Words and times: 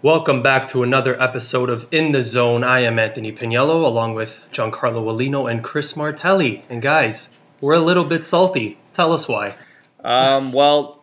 Welcome 0.00 0.42
back 0.42 0.68
to 0.68 0.84
another 0.84 1.20
episode 1.20 1.70
of 1.70 1.88
In 1.90 2.12
the 2.12 2.22
Zone. 2.22 2.62
I 2.62 2.82
am 2.82 3.00
Anthony 3.00 3.32
Pagniello 3.32 3.84
along 3.84 4.14
with 4.14 4.40
Giancarlo 4.52 5.02
Aulino 5.02 5.50
and 5.50 5.60
Chris 5.60 5.96
Martelli. 5.96 6.62
And 6.70 6.80
guys, 6.80 7.30
we're 7.60 7.74
a 7.74 7.80
little 7.80 8.04
bit 8.04 8.24
salty. 8.24 8.78
Tell 8.94 9.12
us 9.12 9.26
why. 9.26 9.56
Um, 10.04 10.52
well, 10.52 11.02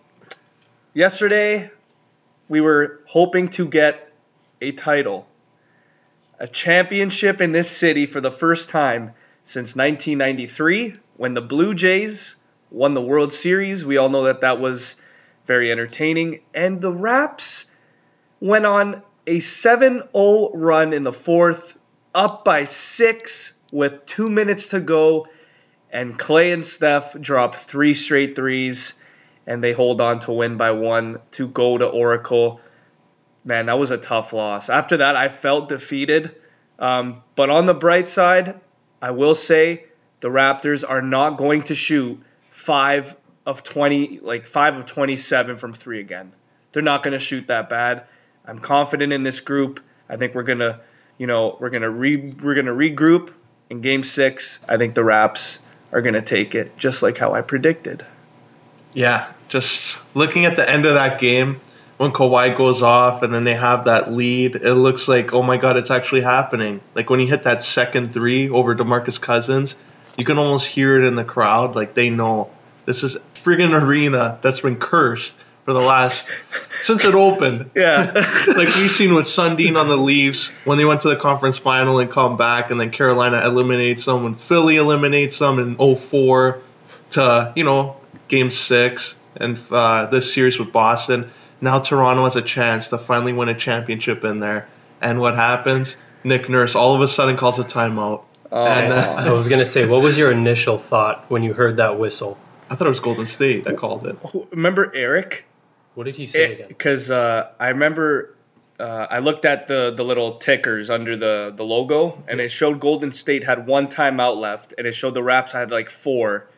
yesterday 0.93 1.71
we 2.47 2.61
were 2.61 3.01
hoping 3.05 3.49
to 3.49 3.67
get 3.67 4.13
a 4.61 4.71
title, 4.71 5.27
a 6.39 6.47
championship 6.47 7.41
in 7.41 7.51
this 7.51 7.69
city 7.69 8.05
for 8.05 8.21
the 8.21 8.31
first 8.31 8.69
time 8.69 9.11
since 9.43 9.75
1993 9.75 10.95
when 11.17 11.33
the 11.33 11.41
Blue 11.41 11.73
Jays 11.73 12.37
won 12.71 12.93
the 12.93 13.01
World 13.01 13.33
Series. 13.33 13.83
We 13.83 13.97
all 13.97 14.07
know 14.07 14.23
that 14.23 14.39
that 14.39 14.61
was 14.61 14.95
very 15.45 15.69
entertaining. 15.69 16.43
And 16.53 16.79
the 16.79 16.93
Raps 16.93 17.65
went 18.39 18.65
on 18.65 19.01
a 19.27 19.39
7 19.39 20.01
0 20.15 20.51
run 20.53 20.93
in 20.93 21.03
the 21.03 21.13
fourth, 21.13 21.77
up 22.13 22.45
by 22.45 22.63
six 22.63 23.53
with 23.71 24.05
two 24.05 24.29
minutes 24.29 24.69
to 24.69 24.79
go. 24.79 25.27
And 25.91 26.19
Klay 26.19 26.53
and 26.53 26.65
Steph 26.65 27.19
drop 27.19 27.55
three 27.55 27.93
straight 27.93 28.35
threes, 28.35 28.95
and 29.47 29.63
they 29.63 29.71
hold 29.71 30.01
on 30.01 30.19
to 30.19 30.31
win 30.31 30.57
by 30.57 30.71
one 30.71 31.19
to 31.31 31.47
go 31.47 31.77
to 31.77 31.85
Oracle. 31.85 32.59
Man, 33.43 33.67
that 33.67 33.79
was 33.79 33.91
a 33.91 33.97
tough 33.97 34.33
loss. 34.33 34.69
After 34.69 34.97
that, 34.97 35.15
I 35.15 35.29
felt 35.29 35.69
defeated. 35.69 36.35
Um, 36.79 37.21
but 37.35 37.49
on 37.49 37.65
the 37.65 37.73
bright 37.73 38.09
side, 38.09 38.59
I 39.01 39.11
will 39.11 39.35
say 39.35 39.85
the 40.19 40.29
Raptors 40.29 40.83
are 40.87 41.01
not 41.01 41.37
going 41.37 41.63
to 41.63 41.75
shoot 41.75 42.21
five 42.49 43.15
of 43.45 43.63
20, 43.63 44.19
like 44.21 44.47
five 44.47 44.77
of 44.77 44.85
27 44.85 45.57
from 45.57 45.73
three 45.73 45.99
again. 45.99 46.33
They're 46.71 46.83
not 46.83 47.03
going 47.03 47.13
to 47.13 47.19
shoot 47.19 47.47
that 47.47 47.69
bad. 47.69 48.05
I'm 48.47 48.59
confident 48.59 49.13
in 49.13 49.23
this 49.23 49.41
group. 49.41 49.79
I 50.09 50.17
think 50.17 50.35
we're 50.35 50.43
gonna, 50.43 50.79
you 51.17 51.27
know, 51.27 51.57
we're 51.59 51.69
gonna 51.69 51.89
re 51.89 52.33
we're 52.41 52.55
gonna 52.55 52.73
regroup 52.73 53.31
in 53.69 53.81
Game 53.81 54.03
Six. 54.03 54.59
I 54.67 54.77
think 54.77 54.95
the 54.95 55.03
Raps 55.03 55.59
are 55.91 56.01
gonna 56.01 56.21
take 56.21 56.55
it, 56.55 56.77
just 56.77 57.03
like 57.03 57.17
how 57.17 57.33
I 57.33 57.41
predicted. 57.41 58.05
Yeah, 58.93 59.31
just 59.49 59.99
looking 60.15 60.45
at 60.45 60.55
the 60.55 60.69
end 60.69 60.85
of 60.85 60.93
that 60.93 61.19
game 61.19 61.59
when 61.97 62.11
Kawhi 62.11 62.55
goes 62.55 62.81
off 62.81 63.23
and 63.23 63.33
then 63.33 63.45
they 63.45 63.55
have 63.55 63.85
that 63.85 64.11
lead, 64.11 64.55
it 64.55 64.73
looks 64.73 65.07
like 65.07 65.33
oh 65.33 65.41
my 65.41 65.57
god, 65.57 65.77
it's 65.77 65.91
actually 65.91 66.21
happening. 66.21 66.81
Like 66.93 67.09
when 67.09 67.19
he 67.19 67.25
hit 67.25 67.43
that 67.43 67.63
second 67.63 68.13
three 68.13 68.49
over 68.49 68.75
DeMarcus 68.75 69.19
Cousins, 69.19 69.75
you 70.17 70.25
can 70.25 70.37
almost 70.37 70.67
hear 70.67 70.97
it 71.01 71.07
in 71.07 71.15
the 71.15 71.23
crowd. 71.23 71.75
Like 71.75 71.93
they 71.93 72.09
know 72.09 72.51
this 72.85 73.03
is 73.03 73.17
friggin' 73.43 73.79
arena 73.79 74.39
that's 74.41 74.59
been 74.59 74.77
cursed 74.77 75.35
for 75.65 75.73
the 75.73 75.81
last 75.81 76.31
since 76.83 77.03
it 77.03 77.15
opened. 77.15 77.71
Yeah. 77.75 78.11
like 78.47 78.67
we've 78.67 78.91
seen 78.91 79.13
with 79.15 79.25
Sundin 79.25 79.75
on 79.75 79.87
the 79.87 79.97
Leafs 79.97 80.49
when 80.63 80.77
they 80.77 80.85
went 80.85 81.01
to 81.01 81.09
the 81.09 81.15
conference 81.15 81.57
final 81.57 81.99
and 81.99 82.09
come 82.09 82.37
back, 82.37 82.71
and 82.71 82.79
then 82.79 82.91
Carolina 82.91 83.45
eliminates 83.45 84.05
them, 84.05 84.25
and 84.25 84.39
Philly 84.39 84.77
eliminates 84.77 85.39
them 85.39 85.59
in 85.59 85.75
04 85.97 86.59
to 87.11 87.53
you 87.55 87.63
know 87.63 87.97
Game 88.27 88.51
Six, 88.51 89.15
and 89.35 89.59
uh, 89.71 90.05
this 90.05 90.33
series 90.33 90.57
with 90.57 90.71
Boston. 90.71 91.31
Now 91.59 91.79
Toronto 91.79 92.23
has 92.23 92.35
a 92.35 92.41
chance 92.41 92.89
to 92.89 92.97
finally 92.97 93.33
win 93.33 93.49
a 93.49 93.55
championship 93.55 94.23
in 94.23 94.39
there, 94.39 94.67
and 95.01 95.19
what 95.19 95.35
happens? 95.35 95.97
Nick 96.23 96.49
Nurse 96.49 96.75
all 96.75 96.95
of 96.95 97.01
a 97.01 97.07
sudden 97.07 97.37
calls 97.37 97.59
a 97.59 97.63
timeout. 97.63 98.23
Oh, 98.51 98.65
And, 98.65 98.93
uh, 98.93 99.15
I 99.17 99.31
was 99.31 99.47
going 99.47 99.59
to 99.59 99.65
say, 99.65 99.87
what 99.87 100.01
was 100.01 100.17
your 100.17 100.31
initial 100.31 100.77
thought 100.77 101.29
when 101.29 101.43
you 101.43 101.53
heard 101.53 101.77
that 101.77 101.99
whistle? 101.99 102.37
I 102.69 102.75
thought 102.75 102.87
it 102.87 102.89
was 102.89 102.99
Golden 102.99 103.25
State 103.25 103.65
that 103.65 103.77
called 103.77 104.07
it. 104.07 104.17
remember 104.51 104.91
Eric? 104.95 105.45
What 105.95 106.03
did 106.03 106.15
he 106.15 106.27
say 106.27 106.53
again? 106.53 106.67
Because 106.67 107.09
uh, 107.09 107.51
I 107.59 107.69
remember 107.69 108.35
uh, 108.79 109.07
I 109.09 109.19
looked 109.19 109.45
at 109.45 109.67
the 109.67 109.93
the 109.95 110.03
little 110.03 110.37
tickers 110.37 110.89
under 110.89 111.15
the 111.15 111.53
the 111.55 111.63
logo, 111.63 112.23
and 112.27 112.39
it 112.39 112.49
showed 112.49 112.79
Golden 112.79 113.11
State 113.11 113.43
had 113.43 113.65
one 113.65 113.87
timeout 113.87 114.37
left, 114.37 114.73
and 114.77 114.85
it 114.85 114.93
showed 114.93 115.13
the 115.13 115.23
Raps 115.23 115.53
had 115.53 115.71
like 115.71 115.89
four, 115.89 116.49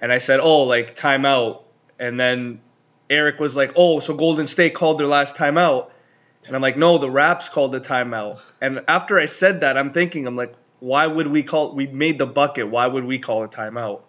and 0.00 0.12
I 0.12 0.18
said, 0.18 0.40
oh, 0.40 0.62
like 0.62 0.94
timeout, 0.94 1.62
and 1.98 2.18
then 2.18 2.60
Eric 3.08 3.40
was 3.40 3.56
like, 3.56 3.72
oh, 3.74 3.98
so 3.98 4.14
Golden 4.14 4.46
State 4.46 4.74
called 4.74 4.98
their 4.98 5.08
last 5.08 5.36
timeout, 5.36 5.90
and 6.46 6.54
I'm 6.54 6.62
like, 6.62 6.76
no, 6.76 6.98
the 6.98 7.10
Raps 7.10 7.48
called 7.48 7.72
the 7.72 7.80
timeout, 7.80 8.40
and 8.60 8.84
after 8.86 9.18
I 9.18 9.24
said 9.24 9.60
that, 9.60 9.76
I'm 9.76 9.92
thinking, 9.92 10.28
I'm 10.28 10.36
like, 10.36 10.54
why 10.78 11.06
would 11.06 11.26
we 11.26 11.42
call? 11.42 11.74
We 11.74 11.88
made 11.88 12.18
the 12.18 12.26
bucket. 12.26 12.68
Why 12.68 12.86
would 12.86 13.04
we 13.04 13.18
call 13.18 13.42
a 13.42 13.48
timeout? 13.48 14.02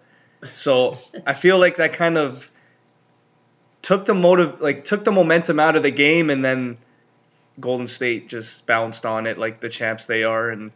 So 0.51 0.97
I 1.25 1.33
feel 1.33 1.59
like 1.59 1.77
that 1.77 1.93
kind 1.93 2.17
of 2.17 2.49
took 3.81 4.05
the 4.05 4.13
motive 4.13 4.61
like 4.61 4.83
took 4.83 5.03
the 5.03 5.11
momentum 5.11 5.59
out 5.59 5.75
of 5.75 5.83
the 5.83 5.91
game 5.91 6.29
and 6.29 6.43
then 6.43 6.77
Golden 7.59 7.87
State 7.87 8.29
just 8.29 8.65
bounced 8.65 9.05
on 9.05 9.27
it 9.27 9.37
like 9.37 9.59
the 9.59 9.69
champs 9.69 10.05
they 10.05 10.23
are 10.23 10.49
and 10.49 10.71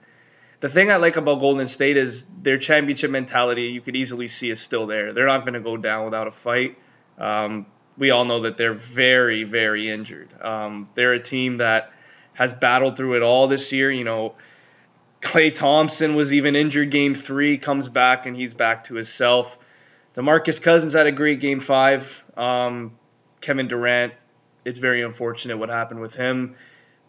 the 0.61 0.69
thing 0.69 0.89
I 0.89 0.95
like 0.95 1.15
about 1.15 1.39
Golden 1.39 1.67
State 1.67 1.97
is 1.97 2.27
their 2.41 2.57
championship 2.57 3.11
mentality 3.11 3.63
you 3.63 3.81
could 3.81 3.95
easily 3.95 4.27
see 4.27 4.49
is 4.49 4.59
still 4.59 4.87
there. 4.87 5.13
They're 5.13 5.27
not 5.27 5.41
going 5.41 5.53
to 5.53 5.59
go 5.59 5.77
down 5.77 6.05
without 6.05 6.27
a 6.27 6.31
fight. 6.31 6.77
Um, 7.19 7.65
we 7.97 8.09
all 8.11 8.25
know 8.25 8.41
that 8.41 8.57
they're 8.57 8.73
very 8.73 9.43
very 9.43 9.89
injured. 9.89 10.29
Um, 10.41 10.89
they're 10.95 11.13
a 11.13 11.21
team 11.21 11.57
that 11.57 11.91
has 12.33 12.53
battled 12.53 12.97
through 12.97 13.15
it 13.15 13.23
all 13.23 13.47
this 13.47 13.71
year, 13.71 13.89
you 13.91 14.03
know, 14.03 14.35
Klay 15.21 15.53
Thompson 15.53 16.15
was 16.15 16.33
even 16.33 16.55
injured 16.55 16.91
game 16.91 17.15
3, 17.15 17.57
comes 17.57 17.89
back 17.89 18.27
and 18.27 18.35
he's 18.35 18.53
back 18.53 18.85
to 18.85 18.95
himself. 18.95 19.57
DeMarcus 20.15 20.61
Cousins 20.61 20.93
had 20.93 21.07
a 21.07 21.11
great 21.11 21.41
game 21.41 21.59
five. 21.59 22.23
Um, 22.37 22.97
Kevin 23.41 23.67
Durant, 23.67 24.13
it's 24.63 24.79
very 24.79 25.03
unfortunate 25.03 25.57
what 25.57 25.69
happened 25.69 25.99
with 25.99 26.15
him. 26.15 26.55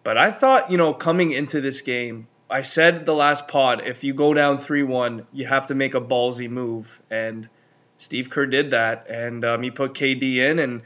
But 0.03 0.19
I 0.19 0.33
thought, 0.33 0.73
you 0.73 0.77
know, 0.77 0.93
coming 0.93 1.31
into 1.31 1.61
this 1.61 1.83
game, 1.83 2.27
I 2.51 2.63
said 2.63 3.07
the 3.07 3.15
last 3.15 3.49
pod, 3.49 3.83
if 3.87 4.03
you 4.03 4.13
go 4.13 4.35
down 4.35 4.59
3 4.59 4.83
1, 4.83 5.27
you 5.33 5.47
have 5.47 5.69
to 5.69 5.75
make 5.75 5.95
a 5.95 6.01
ballsy 6.01 6.51
move. 6.51 7.01
And 7.09 7.49
Steve 7.99 8.29
Kerr 8.29 8.47
did 8.47 8.73
that. 8.73 9.07
And 9.09 9.45
um, 9.45 9.63
he 9.63 9.71
put 9.71 9.95
KD 9.95 10.37
in. 10.37 10.59
And 10.59 10.83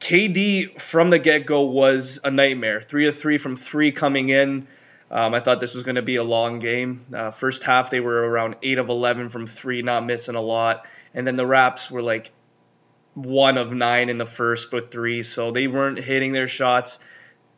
KD 0.00 0.80
from 0.80 1.10
the 1.10 1.18
get 1.18 1.44
go 1.44 1.62
was 1.62 2.18
a 2.24 2.30
nightmare. 2.30 2.80
3 2.80 3.08
of 3.08 3.18
3 3.18 3.36
from 3.36 3.56
3 3.56 3.92
coming 3.92 4.30
in. 4.30 4.68
Um, 5.10 5.34
I 5.34 5.40
thought 5.40 5.60
this 5.60 5.74
was 5.74 5.84
going 5.84 5.96
to 5.96 6.02
be 6.02 6.16
a 6.16 6.24
long 6.24 6.58
game. 6.58 7.04
Uh, 7.14 7.30
first 7.30 7.62
half, 7.62 7.90
they 7.90 8.00
were 8.00 8.26
around 8.26 8.56
8 8.62 8.78
of 8.78 8.88
11 8.88 9.28
from 9.28 9.46
3, 9.46 9.82
not 9.82 10.06
missing 10.06 10.34
a 10.34 10.40
lot 10.40 10.86
and 11.14 11.26
then 11.26 11.36
the 11.36 11.46
Raps 11.46 11.90
were 11.90 12.02
like 12.02 12.30
one 13.14 13.58
of 13.58 13.72
nine 13.72 14.08
in 14.08 14.18
the 14.18 14.26
first, 14.26 14.70
but 14.70 14.90
three, 14.90 15.22
so 15.22 15.50
they 15.50 15.66
weren't 15.66 15.98
hitting 15.98 16.32
their 16.32 16.48
shots. 16.48 16.98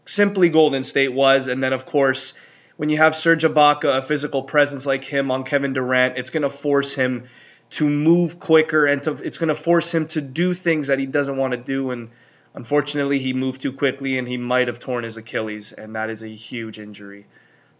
Simply 0.06 0.48
Golden 0.48 0.82
State 0.82 1.12
was, 1.12 1.48
and 1.48 1.62
then 1.62 1.72
of 1.72 1.86
course, 1.86 2.34
when 2.76 2.88
you 2.88 2.96
have 2.96 3.14
Serge 3.14 3.44
Ibaka, 3.44 3.98
a 3.98 4.02
physical 4.02 4.42
presence 4.42 4.84
like 4.84 5.04
him 5.04 5.30
on 5.30 5.44
Kevin 5.44 5.72
Durant, 5.72 6.18
it's 6.18 6.30
going 6.30 6.42
to 6.42 6.50
force 6.50 6.94
him 6.94 7.28
to 7.70 7.88
move 7.88 8.40
quicker 8.40 8.86
and 8.86 9.02
to, 9.04 9.12
it's 9.12 9.38
going 9.38 9.48
to 9.48 9.54
force 9.54 9.94
him 9.94 10.06
to 10.08 10.20
do 10.20 10.54
things 10.54 10.88
that 10.88 10.98
he 10.98 11.06
doesn't 11.06 11.36
want 11.36 11.52
to 11.52 11.56
do. 11.56 11.90
And 11.92 12.10
unfortunately, 12.52 13.20
he 13.20 13.32
moved 13.32 13.62
too 13.62 13.72
quickly 13.72 14.18
and 14.18 14.26
he 14.26 14.36
might 14.36 14.66
have 14.68 14.80
torn 14.80 15.04
his 15.04 15.16
Achilles, 15.16 15.72
and 15.72 15.94
that 15.94 16.10
is 16.10 16.22
a 16.22 16.28
huge 16.28 16.78
injury 16.78 17.26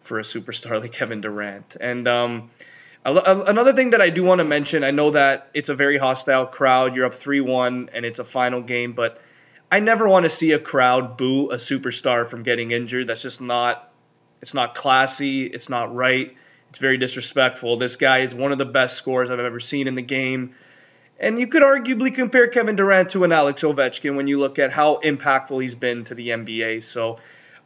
for 0.03 0.19
a 0.19 0.23
superstar 0.23 0.81
like 0.81 0.93
Kevin 0.93 1.21
Durant. 1.21 1.77
And 1.81 2.07
um, 2.07 2.51
Another 3.05 3.75
thing 3.75 3.91
that 3.91 4.01
I 4.01 4.09
do 4.09 4.25
want 4.25 4.39
to 4.39 4.45
mention, 4.45 4.83
I 4.83 4.91
know 4.91 5.11
that 5.11 5.51
it's 5.53 5.69
a 5.69 5.75
very 5.75 5.99
hostile 5.99 6.47
crowd. 6.47 6.97
You're 6.97 7.07
up 7.07 7.15
3 7.15 7.43
1 7.43 7.91
and 7.93 8.05
it's 8.05 8.19
a 8.19 8.25
final 8.25 8.63
game, 8.63 8.95
but 8.95 9.21
I 9.71 9.81
never 9.81 10.09
want 10.09 10.25
to 10.25 10.31
see 10.31 10.53
a 10.53 10.59
crowd 10.59 11.17
boo 11.17 11.51
a 11.51 11.57
superstar 11.57 12.27
from 12.27 12.45
getting 12.45 12.71
injured. 12.71 13.07
That's 13.09 13.23
just 13.23 13.41
not 13.41 13.93
it's 14.41 14.55
not 14.55 14.75
classy, 14.75 15.47
it's 15.47 15.69
not 15.69 15.95
right. 15.95 16.37
It's 16.71 16.79
very 16.79 16.99
disrespectful. 16.99 17.77
This 17.77 17.97
guy 17.97 18.19
is 18.19 18.35
one 18.35 18.53
of 18.53 18.59
the 18.59 18.65
best 18.65 18.97
scorers 18.97 19.31
I've 19.31 19.41
ever 19.41 19.61
seen 19.61 19.87
in 19.87 19.95
the 19.95 20.03
game. 20.03 20.55
And 21.19 21.39
you 21.39 21.47
could 21.47 21.63
arguably 21.63 22.13
compare 22.15 22.49
Kevin 22.49 22.77
Durant 22.77 23.11
to 23.11 23.25
an 23.25 23.33
Alex 23.33 23.63
Ovechkin 23.63 24.17
when 24.17 24.27
you 24.27 24.41
look 24.41 24.59
at 24.59 24.73
how 24.73 24.97
impactful 24.97 25.63
he's 25.63 25.75
been 25.75 26.05
to 26.05 26.15
the 26.15 26.31
NBA. 26.31 26.83
So, 26.83 27.19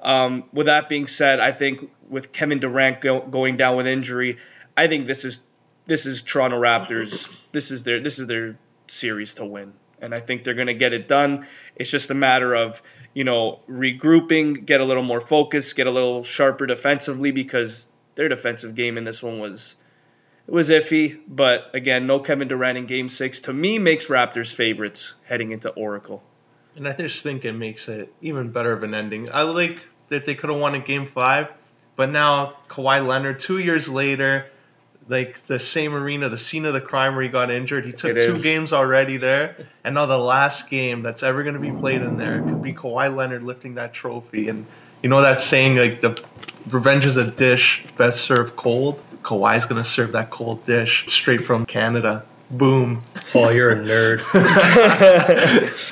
um, 0.03 0.45
with 0.53 0.67
that 0.67 0.89
being 0.89 1.07
said, 1.07 1.41
I 1.41 1.53
think 1.53 1.91
with 2.09 2.33
Kevin 2.33 2.59
Durant 2.59 3.01
go, 3.01 3.21
going 3.21 3.57
down 3.57 3.77
with 3.77 3.87
injury, 3.87 4.39
I 4.79 4.87
think 4.87 5.09
this 5.09 5.25
is 5.25 5.41
this 5.87 6.07
is 6.07 6.23
Toronto 6.23 6.57
Raptors. 6.57 7.29
This 7.51 7.73
is 7.73 7.83
their 7.83 7.99
this 7.99 8.21
is 8.21 8.29
their 8.29 8.57
series 8.87 9.35
to 9.35 9.45
win, 9.45 9.73
and 10.01 10.15
I 10.15 10.21
think 10.21 10.45
they're 10.45 10.55
going 10.55 10.69
to 10.69 10.75
get 10.75 10.93
it 10.93 11.09
done. 11.09 11.49
It's 11.75 11.91
just 11.91 12.13
a 12.13 12.15
matter 12.15 12.55
of 12.55 12.81
you 13.13 13.25
know 13.25 13.59
regrouping, 13.69 14.65
get 14.65 14.81
a 14.81 14.85
little 14.85 15.03
more 15.03 15.21
focus, 15.21 15.73
get 15.73 15.89
a 15.89 15.91
little 15.91 16.23
sharper 16.23 16.65
defensively 16.67 17.33
because 17.33 17.89
their 18.15 18.29
defensive 18.29 18.77
game 18.77 18.99
in 18.99 19.03
this 19.03 19.21
one 19.21 19.41
was 19.41 19.75
it 20.47 20.53
was 20.53 20.71
iffy. 20.71 21.19
But 21.27 21.75
again, 21.75 22.07
no 22.07 22.21
Kevin 22.21 22.47
Durant 22.47 22.79
in 22.79 22.87
Game 22.87 23.09
Six 23.09 23.41
to 23.43 23.53
me 23.53 23.81
makes 23.81 24.07
Raptors 24.07 24.55
favorites 24.55 25.15
heading 25.25 25.51
into 25.51 25.71
Oracle. 25.71 26.23
And 26.77 26.87
I 26.87 26.93
just 26.93 27.25
think 27.25 27.45
it 27.45 27.53
makes 27.53 27.89
it 27.89 28.15
even 28.21 28.53
better 28.53 28.73
of 28.73 28.85
an 28.85 28.95
ending. 28.95 29.29
I 29.33 29.43
like 29.43 29.81
that 30.09 30.25
they 30.25 30.37
could 30.37 30.51
have 30.51 30.61
won 30.61 30.77
in 30.77 30.83
Game 30.83 31.07
Five, 31.07 31.49
but 31.97 32.11
now 32.11 32.59
Kawhi 32.69 33.05
Leonard, 33.05 33.41
two 33.41 33.59
years 33.59 33.89
later 33.89 34.47
like 35.09 35.45
the 35.47 35.59
same 35.59 35.95
arena, 35.95 36.29
the 36.29 36.39
scene 36.39 36.65
of 36.67 36.73
the 36.75 36.81
crime 36.81 37.15
where 37.15 37.23
he 37.25 37.29
got 37.31 37.51
injured. 37.51 37.87
He 37.87 37.93
took 37.93 38.17
It 38.17 38.27
two 38.27 38.33
is. 38.33 38.43
games 38.43 38.73
already 38.73 39.17
there, 39.17 39.57
and 39.85 39.95
now 39.95 40.07
the 40.07 40.19
last 40.19 40.69
game 40.69 41.03
that's 41.03 41.23
ever 41.23 41.43
going 41.43 41.55
to 41.55 41.61
be 41.61 41.71
played 41.71 42.03
in 42.03 42.17
there 42.19 42.43
could 42.43 42.63
be 42.63 42.73
Kawhi 42.75 43.15
Leonard 43.15 43.43
lifting 43.43 43.75
that 43.77 43.93
trophy. 43.95 44.49
And 44.49 44.67
you 45.03 45.09
know 45.09 45.23
that 45.23 45.41
saying 45.41 45.77
like 45.77 46.01
the 46.01 46.23
revenge 46.71 47.07
is 47.07 47.17
a 47.17 47.25
dish 47.31 47.85
best 47.97 48.21
served 48.21 48.55
cold. 48.57 49.03
Kawhi's 49.23 49.67
going 49.67 49.83
to 49.83 49.89
serve 49.89 50.13
that 50.13 50.31
cold 50.31 50.65
dish 50.65 51.07
straight 51.09 51.45
from 51.45 51.67
Canada. 51.67 52.25
Boom. 52.51 53.03
Oh, 53.35 53.51
you're 53.51 53.71
a 53.71 53.77
nerd. 53.77 54.21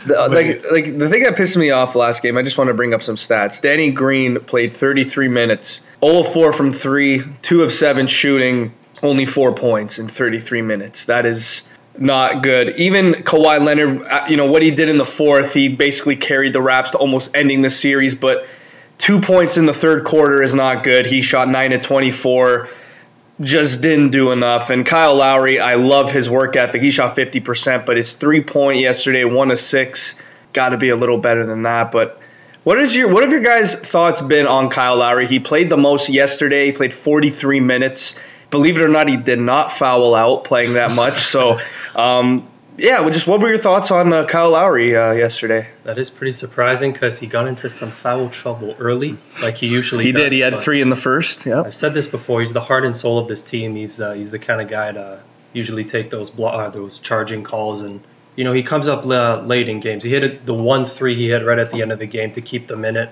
The- 0.07 0.19
uh, 0.21 0.29
like, 0.31 0.71
like 0.71 0.99
the 0.99 1.09
thing 1.11 1.25
that 1.25 1.37
pissed 1.37 1.57
me 1.57 1.71
off 1.71 1.95
last 1.97 2.23
game, 2.23 2.37
I 2.39 2.43
just 2.43 2.57
want 2.57 2.69
to 2.69 2.75
bring 2.75 2.95
up 2.95 3.03
some 3.03 3.17
stats. 3.17 3.61
Danny 3.61 3.91
Green 3.91 4.41
played 4.41 4.73
33 4.73 5.29
minutes, 5.29 5.81
0 6.05 6.21
of 6.21 6.33
4 6.33 6.53
from 6.53 6.73
3, 6.73 7.25
2 7.43 7.63
of 7.63 7.73
7 7.73 8.07
shooting, 8.07 8.73
only 9.03 9.27
4 9.27 9.55
points 9.55 9.99
in 9.99 10.09
33 10.09 10.63
minutes. 10.63 11.07
That 11.07 11.27
is 11.27 11.63
not 11.99 12.43
good. 12.43 12.77
Even 12.77 13.15
Kawhi 13.15 13.65
Leonard, 13.65 14.03
uh, 14.03 14.27
you 14.29 14.37
know, 14.37 14.47
what 14.47 14.63
he 14.63 14.71
did 14.71 14.89
in 14.89 14.97
the 14.97 15.05
fourth, 15.05 15.55
he 15.55 15.69
basically 15.69 16.17
carried 16.17 16.53
the 16.53 16.61
Raps 16.61 16.93
to 16.93 16.99
almost 16.99 17.31
ending 17.35 17.63
the 17.63 17.71
series, 17.71 18.15
but 18.15 18.47
two 18.99 19.21
points 19.21 19.57
in 19.57 19.67
the 19.67 19.75
third 19.75 20.05
quarter 20.05 20.43
is 20.43 20.55
not 20.55 20.85
good. 20.85 21.07
He 21.07 21.23
shot 21.23 21.49
9 21.49 21.73
of 21.73 21.83
24 21.83 22.69
just 23.41 23.83
didn't 23.83 24.11
do 24.11 24.33
enough. 24.33 24.71
And 24.71 24.85
Kyle 24.85 25.15
Lowry, 25.15 25.61
I 25.61 25.75
love 25.75 26.11
his 26.11 26.29
work 26.29 26.57
ethic. 26.57 26.81
He 26.81 26.91
shot 26.91 27.17
50%, 27.17 27.87
but 27.87 27.97
his 27.97 28.15
three 28.15 28.43
point 28.43 28.81
yesterday, 28.81 29.25
one 29.25 29.51
of 29.51 29.59
six, 29.59 30.17
got 30.53 30.71
to 30.71 30.79
be 30.79 30.89
a 30.89 30.97
little 30.97 31.19
better 31.19 31.45
than 31.45 31.63
that. 31.63 31.93
But 31.93 32.21
what 32.65 32.81
is 32.81 32.97
your 32.97 33.13
what 33.13 33.23
have 33.23 33.33
your 33.33 33.43
guys' 33.43 33.75
thoughts 33.75 34.21
been 34.21 34.47
on 34.47 34.71
Kyle 34.71 34.97
Lowry? 34.97 35.27
He 35.27 35.39
played 35.39 35.71
the 35.71 35.77
most 35.77 36.09
yesterday. 36.09 36.67
He 36.67 36.73
played 36.73 36.95
43 36.95 37.61
minutes. 37.61 38.19
Believe 38.57 38.79
it 38.79 38.83
or 38.83 38.89
not, 38.89 39.07
he 39.07 39.19
did 39.19 39.39
not 39.39 39.71
foul 39.71 40.15
out 40.15 40.45
playing 40.45 40.75
that 40.75 40.91
much. 40.91 41.19
So, 41.19 41.61
um, 41.95 42.49
yeah, 42.79 43.01
well, 43.01 43.11
just 43.11 43.27
what 43.27 43.41
were 43.41 43.49
your 43.49 43.59
thoughts 43.59 43.91
on 43.91 44.11
uh, 44.15 44.25
Kyle 44.25 44.51
Lowry 44.51 44.97
uh, 44.97 45.13
yesterday? 45.13 45.69
That 45.85 45.99
is 45.99 46.09
pretty 46.09 46.33
surprising 46.33 46.91
because 46.91 47.19
he 47.19 47.27
got 47.27 47.49
into 47.49 47.69
some 47.69 47.91
foul 47.91 48.31
trouble 48.31 48.75
early, 48.79 49.19
like 49.43 49.57
he 49.57 49.67
usually 49.67 50.05
He 50.05 50.13
does, 50.13 50.23
did. 50.23 50.33
He 50.33 50.41
had 50.41 50.59
three 50.59 50.81
in 50.81 50.89
the 50.89 50.97
first. 50.97 51.45
Yep. 51.45 51.67
I've 51.67 51.75
said 51.75 51.93
this 51.93 52.07
before. 52.07 52.41
He's 52.41 52.55
the 52.55 52.63
heart 52.63 52.87
and 52.87 52.97
soul 52.97 53.19
of 53.19 53.29
this 53.29 53.43
team. 53.43 53.77
He's 53.77 54.01
uh, 54.01 54.13
he's 54.13 54.31
the 54.31 54.39
kind 54.39 54.63
of 54.63 54.69
guy 54.69 54.91
to 54.91 55.21
usually 55.53 55.85
take 55.85 56.09
those 56.09 56.31
blo- 56.31 56.49
uh, 56.49 56.71
those 56.71 56.99
charging 56.99 57.43
calls, 57.45 57.83
and 57.83 58.01
you 58.37 58.45
know 58.45 58.55
he 58.55 58.63
comes 58.63 58.89
up 58.89 59.05
uh, 59.05 59.43
late 59.43 59.69
in 59.69 59.81
games. 59.81 60.03
He 60.03 60.11
hit 60.11 60.25
it, 60.25 60.47
the 60.47 60.55
one 60.55 60.87
three 60.87 61.15
he 61.15 61.29
hit 61.29 61.45
right 61.45 61.59
at 61.59 61.71
the 61.71 61.83
end 61.83 61.93
of 61.93 61.99
the 61.99 62.07
game 62.07 62.33
to 62.33 62.41
keep 62.41 62.69
them 62.69 62.87
in 62.87 62.97
it. 62.97 63.11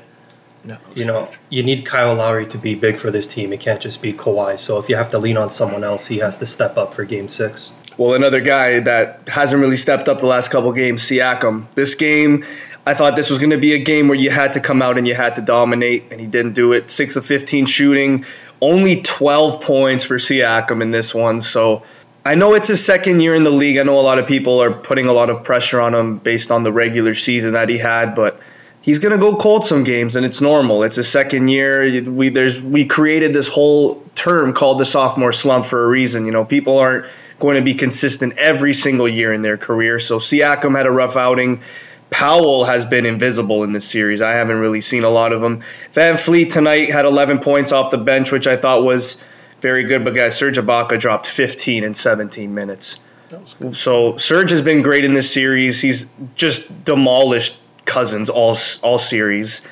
No. 0.65 0.79
You 0.95 1.05
know, 1.05 1.31
you 1.51 1.63
need 1.63 1.85
Kyle 1.85 2.15
Lowry 2.15 2.47
to 2.47 2.59
be 2.59 2.75
big 2.75 2.97
for 2.97 3.11
this 3.11 3.27
team. 3.27 3.53
It 3.53 3.61
can't 3.61 3.81
just 3.81 4.01
be 4.01 4.13
Kawhi. 4.13 4.59
So 4.59 4.79
if 4.79 4.89
you 4.89 4.97
have 4.97 5.11
to 5.11 5.19
lean 5.19 5.37
on 5.37 5.51
someone 5.51 5.85
else, 5.85 6.07
he 6.07 6.19
has 6.19 6.39
to 6.39 6.47
step 6.47 6.79
up 6.79 6.95
for 6.95 7.05
Game 7.05 7.29
Six. 7.29 7.71
Well, 7.99 8.15
another 8.15 8.41
guy 8.41 8.81
that 8.81 9.29
hasn't 9.29 9.61
really 9.61 9.77
stepped 9.77 10.09
up 10.09 10.21
the 10.21 10.27
last 10.27 10.51
couple 10.51 10.73
games, 10.73 11.03
Siakam. 11.03 11.67
This 11.75 11.95
game, 11.95 12.45
I 12.87 12.95
thought 12.95 13.15
this 13.15 13.31
was 13.31 13.39
going 13.39 13.51
to 13.51 13.59
be 13.59 13.75
a 13.75 13.79
game 13.79 14.09
where 14.09 14.17
you 14.17 14.31
had 14.31 14.55
to 14.55 14.61
come 14.61 14.81
out 14.81 14.99
and 14.99 15.07
you 15.07 15.15
had 15.15 15.37
to 15.37 15.43
dominate, 15.43 16.11
and 16.11 16.21
he 16.21 16.27
didn't 16.27 16.55
do 16.55 16.73
it. 16.73 16.91
Six 16.91 17.17
of 17.17 17.27
15 17.27 17.67
shooting, 17.67 18.25
only 18.61 19.03
12 19.03 19.61
points 19.61 20.05
for 20.05 20.17
Siakam 20.17 20.81
in 20.83 20.91
this 20.91 21.15
one. 21.15 21.41
So 21.41 21.83
I 22.25 22.37
know 22.37 22.55
it's 22.55 22.69
his 22.69 22.83
second 22.83 23.21
year 23.21 23.35
in 23.35 23.43
the 23.43 23.51
league. 23.51 23.77
I 23.77 23.83
know 23.83 24.01
a 24.01 24.03
lot 24.03 24.19
of 24.19 24.27
people 24.27 24.63
are 24.63 24.73
putting 24.73 25.07
a 25.07 25.13
lot 25.13 25.29
of 25.29 25.45
pressure 25.45 25.81
on 25.81 25.95
him 25.95 26.19
based 26.19 26.51
on 26.51 26.63
the 26.63 26.73
regular 26.73 27.13
season 27.13 27.53
that 27.53 27.69
he 27.69 27.77
had, 27.77 28.15
but 28.15 28.41
he's 28.85 28.99
going 28.99 29.13
to 29.13 29.19
go 29.19 29.35
cold 29.37 29.65
some 29.65 29.83
games, 29.83 30.15
and 30.15 30.27
it's 30.27 30.41
normal. 30.41 30.83
It's 30.83 30.97
his 30.97 31.09
second 31.09 31.49
year. 31.49 32.03
We 32.03 32.29
there's 32.29 32.61
we 32.61 32.85
created 32.85 33.33
this 33.33 33.49
whole 33.49 34.03
term 34.15 34.53
called 34.53 34.79
the 34.79 34.85
sophomore 34.85 35.33
slump 35.33 35.67
for 35.67 35.83
a 35.85 35.89
reason. 35.89 36.27
You 36.27 36.33
know, 36.33 36.45
people 36.45 36.79
aren't 36.79 37.07
going 37.41 37.57
to 37.57 37.63
be 37.63 37.75
consistent 37.75 38.39
every 38.39 38.75
single 38.75 39.09
year 39.09 39.33
in 39.33 39.43
their 39.43 39.57
career. 39.57 39.99
So 39.99 40.19
Siakam 40.19 40.77
had 40.77 40.87
a 40.87 40.91
rough 40.91 41.17
outing. 41.17 41.63
Powell 42.11 42.65
has 42.65 42.85
been 42.85 43.07
invisible 43.07 43.65
in 43.65 43.73
this 43.73 43.89
series. 43.89 44.23
I 44.23 44.33
haven't 44.33 44.59
really 44.59 44.83
seen 44.83 45.03
a 45.03 45.11
lot 45.11 45.33
of 45.33 45.43
him. 45.43 45.63
VanVleet 45.95 46.53
tonight 46.53 46.91
had 46.91 47.07
11 47.07 47.41
points 47.41 47.73
off 47.73 47.91
the 47.91 47.99
bench, 47.99 48.31
which 48.31 48.47
I 48.47 48.57
thought 48.57 48.85
was 48.85 49.21
very 49.61 49.85
good. 49.85 50.05
But 50.05 50.15
guys, 50.15 50.37
Serge 50.37 50.59
Ibaka 50.59 51.01
dropped 51.01 51.27
15 51.27 51.83
in 51.83 51.95
17 51.95 52.55
minutes. 52.55 53.01
So 53.73 54.17
Serge 54.17 54.51
has 54.51 54.63
been 54.63 54.83
great 54.83 55.05
in 55.05 55.15
this 55.15 55.33
series. 55.33 55.81
He's 55.81 56.07
just 56.37 56.85
demolished 56.85 57.57
Cousins 57.85 58.31
all 58.31 58.57
all 58.83 58.99
series, 58.99 59.63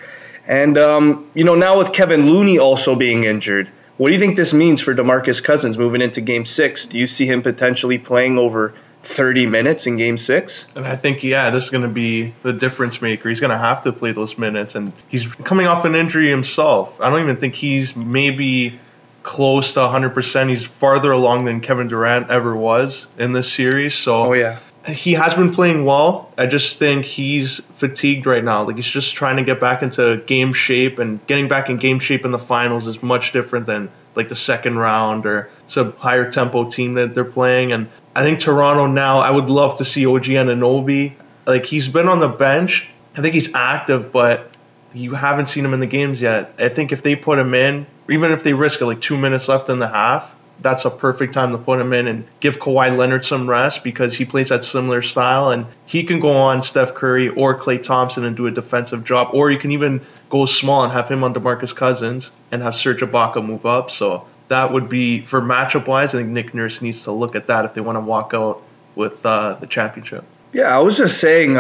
and 0.47 0.77
um, 0.79 1.31
you 1.35 1.45
know 1.45 1.55
now 1.55 1.79
with 1.79 1.93
Kevin 1.93 2.27
Looney 2.27 2.59
also 2.59 2.95
being 2.95 3.25
injured, 3.25 3.69
what 3.97 4.09
do 4.09 4.15
you 4.15 4.21
think 4.21 4.37
this 4.37 4.55
means 4.55 4.81
for 4.81 4.95
Demarcus 4.95 5.43
Cousins 5.43 5.79
moving 5.79 6.03
into 6.03 6.21
Game 6.21 6.45
Six? 6.45 6.87
Do 6.87 6.99
you 6.99 7.07
see 7.07 7.27
him 7.27 7.43
potentially 7.43 7.99
playing 7.99 8.39
over 8.39 8.75
30 9.03 9.47
minutes 9.47 9.87
in 9.87 9.97
Game 9.97 10.17
Six? 10.17 10.67
And 10.75 10.87
I 10.87 10.97
think, 10.97 11.23
yeah, 11.23 11.51
this 11.51 11.65
is 11.65 11.71
going 11.71 11.85
to 11.85 11.91
be 11.91 12.35
the 12.43 12.53
difference 12.53 13.03
maker. 13.03 13.29
He's 13.29 13.41
going 13.41 13.51
to 13.51 13.59
have 13.59 13.83
to 13.83 13.93
play 13.93 14.13
those 14.13 14.39
minutes, 14.39 14.75
and 14.75 14.93
he's 15.09 15.27
coming 15.27 15.67
off 15.67 15.85
an 15.85 15.95
injury 15.95 16.31
himself. 16.31 17.01
I 17.01 17.11
don't 17.11 17.21
even 17.21 17.37
think 17.37 17.55
he's 17.55 17.95
maybe 17.95 18.79
close 19.23 19.75
to 19.75 19.81
100%. 19.81 20.49
He's 20.49 20.65
farther 20.65 21.13
along 21.13 21.45
than 21.45 21.61
Kevin 21.61 21.89
Durant 21.89 22.31
ever 22.31 22.57
was 22.57 23.07
in 23.19 23.33
this 23.33 23.53
series. 23.53 23.95
So 23.95 24.15
Oh 24.15 24.33
yeah, 24.33 24.59
he 24.87 25.13
has 25.13 25.35
been 25.35 25.53
playing 25.53 25.85
well. 25.85 26.33
I 26.37 26.47
just 26.47 26.79
think 26.79 27.05
he's 27.05 27.61
fatigued 27.77 28.27
right 28.27 28.43
now. 28.43 28.65
Like 28.65 28.77
he's 28.77 28.87
just 28.87 29.15
trying 29.15 29.37
to 29.37 29.45
get 29.45 29.61
back 29.61 29.83
into 29.83 30.23
game 30.27 30.53
shape, 30.53 30.99
and 30.99 31.25
getting 31.27 31.49
back 31.49 31.71
in 31.71 31.77
game 31.77 32.01
shape 32.01 32.25
in 32.25 32.31
the 32.31 32.39
finals 32.39 32.87
is 32.87 33.03
much 33.03 33.33
different 33.33 33.67
than 33.67 33.91
like 34.15 34.29
the 34.29 34.37
second 34.37 34.77
round 34.77 35.25
or 35.25 35.51
some 35.67 35.93
higher 35.93 36.31
tempo 36.31 36.69
team 36.69 36.95
that 36.95 37.15
they're 37.15 37.25
playing. 37.25 37.73
And 37.73 37.89
I 38.15 38.25
think 38.25 38.41
Toronto 38.41 38.87
now, 38.87 39.21
I 39.21 39.31
would 39.31 39.49
love 39.49 39.79
to 39.79 39.85
see 39.85 40.05
OG 40.07 40.25
Anunoby. 40.25 41.15
Like 41.47 41.65
he's 41.65 41.89
been 41.89 42.09
on 42.09 42.19
the 42.19 42.29
bench. 42.29 42.89
I 43.17 43.21
think 43.21 43.35
he's 43.35 43.55
active, 43.55 44.13
but 44.13 44.51
you 44.95 45.15
haven't 45.15 45.47
seen 45.47 45.65
him 45.65 45.75
in 45.75 45.81
the 45.81 45.87
games 45.87 46.21
yet. 46.21 46.55
I 46.59 46.69
think 46.69 46.93
if 46.93 47.03
they 47.03 47.17
put 47.17 47.39
him 47.39 47.55
in, 47.55 47.87
even 48.11 48.33
if 48.33 48.43
they 48.43 48.53
risk 48.53 48.81
it 48.81 48.87
like 48.87 49.01
two 49.01 49.17
minutes 49.17 49.49
left 49.49 49.69
in 49.69 49.79
the 49.79 49.89
half, 49.89 50.35
that's 50.63 50.85
a 50.85 50.91
perfect 50.91 51.35
time 51.35 51.53
to 51.53 51.59
put 51.59 51.81
him 51.81 51.93
in 51.93 52.07
and 52.07 52.25
give 52.41 52.59
Kawhi 52.59 52.97
Leonard 52.97 53.25
some 53.25 53.49
rest 53.51 53.83
because 53.85 54.17
he 54.17 54.25
plays 54.25 54.51
that 54.51 54.65
similar 54.65 55.03
style 55.03 55.51
and 55.51 55.67
he 55.87 56.05
can 56.05 56.21
go 56.21 56.33
on 56.37 56.63
Steph 56.63 56.95
Curry 56.95 57.29
or 57.29 57.59
Klay 57.59 57.83
Thompson 57.83 58.25
and 58.25 58.37
do 58.37 58.47
a 58.47 58.51
defensive 58.51 59.05
job, 59.05 59.31
or 59.35 59.51
you 59.51 59.59
can 59.59 59.73
even 59.73 60.01
go 60.31 60.47
small 60.47 60.85
and 60.85 60.93
have 60.93 61.09
him 61.11 61.25
on 61.25 61.35
DeMarcus 61.35 61.75
Cousins 61.75 62.31
and 62.51 62.63
have 62.63 62.75
Serge 62.77 63.01
Ibaka 63.01 63.45
move 63.45 63.67
up. 63.67 63.91
So 63.91 64.27
that 64.49 64.73
would 64.73 64.89
be 64.89 65.21
for 65.23 65.41
matchup 65.41 65.87
wise. 65.87 66.15
I 66.15 66.19
think 66.19 66.31
Nick 66.31 66.55
Nurse 66.55 66.81
needs 66.81 67.05
to 67.05 67.13
look 67.13 67.37
at 67.37 67.49
that 67.49 67.65
if 67.65 67.75
they 67.75 67.81
want 67.81 67.97
to 67.97 68.01
walk 68.01 68.33
out 68.35 68.63
with 68.95 69.25
uh, 69.27 69.55
the 69.55 69.67
championship. 69.67 70.25
yeah. 70.53 70.65
I 70.65 70.79
was 70.79 70.97
just 70.99 71.19
saying 71.19 71.55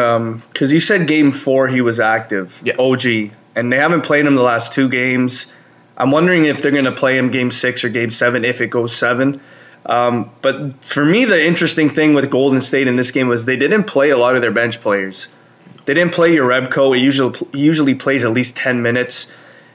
because 0.52 0.72
you 0.72 0.80
said 0.80 1.06
Game 1.08 1.30
Four 1.32 1.66
he 1.68 1.80
was 1.80 1.98
active, 2.00 2.60
Yeah. 2.64 2.76
OG, 2.78 3.32
and 3.56 3.72
they 3.72 3.78
haven't 3.78 4.02
played 4.02 4.26
him 4.26 4.34
the 4.36 4.42
last 4.42 4.72
two 4.74 4.88
games. 4.88 5.46
I'm 5.96 6.10
wondering 6.10 6.46
if 6.46 6.62
they're 6.62 6.72
going 6.72 6.84
to 6.84 6.92
play 6.92 7.18
him 7.18 7.30
Game 7.30 7.50
Six 7.50 7.84
or 7.84 7.88
Game 7.88 8.10
Seven 8.10 8.44
if 8.44 8.60
it 8.60 8.68
goes 8.68 8.94
seven. 8.94 9.40
Um, 9.84 10.30
but 10.40 10.84
for 10.84 11.04
me, 11.04 11.24
the 11.24 11.44
interesting 11.44 11.90
thing 11.90 12.14
with 12.14 12.30
Golden 12.30 12.60
State 12.60 12.86
in 12.86 12.96
this 12.96 13.10
game 13.10 13.28
was 13.28 13.44
they 13.44 13.56
didn't 13.56 13.84
play 13.84 14.10
a 14.10 14.16
lot 14.16 14.36
of 14.36 14.42
their 14.42 14.52
bench 14.52 14.80
players. 14.80 15.28
They 15.84 15.94
didn't 15.94 16.12
play 16.12 16.36
Jerebko. 16.36 16.96
He 16.96 17.02
usually 17.02 17.38
usually 17.52 17.94
plays 17.94 18.24
at 18.24 18.30
least 18.30 18.56
ten 18.56 18.82
minutes. 18.82 19.28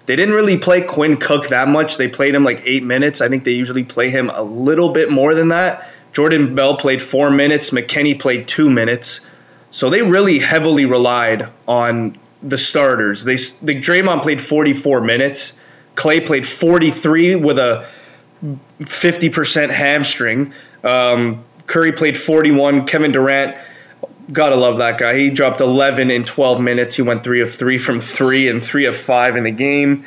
They 0.06 0.16
didn't 0.16 0.36
really 0.36 0.58
play 0.58 0.82
Quinn 0.82 1.18
Cook 1.18 1.50
that 1.50 1.68
much. 1.68 1.98
They 1.98 2.08
played 2.08 2.34
him 2.34 2.46
like 2.46 2.62
eight 2.64 2.84
minutes. 2.84 3.20
I 3.20 3.28
think 3.28 3.44
they 3.44 3.52
usually 3.52 3.84
play 3.84 4.10
him 4.10 4.30
a 4.30 4.42
little 4.42 4.90
bit 4.90 5.12
more 5.12 5.36
than 5.36 5.50
that. 5.50 5.92
Jordan 6.14 6.56
Bell 6.56 6.78
played 6.78 7.02
four 7.02 7.30
minutes. 7.30 7.72
McKinnie 7.72 8.18
played 8.18 8.48
two 8.48 8.70
minutes. 8.70 9.22
So 9.70 9.90
they 9.90 10.02
really 10.02 10.40
heavily 10.40 10.86
relied 10.86 11.50
on 11.68 12.18
the 12.42 12.58
starters. 12.58 13.26
They, 13.26 13.36
the 13.36 13.74
Draymond 13.74 14.22
played 14.22 14.42
44 14.42 15.02
minutes. 15.02 15.54
Klay 15.98 16.26
played 16.26 16.46
43 16.46 17.36
with 17.36 17.58
a 17.58 17.88
50% 18.82 19.70
hamstring. 19.72 20.54
Um, 20.84 21.44
Curry 21.66 21.92
played 21.92 22.16
41. 22.16 22.86
Kevin 22.86 23.12
Durant, 23.12 23.58
gotta 24.32 24.56
love 24.56 24.78
that 24.78 25.00
guy. 25.00 25.18
He 25.18 25.32
dropped 25.32 25.60
11 25.60 26.12
in 26.12 26.24
12 26.24 26.62
minutes. 26.62 26.96
He 26.96 27.02
went 27.02 27.24
three 27.24 27.42
of 27.42 27.54
three 27.54 27.80
from 27.80 28.00
three 28.00 28.48
and 28.48 28.64
three 28.64 28.86
of 28.86 28.96
five 28.96 29.36
in 29.36 29.44
the 29.44 29.52
game. 29.52 30.06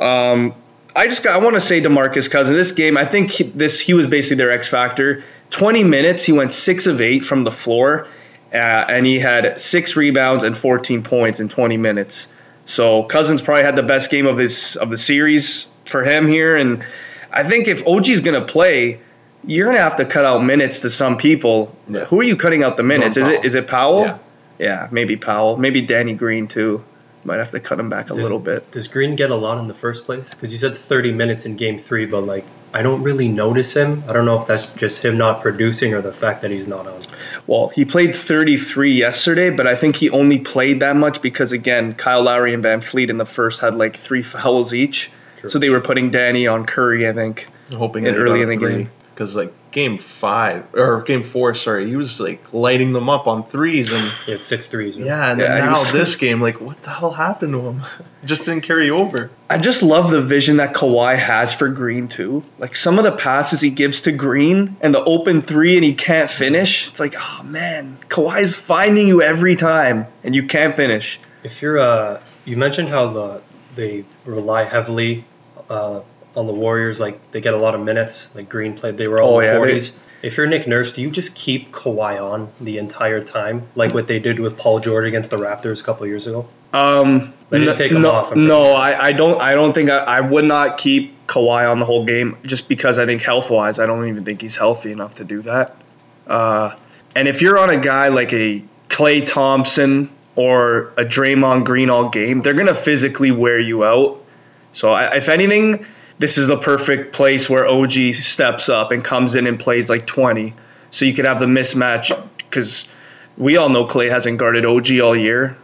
Um, 0.00 0.54
I 0.94 1.06
just 1.06 1.22
got, 1.22 1.34
I 1.34 1.44
want 1.44 1.54
to 1.54 1.60
say 1.60 1.80
Demarcus 1.80 2.28
Cousins. 2.28 2.50
In 2.50 2.56
this 2.56 2.72
game, 2.72 2.98
I 2.98 3.04
think 3.04 3.30
he, 3.30 3.44
this 3.44 3.78
he 3.78 3.94
was 3.94 4.08
basically 4.08 4.38
their 4.38 4.50
X 4.50 4.68
factor. 4.68 5.22
20 5.50 5.84
minutes, 5.84 6.24
he 6.24 6.32
went 6.32 6.52
six 6.52 6.88
of 6.88 7.00
eight 7.00 7.24
from 7.24 7.44
the 7.44 7.52
floor, 7.52 8.08
uh, 8.52 8.56
and 8.56 9.06
he 9.06 9.20
had 9.20 9.60
six 9.60 9.96
rebounds 9.96 10.42
and 10.42 10.58
14 10.58 11.04
points 11.04 11.38
in 11.38 11.48
20 11.48 11.76
minutes. 11.76 12.26
So 12.64 13.02
Cousins 13.02 13.42
probably 13.42 13.64
had 13.64 13.76
the 13.76 13.82
best 13.82 14.10
game 14.10 14.26
of 14.26 14.38
his 14.38 14.76
of 14.76 14.90
the 14.90 14.96
series 14.96 15.66
for 15.84 16.04
him 16.04 16.28
here, 16.28 16.56
and 16.56 16.84
I 17.32 17.42
think 17.44 17.68
if 17.68 17.86
OG's 17.86 18.20
gonna 18.20 18.44
play, 18.44 19.00
you're 19.44 19.66
gonna 19.66 19.82
have 19.82 19.96
to 19.96 20.04
cut 20.04 20.24
out 20.24 20.42
minutes 20.44 20.80
to 20.80 20.90
some 20.90 21.16
people. 21.16 21.74
Yeah. 21.88 22.04
Who 22.04 22.20
are 22.20 22.24
you 22.24 22.36
cutting 22.36 22.62
out 22.62 22.76
the 22.76 22.82
minutes? 22.82 23.16
Is 23.16 23.26
it 23.28 23.34
Powell. 23.42 23.46
it 23.56 23.66
Powell? 23.66 24.00
Yeah. 24.04 24.18
Yeah, 24.58 24.88
maybe 24.92 25.16
Powell, 25.16 25.56
maybe 25.56 25.80
Danny 25.80 26.14
Green 26.14 26.46
too. 26.46 26.84
Might 27.24 27.38
have 27.38 27.50
to 27.52 27.60
cut 27.60 27.78
him 27.80 27.88
back 27.88 28.06
a 28.06 28.14
Does- 28.14 28.18
little 28.22 28.38
bit. 28.38 28.70
Does 28.70 28.86
Green 28.88 29.16
get 29.16 29.30
a 29.30 29.34
lot 29.36 29.58
in 29.58 29.66
the 29.66 29.74
first 29.74 30.04
place? 30.04 30.34
Because 30.34 30.52
you 30.52 30.58
said 30.58 30.76
30 30.76 31.12
minutes 31.12 31.46
in 31.46 31.56
Game 31.56 31.78
Three, 31.80 32.06
but 32.06 32.20
like 32.22 32.44
I 32.74 32.82
don't 32.82 33.02
really 33.02 33.28
notice 33.28 33.74
him. 33.74 34.04
I 34.08 34.12
don't 34.12 34.24
know 34.24 34.40
if 34.40 34.46
that's 34.46 34.72
just 34.74 35.04
him 35.04 35.18
not 35.18 35.42
producing 35.42 35.92
or 35.94 36.00
the 36.00 36.12
fact 36.12 36.42
that 36.42 36.50
he's 36.50 36.66
not 36.66 36.86
on. 36.86 37.00
Well, 37.46 37.68
he 37.68 37.84
played 37.84 38.14
33 38.16 38.94
yesterday, 38.94 39.50
but 39.50 39.66
I 39.66 39.76
think 39.76 39.96
he 39.96 40.08
only 40.10 40.38
played 40.38 40.80
that 40.80 40.96
much 40.96 41.20
because 41.20 41.52
again, 41.52 41.94
Kyle 41.94 42.22
Lowry 42.22 42.54
and 42.54 42.64
VanVleet 42.64 43.10
in 43.10 43.18
the 43.18 43.26
first 43.26 43.60
had 43.60 43.74
like 43.74 43.96
three 43.96 44.22
fouls 44.22 44.72
each, 44.72 45.10
True. 45.38 45.50
so 45.50 45.58
they 45.58 45.68
were 45.70 45.80
putting 45.82 46.10
Danny 46.10 46.46
on 46.46 46.64
Curry. 46.64 47.06
I 47.08 47.12
think. 47.12 47.46
hoping 47.74 48.06
in 48.06 48.14
early 48.14 48.42
in 48.42 48.48
the 48.48 48.56
three. 48.56 48.76
game. 48.76 48.90
Because 49.14 49.36
like 49.36 49.52
game 49.70 49.96
five 49.98 50.66
or 50.74 51.00
game 51.02 51.22
four, 51.24 51.54
sorry, 51.54 51.88
he 51.88 51.96
was 51.96 52.20
like 52.20 52.52
lighting 52.52 52.92
them 52.92 53.08
up 53.08 53.26
on 53.26 53.44
threes, 53.44 53.92
and 53.92 54.12
He 54.26 54.32
had 54.32 54.42
six 54.42 54.68
threes. 54.68 54.96
right? 54.96 55.06
yeah, 55.06 55.30
and 55.30 55.40
Yeah, 55.40 55.54
then 55.56 55.64
now 55.66 55.72
was- 55.72 55.92
this 55.92 56.16
game, 56.16 56.40
like 56.40 56.60
what 56.60 56.82
the 56.82 56.90
hell 56.90 57.10
happened 57.10 57.52
to 57.54 57.60
him? 57.60 57.82
Just 58.24 58.44
didn't 58.44 58.62
carry 58.62 58.90
over. 58.90 59.30
I 59.50 59.58
just 59.58 59.82
love 59.82 60.10
the 60.10 60.20
vision 60.22 60.58
that 60.58 60.74
Kawhi 60.74 61.16
has 61.18 61.52
for 61.52 61.68
Green 61.68 62.06
too. 62.08 62.44
Like 62.58 62.76
some 62.76 62.98
of 62.98 63.04
the 63.04 63.10
passes 63.12 63.60
he 63.60 63.70
gives 63.70 64.02
to 64.02 64.12
Green 64.12 64.76
and 64.80 64.94
the 64.94 65.02
open 65.02 65.42
three 65.42 65.74
and 65.76 65.84
he 65.84 65.94
can't 65.94 66.30
finish. 66.30 66.88
It's 66.88 67.00
like, 67.00 67.14
oh 67.18 67.42
man, 67.42 67.98
Kawhi's 68.08 68.54
finding 68.54 69.08
you 69.08 69.22
every 69.22 69.56
time 69.56 70.06
and 70.22 70.34
you 70.36 70.46
can't 70.46 70.76
finish. 70.76 71.18
If 71.42 71.60
you're 71.62 71.78
uh, 71.80 72.20
you 72.44 72.56
mentioned 72.56 72.88
how 72.88 73.08
the 73.08 73.40
they 73.74 74.04
rely 74.24 74.64
heavily 74.64 75.24
uh, 75.68 76.00
on 76.36 76.46
the 76.46 76.52
Warriors, 76.52 76.98
like 77.00 77.30
they 77.32 77.40
get 77.40 77.54
a 77.54 77.58
lot 77.58 77.74
of 77.74 77.80
minutes. 77.82 78.28
Like 78.34 78.48
Green 78.48 78.74
played, 78.74 78.96
they 78.96 79.08
were 79.08 79.20
all 79.20 79.36
Oh, 79.36 79.40
in 79.40 79.52
the 79.52 79.56
forties. 79.58 79.92
If 80.22 80.36
you're 80.36 80.46
Nick 80.46 80.68
Nurse, 80.68 80.92
do 80.92 81.02
you 81.02 81.10
just 81.10 81.34
keep 81.34 81.72
Kawhi 81.72 82.22
on 82.22 82.48
the 82.60 82.78
entire 82.78 83.24
time, 83.24 83.66
like 83.74 83.92
what 83.92 84.06
they 84.06 84.20
did 84.20 84.38
with 84.38 84.56
Paul 84.56 84.78
George 84.78 85.04
against 85.06 85.32
the 85.32 85.36
Raptors 85.36 85.80
a 85.80 85.84
couple 85.84 86.06
years 86.06 86.28
ago? 86.28 86.48
Um, 86.72 87.34
They 87.50 87.58
didn't 87.58 87.72
n- 87.72 87.76
take 87.78 87.90
him 87.92 88.02
no, 88.02 88.12
off, 88.12 88.34
no, 88.36 88.62
sure. 88.66 88.76
I, 88.76 89.08
I 89.08 89.12
don't. 89.12 89.40
I 89.40 89.52
don't 89.54 89.72
think 89.72 89.90
I, 89.90 89.96
I 89.98 90.20
would 90.20 90.44
not 90.44 90.78
keep 90.78 91.26
Kawhi 91.26 91.68
on 91.70 91.80
the 91.80 91.84
whole 91.84 92.04
game 92.04 92.36
just 92.44 92.68
because 92.68 92.98
I 93.00 93.04
think 93.06 93.20
health 93.22 93.50
wise, 93.50 93.78
I 93.80 93.86
don't 93.86 94.06
even 94.08 94.24
think 94.24 94.40
he's 94.42 94.56
healthy 94.56 94.92
enough 94.92 95.16
to 95.16 95.24
do 95.24 95.42
that. 95.42 95.74
Uh, 96.26 96.76
and 97.16 97.26
if 97.28 97.42
you're 97.42 97.58
on 97.58 97.70
a 97.70 97.76
guy 97.78 98.08
like 98.08 98.32
a 98.32 98.62
Klay 98.88 99.26
Thompson 99.26 100.08
or 100.36 100.92
a 100.96 101.04
Draymond 101.04 101.64
Green 101.64 101.90
all 101.90 102.08
game, 102.10 102.40
they're 102.42 102.54
gonna 102.54 102.74
physically 102.76 103.32
wear 103.32 103.58
you 103.58 103.84
out. 103.84 104.22
So 104.72 104.90
I, 104.92 105.16
if 105.16 105.28
anything, 105.28 105.84
this 106.22 106.38
is 106.38 106.46
the 106.46 106.56
perfect 106.56 107.12
place 107.12 107.50
where 107.50 107.66
OG 107.66 108.14
steps 108.14 108.68
up 108.68 108.92
and 108.92 109.02
comes 109.02 109.34
in 109.34 109.48
and 109.48 109.58
plays 109.58 109.90
like 109.90 110.06
20, 110.06 110.54
so 110.92 111.04
you 111.04 111.14
could 111.14 111.24
have 111.24 111.40
the 111.40 111.46
mismatch 111.46 112.16
because 112.38 112.86
we 113.36 113.56
all 113.56 113.68
know 113.68 113.86
Klay 113.86 114.08
hasn't 114.08 114.38
guarded 114.38 114.64
OG 114.64 115.00
all 115.00 115.16
year. 115.16 115.56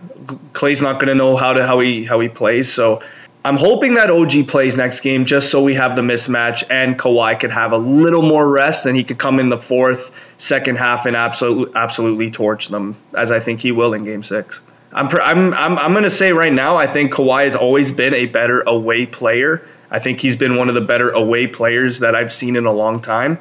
Klay's 0.52 0.82
not 0.82 0.94
going 0.94 1.06
to 1.06 1.14
know 1.14 1.36
how 1.36 1.52
to 1.52 1.64
how 1.64 1.78
he 1.78 2.04
how 2.04 2.18
he 2.18 2.28
plays. 2.28 2.72
So 2.72 3.02
I'm 3.44 3.56
hoping 3.56 3.94
that 3.94 4.10
OG 4.10 4.48
plays 4.48 4.76
next 4.76 5.02
game 5.02 5.26
just 5.26 5.48
so 5.52 5.62
we 5.62 5.76
have 5.76 5.94
the 5.94 6.02
mismatch 6.02 6.64
and 6.68 6.98
Kawhi 6.98 7.38
could 7.38 7.52
have 7.52 7.70
a 7.70 7.78
little 7.78 8.22
more 8.22 8.44
rest 8.44 8.86
and 8.86 8.96
he 8.96 9.04
could 9.04 9.18
come 9.18 9.38
in 9.38 9.48
the 9.48 9.58
fourth, 9.58 10.10
second 10.38 10.76
half 10.76 11.06
and 11.06 11.14
absolutely 11.14 11.72
absolutely 11.76 12.32
torch 12.32 12.66
them 12.66 12.96
as 13.14 13.30
I 13.30 13.38
think 13.38 13.60
he 13.60 13.70
will 13.70 13.94
in 13.94 14.02
Game 14.02 14.24
Six. 14.24 14.60
I'm 14.92 15.06
I'm 15.08 15.54
I'm, 15.54 15.78
I'm 15.78 15.92
going 15.92 16.02
to 16.02 16.10
say 16.10 16.32
right 16.32 16.52
now 16.52 16.76
I 16.76 16.88
think 16.88 17.12
Kawhi 17.12 17.44
has 17.44 17.54
always 17.54 17.92
been 17.92 18.12
a 18.12 18.26
better 18.26 18.60
away 18.62 19.06
player. 19.06 19.62
I 19.90 19.98
think 19.98 20.20
he's 20.20 20.36
been 20.36 20.56
one 20.56 20.68
of 20.68 20.74
the 20.74 20.80
better 20.82 21.10
away 21.10 21.46
players 21.46 22.00
that 22.00 22.14
I've 22.14 22.32
seen 22.32 22.56
in 22.56 22.66
a 22.66 22.72
long 22.72 23.00
time 23.00 23.38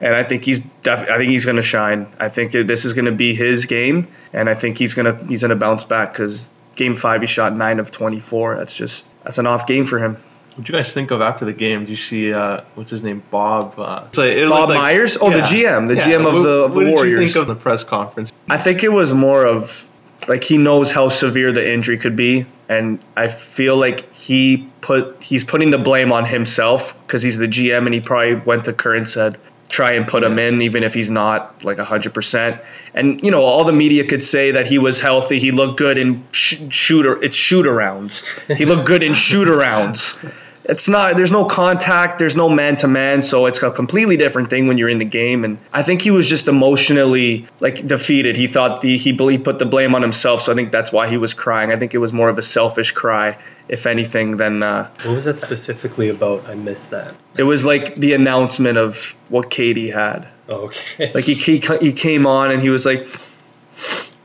and 0.00 0.14
I 0.14 0.22
think 0.24 0.44
he's 0.44 0.60
def- 0.60 1.10
I 1.10 1.18
think 1.18 1.30
he's 1.30 1.44
going 1.44 1.56
to 1.56 1.62
shine. 1.62 2.06
I 2.18 2.28
think 2.30 2.52
this 2.52 2.84
is 2.86 2.94
going 2.94 3.04
to 3.04 3.12
be 3.12 3.34
his 3.34 3.66
game, 3.66 4.08
and 4.32 4.48
I 4.48 4.54
think 4.54 4.78
he's 4.78 4.94
going 4.94 5.04
to 5.14 5.26
he's 5.26 5.42
going 5.42 5.50
to 5.50 5.56
bounce 5.56 5.84
back 5.84 6.12
because 6.14 6.48
game 6.74 6.96
five 6.96 7.20
he 7.20 7.26
shot 7.26 7.54
nine 7.54 7.78
of 7.80 7.90
twenty 7.90 8.18
four. 8.18 8.56
That's 8.56 8.74
just 8.74 9.06
that's 9.24 9.36
an 9.36 9.46
off 9.46 9.66
game 9.66 9.84
for 9.84 9.98
him. 9.98 10.16
What 10.56 10.66
do 10.66 10.72
you 10.72 10.78
guys 10.78 10.94
think 10.94 11.10
of 11.10 11.20
after 11.20 11.44
the 11.44 11.52
game? 11.52 11.84
Do 11.84 11.90
you 11.90 11.98
see 11.98 12.32
uh, 12.32 12.62
what's 12.76 12.90
his 12.90 13.02
name, 13.02 13.22
Bob? 13.30 13.74
Uh, 13.78 14.06
it 14.16 14.48
Bob 14.48 14.70
like- 14.70 14.78
Myers? 14.78 15.18
Oh, 15.20 15.28
the 15.30 15.40
GM, 15.42 15.88
the 15.88 15.96
Yeah. 15.96 16.06
GM 16.08 16.26
of 16.26 16.32
What- 16.32 16.42
the, 16.44 16.48
of 16.50 16.74
what 16.74 16.78
the 16.80 16.84
did 16.86 16.94
Warriors. 16.94 17.20
you 17.20 17.26
think 17.26 17.36
of 17.36 17.46
the 17.48 17.54
press 17.62 17.84
conference? 17.84 18.32
I 18.48 18.56
think 18.56 18.82
it 18.82 18.90
was 18.90 19.12
more 19.12 19.44
of 19.46 19.86
like 20.28 20.44
he 20.44 20.58
knows 20.58 20.92
how 20.92 21.08
severe 21.08 21.52
the 21.52 21.72
injury 21.72 21.98
could 21.98 22.16
be, 22.16 22.46
and 22.68 22.98
I 23.16 23.28
feel 23.28 23.76
like 23.76 24.14
he 24.14 24.68
put 24.80 25.22
he's 25.22 25.44
putting 25.44 25.70
the 25.70 25.78
blame 25.78 26.12
on 26.12 26.24
himself 26.24 26.94
because 27.06 27.22
he's 27.22 27.38
the 27.38 27.48
GM, 27.48 27.86
and 27.86 27.94
he 27.94 28.00
probably 28.00 28.34
went 28.34 28.64
to 28.66 28.72
Kerr 28.72 28.94
and 28.94 29.08
said 29.08 29.38
try 29.70 29.92
and 29.92 30.06
put 30.06 30.24
him 30.24 30.38
in 30.38 30.62
even 30.62 30.82
if 30.82 30.92
he's 30.92 31.10
not 31.10 31.64
like 31.64 31.78
100% 31.78 32.60
and 32.92 33.22
you 33.22 33.30
know 33.30 33.44
all 33.44 33.64
the 33.64 33.72
media 33.72 34.04
could 34.04 34.22
say 34.22 34.52
that 34.52 34.66
he 34.66 34.78
was 34.78 35.00
healthy 35.00 35.38
he 35.38 35.52
looked 35.52 35.78
good 35.78 35.96
in 35.96 36.24
sh- 36.32 36.60
shooter 36.70 37.22
it's 37.22 37.36
shoot 37.36 37.66
arounds 37.66 38.24
he 38.56 38.64
looked 38.64 38.84
good 38.84 39.04
in 39.04 39.14
shoot 39.28 39.46
arounds 39.46 40.18
it's 40.64 40.88
not 40.90 41.16
there's 41.16 41.32
no 41.32 41.46
contact 41.46 42.18
there's 42.18 42.36
no 42.36 42.48
man 42.48 42.76
to 42.76 42.86
man 42.86 43.22
so 43.22 43.46
it's 43.46 43.62
a 43.62 43.70
completely 43.70 44.16
different 44.18 44.50
thing 44.50 44.66
when 44.68 44.76
you're 44.76 44.90
in 44.90 44.98
the 44.98 45.04
game 45.06 45.44
and 45.44 45.56
i 45.72 45.82
think 45.82 46.02
he 46.02 46.10
was 46.10 46.28
just 46.28 46.48
emotionally 46.48 47.46
like 47.60 47.84
defeated 47.86 48.36
he 48.36 48.46
thought 48.46 48.82
the 48.82 48.98
he, 48.98 49.12
he 49.16 49.38
put 49.38 49.58
the 49.58 49.64
blame 49.64 49.94
on 49.94 50.02
himself 50.02 50.42
so 50.42 50.52
i 50.52 50.54
think 50.54 50.70
that's 50.70 50.92
why 50.92 51.08
he 51.08 51.16
was 51.16 51.32
crying 51.32 51.72
i 51.72 51.76
think 51.76 51.94
it 51.94 51.98
was 51.98 52.12
more 52.12 52.28
of 52.28 52.36
a 52.36 52.42
selfish 52.42 52.92
cry 52.92 53.38
if 53.68 53.86
anything 53.86 54.36
than 54.36 54.62
uh, 54.62 54.90
What 55.04 55.14
was 55.14 55.24
that 55.26 55.38
specifically 55.38 56.08
about? 56.10 56.46
I 56.48 56.54
missed 56.56 56.90
that. 56.90 57.14
it 57.38 57.44
was 57.44 57.64
like 57.64 57.94
the 57.94 58.12
announcement 58.14 58.76
of 58.76 59.16
what 59.30 59.50
katie 59.50 59.90
had 59.90 60.28
Oh, 60.48 60.64
okay. 60.66 61.12
like 61.14 61.24
he, 61.24 61.34
he 61.34 61.62
he 61.80 61.92
came 61.92 62.26
on 62.26 62.50
and 62.50 62.60
he 62.60 62.68
was 62.68 62.84
like 62.84 63.06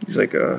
he's 0.06 0.18
like 0.18 0.34
uh 0.36 0.58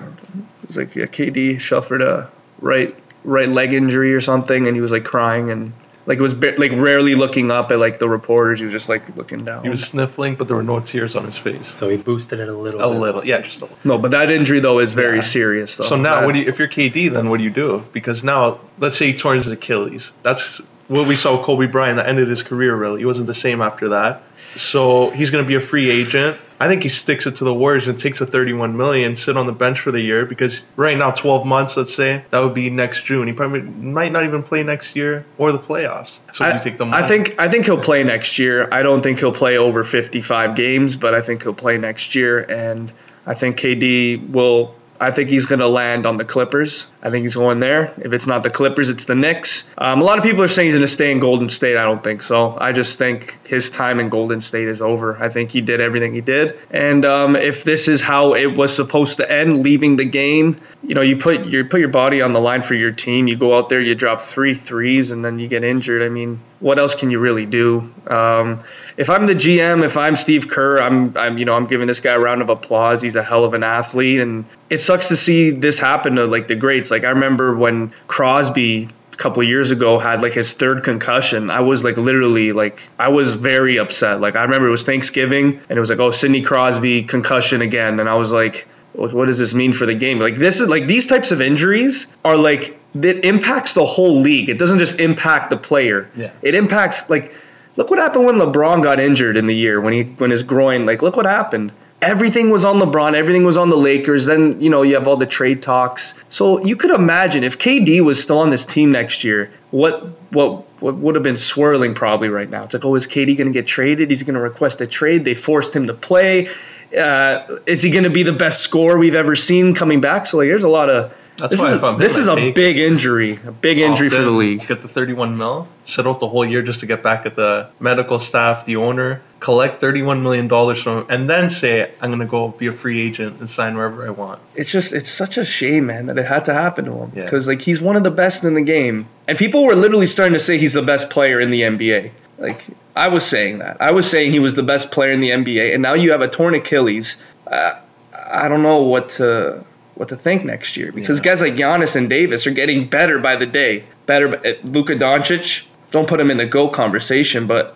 he's 0.67 0.77
like 0.79 0.95
yeah 0.95 1.07
KD 1.07 1.61
suffered 1.61 2.01
a 2.03 2.31
right 2.61 2.93
right 3.27 3.49
leg 3.49 3.73
injury 3.73 4.15
or 4.15 4.21
something 4.21 4.67
and 4.67 4.75
he 4.75 4.81
was 4.81 4.93
like 4.93 5.05
crying 5.05 5.51
and 5.51 5.73
like 6.07 6.19
it 6.19 6.23
was 6.23 6.35
ba- 6.35 6.55
like 6.57 6.71
rarely 6.73 7.17
looking 7.17 7.51
up 7.51 7.73
at 7.73 7.79
like 7.81 7.99
the 7.99 8.09
reporters 8.09 8.61
he 8.61 8.65
was 8.65 8.73
just 8.73 8.89
like 8.89 9.17
looking 9.17 9.45
down 9.45 9.65
He 9.65 9.69
was 9.69 9.85
sniffling, 9.85 10.37
but 10.37 10.47
there 10.47 10.57
were 10.57 10.63
no 10.63 10.79
tears 10.79 11.17
on 11.17 11.25
his 11.25 11.37
face. 11.37 11.67
so 11.67 11.89
he 11.89 11.97
boosted 11.97 12.39
it 12.39 12.49
a 12.49 12.53
little. 12.57 12.81
A 12.81 12.89
bit. 12.93 13.01
little, 13.01 13.25
yeah, 13.25 13.41
just 13.41 13.61
a 13.61 13.65
little. 13.65 13.79
no 13.85 13.99
but 13.99 14.13
that 14.13 14.31
injury 14.31 14.61
though 14.61 14.79
is 14.79 14.93
very 14.93 15.17
Yeah. 15.17 15.23
serious 15.23 15.77
though 15.77 15.85
So 15.85 15.97
now, 15.97 16.21
That- 16.21 16.27
what 16.27 16.35
do 16.35 16.41
you, 16.41 16.49
if 16.49 16.59
you're 16.61 16.69
KD, 16.69 17.09
then 17.13 17.29
what 17.29 17.39
do 17.39 17.45
you 17.45 17.51
do? 17.51 17.83
Because 17.93 18.23
now, 18.23 18.61
let's 18.79 18.97
say 18.97 19.11
he 19.13 19.19
tore 19.19 19.35
his 19.35 19.49
Achilles. 19.49 20.13
That's 20.23 20.61
what 20.87 21.09
we 21.09 21.17
saw 21.17 21.37
with 21.37 21.45
Kobe 21.45 21.67
Bryant. 21.67 21.97
That 21.97 22.09
ended 22.09 22.29
his 22.29 22.45
career. 22.45 22.73
Really, 22.77 23.01
he 23.01 23.05
wasn't 23.07 23.27
the 23.27 23.35
same 23.35 23.61
after 23.61 23.89
that. 23.89 24.23
So 24.55 25.11
he's 25.11 25.33
going 25.33 25.43
to 25.43 25.49
be 25.49 25.57
a 25.57 25.61
free 25.61 25.91
agent. 25.91 26.37
I 26.59 26.69
think 26.69 26.83
he 26.83 26.89
sticks 26.89 27.27
it 27.27 27.37
to 27.37 27.45
the 27.45 27.53
Warriors 27.53 27.89
and 27.89 27.99
takes 27.99 28.21
a 28.21 28.27
31 28.27 28.77
million, 28.77 29.17
sit 29.17 29.37
on 29.37 29.47
the 29.47 29.53
bench 29.53 29.81
for 29.81 29.93
the 29.93 30.01
year 30.01 30.25
because 30.25 30.65
right 30.77 30.97
now, 30.97 31.11
12 31.11 31.47
months, 31.47 31.77
let's 31.77 31.95
say 31.95 32.25
that 32.31 32.41
would 32.41 32.55
be 32.55 32.71
next 32.71 33.05
June. 33.05 33.27
He 33.27 33.33
probably 33.33 33.61
might 33.61 34.13
not 34.13 34.25
even 34.25 34.43
play 34.43 34.63
next 34.63 34.97
year 34.97 35.27
or 35.39 35.53
the 35.53 35.59
playoffs. 35.59 36.19
So 36.33 36.45
I, 36.45 36.55
you 36.55 36.61
take 36.61 36.79
the 36.79 36.87
I 36.87 37.07
think 37.07 37.39
I 37.39 37.49
think 37.49 37.67
he'll 37.67 37.81
play 37.81 38.03
next 38.05 38.39
year. 38.39 38.69
I 38.73 38.83
don't 38.83 39.03
think 39.03 39.19
he'll 39.19 39.33
play 39.33 39.59
over 39.59 39.85
55 39.85 40.57
games, 40.57 40.97
but 40.97 41.15
I 41.15 41.21
think 41.21 41.43
he'll 41.43 41.55
play 41.55 41.79
next 41.79 42.15
year, 42.15 42.39
and 42.41 42.91
I 43.27 43.35
think 43.35 43.59
KD 43.59 44.31
will. 44.31 44.75
I 45.01 45.11
think 45.11 45.29
he's 45.29 45.47
going 45.47 45.61
to 45.61 45.69
land 45.69 46.07
on 46.07 46.17
the 46.17 46.25
Clippers. 46.25 46.87
I 47.03 47.11
think 47.11 47.23
he's 47.23 47.37
going 47.37 47.59
there. 47.59 47.93
If 47.99 48.13
it's 48.13 48.27
not 48.27 48.43
the 48.43 48.51
Clippers, 48.51 48.91
it's 48.91 49.05
the 49.05 49.15
Knicks. 49.15 49.65
Um, 49.79 50.01
a 50.01 50.05
lot 50.05 50.19
of 50.19 50.25
people 50.25 50.43
are 50.43 50.49
saying 50.49 50.69
he's 50.69 50.77
going 50.77 50.87
to 50.87 50.93
stay 50.93 51.13
in 51.13 51.21
Golden 51.21 51.49
State. 51.49 51.77
I 51.77 51.85
don't 51.85 52.03
think 52.03 52.23
so. 52.23 52.57
I 52.59 52.73
just 52.73 52.99
think 52.99 53.39
his 53.47 53.71
time 53.71 54.01
in 54.01 54.09
Golden 54.09 54.41
State 54.41 54.69
is 54.69 54.83
over. 54.83 55.17
I 55.23 55.29
think 55.29 55.51
he 55.51 55.61
did 55.61 55.81
everything 55.81 56.15
he 56.15 56.21
did, 56.21 56.59
and 56.71 57.05
um, 57.05 57.37
if 57.37 57.65
this 57.65 57.89
is 57.89 58.01
how 58.01 58.35
it 58.35 58.57
was 58.57 58.75
supposed 58.75 59.19
to 59.19 59.31
end, 59.31 59.63
leaving 59.63 59.97
the 59.97 60.05
game, 60.05 60.61
you 60.87 60.95
know, 60.95 61.01
you 61.01 61.17
put 61.17 61.47
you 61.47 61.65
put 61.65 61.81
your 61.81 61.89
body 61.89 62.23
on 62.23 62.33
the 62.33 62.41
line 62.41 62.63
for 62.63 62.75
your 62.75 62.93
team. 62.93 63.27
You 63.27 63.37
go 63.37 63.59
out 63.59 63.69
there, 63.69 63.81
you 63.81 63.97
drop 63.97 64.21
three 64.21 64.55
threes, 64.55 65.11
and 65.11 65.25
then 65.25 65.39
you 65.39 65.49
get 65.49 65.65
injured. 65.65 66.03
I 66.03 66.09
mean, 66.09 66.41
what 66.61 66.79
else 66.79 66.95
can 66.95 67.11
you 67.11 67.19
really 67.19 67.45
do? 67.45 67.93
Um, 68.07 68.63
if 68.97 69.11
I'm 69.11 69.27
the 69.27 69.35
GM, 69.35 69.85
if 69.85 69.97
I'm 69.97 70.15
Steve 70.15 70.49
Kerr, 70.49 70.79
I'm, 70.79 71.17
I'm, 71.19 71.39
you 71.39 71.45
know, 71.45 71.55
I'm 71.55 71.67
giving 71.67 71.89
this 71.89 72.01
guy 72.01 72.13
a 72.13 72.19
round 72.19 72.41
of 72.41 72.51
applause. 72.51 73.03
He's 73.03 73.17
a 73.17 73.23
hell 73.23 73.45
of 73.45 73.55
an 73.55 73.65
athlete, 73.65 74.21
and 74.21 74.45
it 74.71 74.79
sucks 74.79 75.09
to 75.09 75.17
see 75.17 75.51
this 75.51 75.79
happen 75.81 76.17
to 76.17 76.27
like 76.27 76.47
the 76.47 76.55
greats. 76.55 76.91
Like 76.91 77.05
I 77.05 77.11
remember 77.11 77.57
when 77.57 77.93
Crosby 78.07 78.89
a 79.13 79.17
couple 79.17 79.43
years 79.43 79.73
ago 79.73 79.99
had 79.99 80.23
like 80.23 80.35
his 80.35 80.53
third 80.53 80.85
concussion. 80.85 81.51
I 81.51 81.61
was 81.61 81.83
like 81.83 81.97
literally 81.97 82.53
like 82.53 82.81
I 82.97 83.09
was 83.09 83.35
very 83.35 83.79
upset. 83.79 84.21
Like 84.21 84.37
I 84.37 84.43
remember 84.43 84.69
it 84.69 84.71
was 84.71 84.85
Thanksgiving, 84.85 85.61
and 85.69 85.77
it 85.77 85.81
was 85.81 85.91
like, 85.91 85.99
oh, 85.99 86.13
Sidney 86.13 86.43
Crosby 86.43 87.03
concussion 87.03 87.61
again, 87.61 87.99
and 87.99 88.09
I 88.09 88.15
was 88.15 88.31
like. 88.31 88.69
What 88.97 89.27
does 89.27 89.39
this 89.39 89.53
mean 89.53 89.73
for 89.73 89.85
the 89.85 89.95
game? 89.95 90.19
Like 90.19 90.37
this 90.37 90.61
is 90.61 90.69
like 90.69 90.87
these 90.87 91.07
types 91.07 91.31
of 91.31 91.41
injuries 91.41 92.07
are 92.25 92.37
like 92.37 92.79
it 92.95 93.25
impacts 93.25 93.75
the 93.75 93.85
whole 93.85 94.21
league. 94.21 94.49
It 94.49 94.59
doesn't 94.59 94.79
just 94.79 95.01
impact 95.01 95.51
the 95.51 95.57
player. 95.57 96.11
Yeah. 96.17 96.31
It 96.43 96.55
impacts 96.55 97.11
like 97.11 97.35
look 97.77 97.91
what 97.91 97.99
happened 97.99 98.25
when 98.25 98.37
LeBron 98.37 98.83
got 98.83 98.99
injured 98.99 99.37
in 99.37 99.47
the 99.47 99.55
year 99.55 99.81
when 99.81 99.93
he 99.93 100.05
when 100.05 100.31
his 100.31 100.43
groin 100.43 100.85
like 100.85 101.03
look 101.03 101.17
what 101.17 101.27
happened. 101.27 101.73
Everything 102.01 102.51
was 102.51 102.67
on 102.67 102.79
LeBron, 102.79 103.15
everything 103.15 103.45
was 103.45 103.57
on 103.57 103.71
the 103.71 103.77
Lakers. 103.77 104.27
Then, 104.27 104.61
you 104.61 104.69
know, 104.69 104.83
you 104.83 104.95
have 104.95 105.09
all 105.09 105.17
the 105.17 105.25
trade 105.27 105.63
talks. 105.63 106.13
So 106.29 106.63
you 106.63 106.77
could 106.77 106.91
imagine 106.91 107.43
if 107.43 107.59
KD 107.59 108.03
was 108.03 108.23
still 108.23 108.41
on 108.41 108.51
this 108.51 108.67
team 108.67 108.93
next 108.93 109.25
year, 109.25 109.51
what 109.71 110.05
what 110.31 110.67
what 110.81 110.95
would 110.95 111.15
have 111.15 111.25
been 111.25 111.37
swirling 111.37 111.95
probably 111.95 112.29
right 112.29 112.49
now. 112.49 112.65
It's 112.65 112.75
like, 112.75 112.85
oh, 112.85 112.95
is 112.95 113.07
KD 113.07 113.37
going 113.37 113.49
to 113.49 113.53
get 113.53 113.67
traded? 113.67 114.11
He's 114.11 114.23
going 114.23 114.35
to 114.35 114.41
request 114.41 114.81
a 114.83 114.87
trade. 114.87 115.25
They 115.25 115.35
forced 115.35 115.75
him 115.75 115.87
to 115.87 115.95
play. 115.95 116.49
Uh, 116.97 117.59
is 117.67 117.83
he 117.83 117.91
going 117.91 118.05
to 118.05 118.11
be 118.11 118.23
the 118.23 118.33
best 118.33 118.61
scorer 118.63 118.97
we've 118.99 119.15
ever 119.15 119.35
seen 119.37 119.75
coming 119.75 120.01
back? 120.01 120.27
So 120.27 120.39
like, 120.39 120.49
there's 120.49 120.65
a 120.65 120.69
lot 120.69 120.89
of 120.91 121.13
That's 121.37 121.51
This 121.51 121.61
why 121.61 121.73
is, 121.75 121.83
I'm 121.83 121.99
this 121.99 122.17
is 122.17 122.29
a 122.29 122.35
take- 122.35 122.55
big 122.55 122.79
injury, 122.79 123.39
a 123.47 123.53
big 123.53 123.79
injury 123.79 124.09
for 124.09 124.23
the 124.23 124.31
league. 124.31 124.67
Get 124.67 124.81
the 124.81 124.89
31 124.89 125.37
mil, 125.37 125.69
sit 125.85 126.07
out 126.07 126.19
the 126.21 126.29
whole 126.29 126.47
year 126.47 126.63
just 126.63 126.81
to 126.81 126.87
get 126.87 127.03
back 127.03 127.27
at 127.27 127.37
the 127.37 127.69
medical 127.79 128.19
staff, 128.19 128.65
the 128.65 128.77
owner, 128.77 129.21
collect 129.39 129.79
31 129.83 130.23
million 130.23 130.49
dollars 130.49 130.83
from 130.83 131.01
him, 131.01 131.07
and 131.11 131.29
then 131.29 131.51
say 131.51 131.91
I'm 132.01 132.09
gonna 132.09 132.25
go 132.25 132.49
be 132.49 132.69
a 132.69 132.73
free 132.73 133.03
agent 133.07 133.39
and 133.41 133.51
sign 133.51 133.77
wherever 133.77 134.07
I 134.07 134.11
want. 134.11 134.41
It's 134.55 134.73
just 134.73 134.95
it's 134.95 135.11
such 135.11 135.37
a 135.37 135.45
shame, 135.45 135.85
man, 135.89 136.07
that 136.07 136.17
it 136.17 136.25
had 136.25 136.47
to 136.47 136.55
happen 136.55 136.87
to 136.87 136.93
him 136.93 137.13
Yeah. 137.15 137.25
because 137.25 137.47
like 137.47 137.61
he's 137.61 137.83
one 137.83 137.97
of 137.97 138.03
the 138.03 138.11
best 138.11 138.45
in 138.45 138.55
the 138.55 138.63
game, 138.63 139.07
and 139.29 139.37
people 139.37 139.67
were 139.67 139.75
literally 139.75 140.07
starting 140.07 140.33
to 140.33 140.39
say 140.41 140.57
he's 140.57 140.73
the 140.73 140.81
best 140.81 141.11
player 141.11 141.39
in 141.39 141.51
the 141.51 141.61
NBA. 141.65 142.13
Like 142.39 142.65
I 142.95 143.09
was 143.09 143.25
saying 143.25 143.59
that, 143.59 143.79
I 143.81 143.93
was 143.93 144.09
saying 144.11 144.31
he 144.31 144.39
was 144.41 144.55
the 144.55 144.63
best 144.63 144.91
player 144.91 145.11
in 145.13 145.21
the 145.21 145.31
NBA, 145.31 145.73
and 145.75 145.83
now 145.83 145.95
you 145.95 146.13
have 146.13 146.21
a 146.21 146.29
torn 146.29 146.55
Achilles. 146.55 147.17
Uh, 147.47 147.75
I 148.13 148.49
don't 148.49 148.63
know 148.63 148.83
what 148.83 149.11
to 149.11 149.65
what 149.95 150.09
to 150.11 150.17
think 150.17 150.45
next 150.45 150.77
year 150.77 150.93
because 150.93 151.19
Yeah. 151.19 151.25
guys 151.25 151.41
like 151.41 151.55
Giannis 151.55 151.97
and 151.97 152.11
Davis 152.11 152.47
are 152.47 152.51
getting 152.51 152.89
better 152.89 153.19
by 153.19 153.37
the 153.37 153.47
day. 153.47 153.85
Better, 154.05 154.29
but 154.29 154.65
Luka 154.65 154.95
Doncic, 154.95 155.67
don't 155.91 156.07
put 156.07 156.21
him 156.21 156.31
in 156.31 156.37
the 156.37 156.45
go 156.47 156.69
conversation, 156.69 157.47
but 157.47 157.75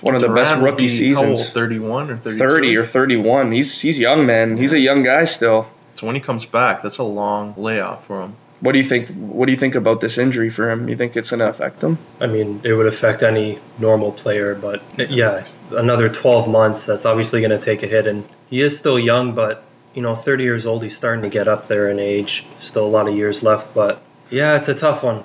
one 0.00 0.14
of 0.14 0.20
the 0.20 0.28
best 0.28 0.50
Durant 0.50 0.62
would 0.62 0.70
rookie 0.82 0.98
be, 0.98 1.14
old, 1.16 1.36
seasons. 1.38 1.50
31 1.50 2.10
or 2.12 2.16
32? 2.18 2.38
30 2.38 2.76
or 2.76 2.86
31. 2.86 3.50
He's 3.52 3.80
he's 3.80 3.98
young, 3.98 4.26
man. 4.26 4.56
He's 4.56 4.72
a 4.72 4.78
young 4.78 5.02
guy 5.02 5.24
still. 5.24 5.68
So 5.96 6.06
when 6.06 6.14
he 6.14 6.20
comes 6.20 6.44
back, 6.44 6.82
that's 6.82 6.98
a 6.98 7.02
long 7.02 7.54
layoff 7.56 8.06
for 8.06 8.22
him. 8.22 8.36
What 8.60 8.72
do 8.72 8.78
you 8.78 8.84
think? 8.84 9.08
What 9.08 9.46
do 9.46 9.52
you 9.52 9.58
think 9.58 9.74
about 9.76 10.00
this 10.00 10.18
injury 10.18 10.50
for 10.50 10.70
him? 10.70 10.88
You 10.88 10.96
think 10.96 11.16
it's 11.16 11.30
going 11.30 11.40
to 11.40 11.48
affect 11.48 11.80
him? 11.80 11.98
I 12.20 12.26
mean, 12.26 12.60
it 12.64 12.72
would 12.72 12.86
affect 12.86 13.22
any 13.22 13.58
normal 13.78 14.12
player, 14.12 14.54
but 14.54 14.82
yeah, 14.96 15.46
another 15.70 16.08
12 16.08 16.48
months, 16.48 16.86
that's 16.86 17.06
obviously 17.06 17.40
going 17.40 17.50
to 17.50 17.58
take 17.58 17.82
a 17.82 17.86
hit. 17.86 18.06
And 18.06 18.28
he 18.50 18.60
is 18.60 18.76
still 18.76 18.98
young, 18.98 19.34
but, 19.34 19.62
you 19.94 20.02
know, 20.02 20.14
30 20.14 20.44
years 20.44 20.66
old, 20.66 20.82
he's 20.82 20.96
starting 20.96 21.22
to 21.22 21.28
get 21.28 21.46
up 21.46 21.68
there 21.68 21.90
in 21.90 22.00
age. 22.00 22.44
Still 22.58 22.86
a 22.86 22.88
lot 22.88 23.08
of 23.08 23.14
years 23.14 23.42
left, 23.42 23.74
but 23.74 24.02
yeah, 24.30 24.56
it's 24.56 24.68
a 24.68 24.74
tough 24.74 25.02
one. 25.02 25.24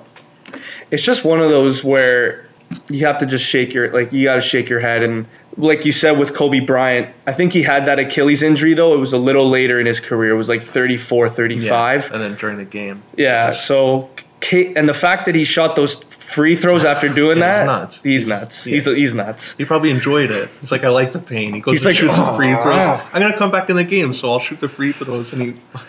It's 0.90 1.04
just 1.04 1.24
one 1.24 1.40
of 1.40 1.50
those 1.50 1.82
where 1.82 2.48
you 2.88 3.06
have 3.06 3.18
to 3.18 3.26
just 3.26 3.44
shake 3.44 3.74
your 3.74 3.90
like 3.90 4.12
you 4.12 4.24
got 4.24 4.36
to 4.36 4.40
shake 4.40 4.68
your 4.68 4.80
head 4.80 5.02
and 5.02 5.26
like 5.56 5.84
you 5.84 5.92
said 5.92 6.12
with 6.18 6.34
Kobe 6.34 6.60
Bryant, 6.60 7.14
I 7.26 7.32
think 7.32 7.52
he 7.52 7.62
had 7.62 7.86
that 7.86 7.98
Achilles 7.98 8.42
injury 8.42 8.74
though. 8.74 8.94
It 8.94 8.98
was 8.98 9.12
a 9.12 9.18
little 9.18 9.48
later 9.50 9.78
in 9.80 9.86
his 9.86 10.00
career. 10.00 10.30
It 10.32 10.36
was 10.36 10.48
like 10.48 10.62
34, 10.62 11.28
35. 11.28 12.10
And 12.12 12.20
then 12.22 12.34
during 12.36 12.56
the 12.58 12.64
game. 12.64 13.02
Yeah. 13.16 13.52
So 13.52 14.10
and 14.52 14.86
the 14.88 14.94
fact 14.94 15.26
that 15.26 15.34
he 15.34 15.44
shot 15.44 15.74
those 15.74 15.96
free 16.04 16.54
throws 16.56 16.84
after 16.84 17.08
doing 17.14 17.38
Yeah, 17.38 17.44
he's 17.44 17.66
that, 17.66 17.66
nuts. 17.66 18.00
he's 18.02 18.26
nuts. 18.26 18.64
He's 18.64 18.84
he's 18.86 19.14
nuts. 19.14 19.56
He 19.56 19.64
probably 19.64 19.90
enjoyed 19.90 20.30
it. 20.30 20.50
It's 20.62 20.70
like 20.72 20.84
I 20.84 20.88
like 20.88 21.12
the 21.12 21.18
pain. 21.18 21.54
He 21.54 21.60
goes 21.60 21.72
He's 21.72 21.82
to 21.82 21.88
like, 21.88 21.96
shoot 21.96 22.12
some 22.12 22.36
free 22.36 22.52
"Oh, 22.52 22.62
throws. 22.62 22.76
wow." 22.76 23.08
I'm 23.12 23.22
gonna 23.22 23.36
come 23.38 23.50
back 23.50 23.70
in 23.70 23.76
the 23.76 23.84
game, 23.84 24.12
so 24.12 24.30
I'll 24.32 24.40
shoot 24.40 24.60
the 24.60 24.68
free 24.68 24.92
throws. 24.92 25.32
And 25.32 25.40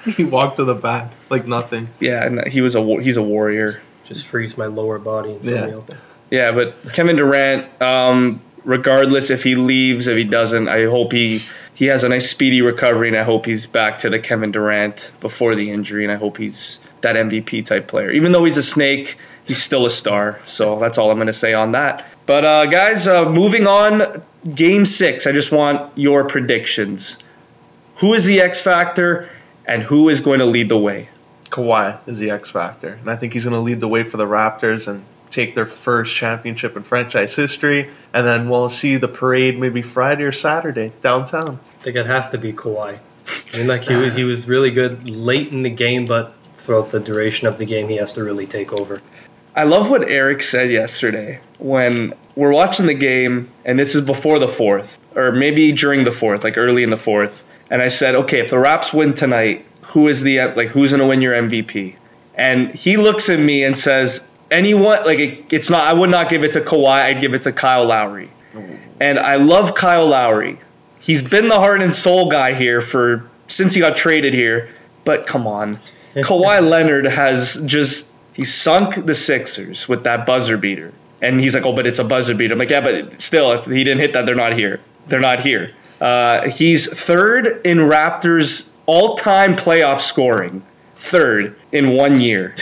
he 0.05 0.11
he 0.11 0.23
walked 0.23 0.55
to 0.57 0.63
the 0.63 0.73
back 0.75 1.11
like 1.29 1.47
nothing. 1.47 1.89
Yeah, 1.99 2.23
and 2.25 2.47
he 2.47 2.61
was 2.61 2.75
a 2.75 3.01
he's 3.01 3.17
a 3.17 3.23
warrior. 3.23 3.81
Just 4.05 4.25
freeze 4.27 4.57
my 4.57 4.67
lower 4.67 4.99
body 4.99 5.31
and 5.31 5.41
throw 5.41 5.53
Yeah. 5.53 5.65
me 5.65 5.71
out 5.73 5.87
there. 5.87 5.97
Yeah, 6.31 6.51
but 6.53 6.75
Kevin 6.93 7.17
Durant, 7.17 7.67
um, 7.81 8.39
regardless 8.65 9.29
if 9.29 9.43
he 9.43 9.55
leaves, 9.55 10.07
if 10.07 10.17
he 10.17 10.25
doesn't, 10.25 10.67
I 10.67 10.85
hope 10.85 11.13
he 11.13 11.41
he 11.73 11.85
has 11.85 12.03
a 12.03 12.09
nice 12.09 12.29
speedy 12.29 12.61
recovery, 12.61 13.09
and 13.09 13.17
I 13.17 13.23
hope 13.23 13.45
he's 13.45 13.67
back 13.67 13.99
to 13.99 14.09
the 14.09 14.19
Kevin 14.19 14.51
Durant 14.51 15.11
before 15.19 15.55
the 15.55 15.71
injury, 15.71 16.03
and 16.03 16.11
I 16.11 16.15
hope 16.15 16.37
he's 16.37 16.79
that 17.01 17.15
MVP 17.15 17.65
type 17.65 17.87
player. 17.87 18.11
Even 18.11 18.31
though 18.31 18.45
he's 18.45 18.57
a 18.57 18.63
snake, 18.63 19.17
he's 19.45 19.61
still 19.61 19.85
a 19.85 19.89
star. 19.89 20.39
So 20.45 20.79
that's 20.79 20.97
all 20.97 21.11
I'm 21.11 21.17
going 21.17 21.27
to 21.27 21.33
say 21.33 21.53
on 21.53 21.71
that. 21.71 22.05
But 22.25 22.45
uh, 22.45 22.65
guys, 22.67 23.07
uh, 23.07 23.29
moving 23.29 23.67
on, 23.67 24.23
Game 24.53 24.85
Six. 24.85 25.27
I 25.27 25.33
just 25.33 25.51
want 25.51 25.97
your 25.97 26.23
predictions. 26.23 27.17
Who 27.97 28.13
is 28.13 28.25
the 28.25 28.41
X 28.41 28.61
factor, 28.61 29.29
and 29.65 29.83
who 29.83 30.09
is 30.09 30.21
going 30.21 30.39
to 30.39 30.45
lead 30.45 30.69
the 30.69 30.77
way? 30.77 31.09
Kawhi 31.49 31.97
is 32.07 32.19
the 32.19 32.31
X 32.31 32.49
factor, 32.49 32.93
and 32.93 33.09
I 33.09 33.15
think 33.15 33.33
he's 33.33 33.45
gonna 33.45 33.61
lead 33.61 33.79
the 33.79 33.87
way 33.87 34.03
for 34.03 34.17
the 34.17 34.25
Raptors 34.25 34.87
and 34.87 35.05
take 35.29 35.55
their 35.55 35.65
first 35.65 36.15
championship 36.15 36.75
in 36.77 36.83
franchise 36.83 37.35
history. 37.35 37.89
And 38.13 38.25
then 38.25 38.49
we'll 38.49 38.69
see 38.69 38.97
the 38.97 39.07
parade 39.07 39.59
maybe 39.59 39.81
Friday 39.81 40.23
or 40.23 40.31
Saturday 40.31 40.91
downtown. 41.01 41.59
I 41.63 41.83
think 41.83 41.95
it 41.95 42.05
has 42.05 42.31
to 42.31 42.37
be 42.37 42.53
Kawhi. 42.53 42.99
I 43.53 43.57
mean, 43.57 43.67
like 43.67 43.83
he 43.83 43.95
was, 43.95 44.15
he 44.15 44.23
was 44.23 44.47
really 44.47 44.71
good 44.71 45.09
late 45.09 45.51
in 45.51 45.63
the 45.63 45.69
game, 45.69 46.05
but 46.05 46.33
throughout 46.57 46.91
the 46.91 46.99
duration 46.99 47.47
of 47.47 47.57
the 47.57 47.65
game, 47.65 47.89
he 47.89 47.97
has 47.97 48.13
to 48.13 48.23
really 48.23 48.47
take 48.47 48.73
over. 48.73 49.01
I 49.55 49.63
love 49.63 49.89
what 49.89 50.03
Eric 50.09 50.43
said 50.43 50.69
yesterday 50.69 51.39
when 51.57 52.13
we're 52.35 52.51
watching 52.51 52.87
the 52.87 52.93
game, 52.93 53.49
and 53.63 53.79
this 53.79 53.95
is 53.95 54.01
before 54.01 54.39
the 54.39 54.49
fourth, 54.49 54.99
or 55.15 55.31
maybe 55.31 55.71
during 55.71 56.03
the 56.03 56.11
fourth, 56.11 56.43
like 56.43 56.57
early 56.57 56.83
in 56.83 56.89
the 56.89 56.97
fourth. 56.97 57.43
And 57.69 57.81
I 57.81 57.87
said, 57.87 58.15
okay, 58.15 58.39
if 58.39 58.49
the 58.49 58.59
Raps 58.59 58.93
win 58.93 59.13
tonight, 59.13 59.65
who 59.87 60.07
is 60.09 60.21
the 60.21 60.39
like 60.55 60.67
who's 60.67 60.91
gonna 60.91 61.07
win 61.07 61.21
your 61.21 61.33
MVP? 61.33 61.95
And 62.35 62.75
he 62.75 62.97
looks 62.97 63.29
at 63.29 63.39
me 63.39 63.63
and 63.63 63.77
says, 63.77 64.27
anyone 64.51 65.03
like 65.05 65.19
it, 65.19 65.53
it's 65.53 65.69
not. 65.69 65.85
I 65.85 65.93
would 65.93 66.09
not 66.09 66.29
give 66.29 66.43
it 66.43 66.53
to 66.53 66.61
Kawhi. 66.61 67.01
I'd 67.01 67.21
give 67.21 67.33
it 67.33 67.43
to 67.43 67.51
Kyle 67.51 67.85
Lowry. 67.85 68.29
And 68.99 69.19
I 69.19 69.35
love 69.35 69.75
Kyle 69.75 70.07
Lowry. 70.07 70.57
He's 70.99 71.21
been 71.21 71.49
the 71.49 71.59
heart 71.59 71.81
and 71.81 71.93
soul 71.93 72.29
guy 72.31 72.53
here 72.53 72.81
for 72.81 73.29
since 73.47 73.73
he 73.73 73.81
got 73.81 73.95
traded 73.95 74.33
here. 74.33 74.69
But 75.03 75.27
come 75.27 75.45
on, 75.45 75.79
Kawhi 76.15 76.67
Leonard 76.67 77.05
has 77.05 77.61
just 77.65 78.09
he 78.33 78.45
sunk 78.45 79.05
the 79.05 79.15
Sixers 79.15 79.87
with 79.87 80.03
that 80.03 80.25
buzzer 80.25 80.57
beater. 80.57 80.93
And 81.21 81.39
he's 81.39 81.55
like, 81.55 81.65
oh, 81.65 81.73
but 81.73 81.87
it's 81.87 81.99
a 81.99 82.03
buzzer 82.03 82.35
beater. 82.35 82.53
I'm 82.53 82.59
like, 82.59 82.69
yeah, 82.69 82.81
but 82.81 83.21
still, 83.21 83.53
if 83.53 83.65
he 83.65 83.83
didn't 83.83 83.99
hit 83.99 84.13
that, 84.13 84.25
they're 84.25 84.35
not 84.35 84.53
here. 84.53 84.81
They're 85.07 85.21
not 85.21 85.39
here. 85.39 85.71
Uh, 86.01 86.49
he's 86.49 86.87
third 86.87 87.61
in 87.65 87.77
Raptors 87.77 88.67
all-time 88.85 89.55
playoff 89.55 90.01
scoring. 90.01 90.63
Third 90.97 91.57
in 91.71 91.91
one 91.91 92.19
year. 92.19 92.55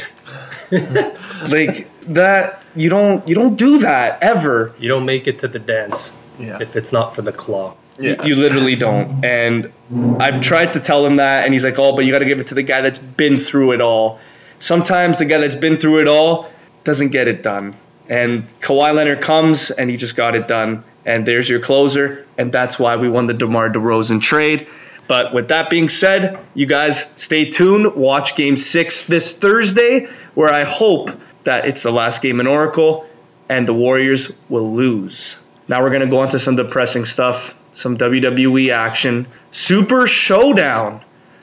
like 1.50 1.88
that, 2.14 2.64
you 2.76 2.90
don't 2.90 3.28
you 3.28 3.36
don't 3.36 3.56
do 3.56 3.80
that 3.80 4.22
ever. 4.24 4.74
You 4.80 4.90
don't 4.90 5.06
make 5.06 5.28
it 5.28 5.40
to 5.40 5.48
the 5.48 5.60
dance 5.60 6.16
Yeah. 6.40 6.58
if 6.62 6.76
it's 6.76 6.92
not 6.92 7.16
for 7.16 7.22
the 7.22 7.32
claw. 7.32 7.76
You, 8.00 8.16
you 8.24 8.36
literally 8.36 8.76
don't. 8.76 9.24
And 9.24 9.72
I've 10.20 10.42
tried 10.42 10.74
to 10.74 10.80
tell 10.80 11.06
him 11.06 11.18
that, 11.18 11.44
and 11.46 11.54
he's 11.54 11.64
like, 11.64 11.78
"Oh, 11.78 11.96
but 11.96 12.06
you 12.06 12.12
got 12.12 12.20
to 12.20 12.26
give 12.26 12.40
it 12.40 12.48
to 12.48 12.56
the 12.56 12.64
guy 12.64 12.82
that's 12.82 12.98
been 13.00 13.38
through 13.38 13.74
it 13.74 13.82
all." 13.82 14.20
Sometimes 14.60 15.20
the 15.20 15.26
guy 15.26 15.38
that's 15.40 15.56
been 15.56 15.78
through 15.78 16.00
it 16.00 16.08
all 16.08 16.50
doesn't 16.84 17.10
get 17.10 17.28
it 17.28 17.44
done. 17.44 17.76
And 18.10 18.48
Kawhi 18.62 18.96
Leonard 18.96 19.22
comes, 19.22 19.70
and 19.72 19.90
he 19.90 19.98
just 19.98 20.16
got 20.16 20.36
it 20.36 20.48
done. 20.48 20.84
And 21.06 21.26
there's 21.26 21.48
your 21.50 21.60
closer, 21.60 22.26
and 22.38 22.52
that's 22.52 22.80
why 22.80 22.96
we 22.96 23.10
won 23.10 23.28
the 23.28 23.34
DeMar 23.34 23.70
DeRozan 23.70 24.22
trade. 24.22 24.68
But 25.08 25.34
with 25.34 25.50
that 25.50 25.70
being 25.70 25.89
said, 25.89 26.39
you 26.54 26.66
guys 26.66 27.06
stay 27.18 27.46
tuned. 27.46 27.96
Watch 27.96 28.36
Game 28.36 28.56
Six 28.56 29.06
this 29.06 29.34
Thursday, 29.34 30.08
where 30.34 30.52
I 30.52 30.63
hope 30.63 31.12
that 31.44 31.66
it's 31.66 31.84
the 31.84 31.92
last 31.92 32.22
game 32.22 32.39
in 32.39 32.48
Oracle, 32.48 33.06
and 33.50 33.68
the 33.68 33.74
Warriors 33.74 34.32
will 34.50 34.74
lose. 34.74 35.38
Now 35.68 35.82
we're 35.82 35.92
gonna 35.92 36.08
go 36.08 36.20
on 36.20 36.30
to 36.30 36.39
some 36.39 36.56
depressing 36.56 37.06
stuff, 37.06 37.56
some 37.74 37.98
WWE 37.98 38.72
action. 38.72 39.28
Super 39.52 40.08
Showdown 40.08 41.02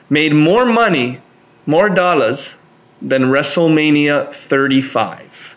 made 0.09 0.33
more 0.33 0.65
money, 0.65 1.19
more 1.65 1.89
dollars 1.89 2.55
than 3.01 3.23
WrestleMania 3.23 4.33
35. 4.33 5.55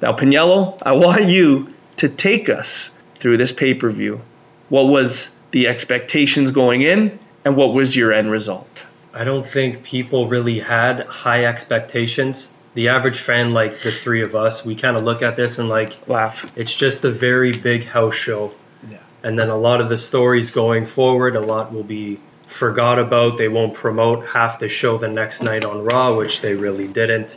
Now, 0.00 0.12
Pagniello, 0.14 0.78
I 0.82 0.96
want 0.96 1.24
you 1.24 1.68
to 1.96 2.08
take 2.08 2.48
us 2.48 2.90
through 3.16 3.36
this 3.36 3.52
pay 3.52 3.74
per 3.74 3.88
view. 3.88 4.20
What 4.68 4.84
was 4.84 5.34
the 5.52 5.68
expectations 5.68 6.50
going 6.50 6.82
in, 6.82 7.18
and 7.44 7.56
what 7.56 7.74
was 7.74 7.96
your 7.96 8.12
end 8.12 8.30
result? 8.30 8.84
I 9.14 9.24
don't 9.24 9.46
think 9.46 9.82
people 9.82 10.28
really 10.28 10.60
had 10.60 11.04
high 11.06 11.44
expectations. 11.44 12.50
The 12.74 12.88
average 12.88 13.20
fan, 13.20 13.52
like 13.52 13.82
the 13.82 13.92
three 13.92 14.22
of 14.22 14.34
us, 14.34 14.64
we 14.64 14.74
kind 14.74 14.96
of 14.96 15.02
look 15.02 15.22
at 15.22 15.36
this 15.36 15.58
and 15.58 15.68
like 15.68 16.08
Laugh. 16.08 16.50
it's 16.56 16.74
just 16.74 17.04
a 17.04 17.10
very 17.10 17.52
big 17.52 17.84
house 17.84 18.14
show. 18.14 18.52
Yeah. 18.90 18.98
And 19.22 19.38
then 19.38 19.50
a 19.50 19.56
lot 19.56 19.80
of 19.80 19.90
the 19.90 19.98
stories 19.98 20.50
going 20.50 20.86
forward, 20.86 21.36
a 21.36 21.40
lot 21.40 21.72
will 21.72 21.84
be 21.84 22.20
forgot 22.46 22.98
about. 22.98 23.36
They 23.36 23.48
won't 23.48 23.74
promote 23.74 24.26
half 24.26 24.58
the 24.58 24.68
show 24.68 24.96
the 24.96 25.08
next 25.08 25.42
night 25.42 25.64
on 25.64 25.84
Raw, 25.84 26.16
which 26.16 26.40
they 26.40 26.54
really 26.54 26.88
didn't. 26.88 27.36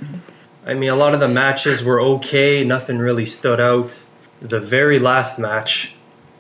I 0.66 0.74
mean, 0.74 0.90
a 0.90 0.96
lot 0.96 1.14
of 1.14 1.20
the 1.20 1.28
matches 1.28 1.84
were 1.84 2.00
okay. 2.02 2.64
Nothing 2.64 2.98
really 2.98 3.26
stood 3.26 3.60
out. 3.60 4.02
The 4.42 4.60
very 4.60 5.00
last 5.00 5.38
match 5.38 5.94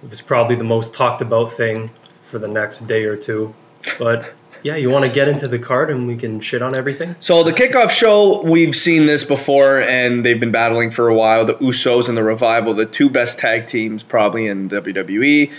was 0.09 0.21
probably 0.21 0.55
the 0.55 0.63
most 0.63 0.93
talked 0.93 1.21
about 1.21 1.53
thing 1.53 1.89
for 2.35 2.39
the 2.39 2.47
next 2.49 2.85
day 2.85 3.05
or 3.05 3.15
two. 3.15 3.55
But 3.97 4.29
yeah, 4.61 4.75
you 4.75 4.89
want 4.89 5.05
to 5.05 5.11
get 5.11 5.29
into 5.29 5.47
the 5.47 5.57
card 5.57 5.89
and 5.89 6.05
we 6.05 6.17
can 6.17 6.41
shit 6.41 6.61
on 6.61 6.75
everything? 6.75 7.15
So 7.21 7.43
the 7.43 7.53
kickoff 7.53 7.91
show, 7.91 8.43
we've 8.43 8.75
seen 8.75 9.05
this 9.05 9.23
before, 9.23 9.79
and 9.79 10.25
they've 10.25 10.39
been 10.39 10.51
battling 10.51 10.91
for 10.91 11.07
a 11.07 11.15
while. 11.15 11.45
The 11.45 11.53
Usos 11.53 12.09
and 12.09 12.17
the 12.17 12.23
Revival, 12.23 12.73
the 12.73 12.85
two 12.85 13.09
best 13.09 13.39
tag 13.39 13.67
teams 13.67 14.03
probably 14.03 14.47
in 14.47 14.67
WWE. 14.67 15.53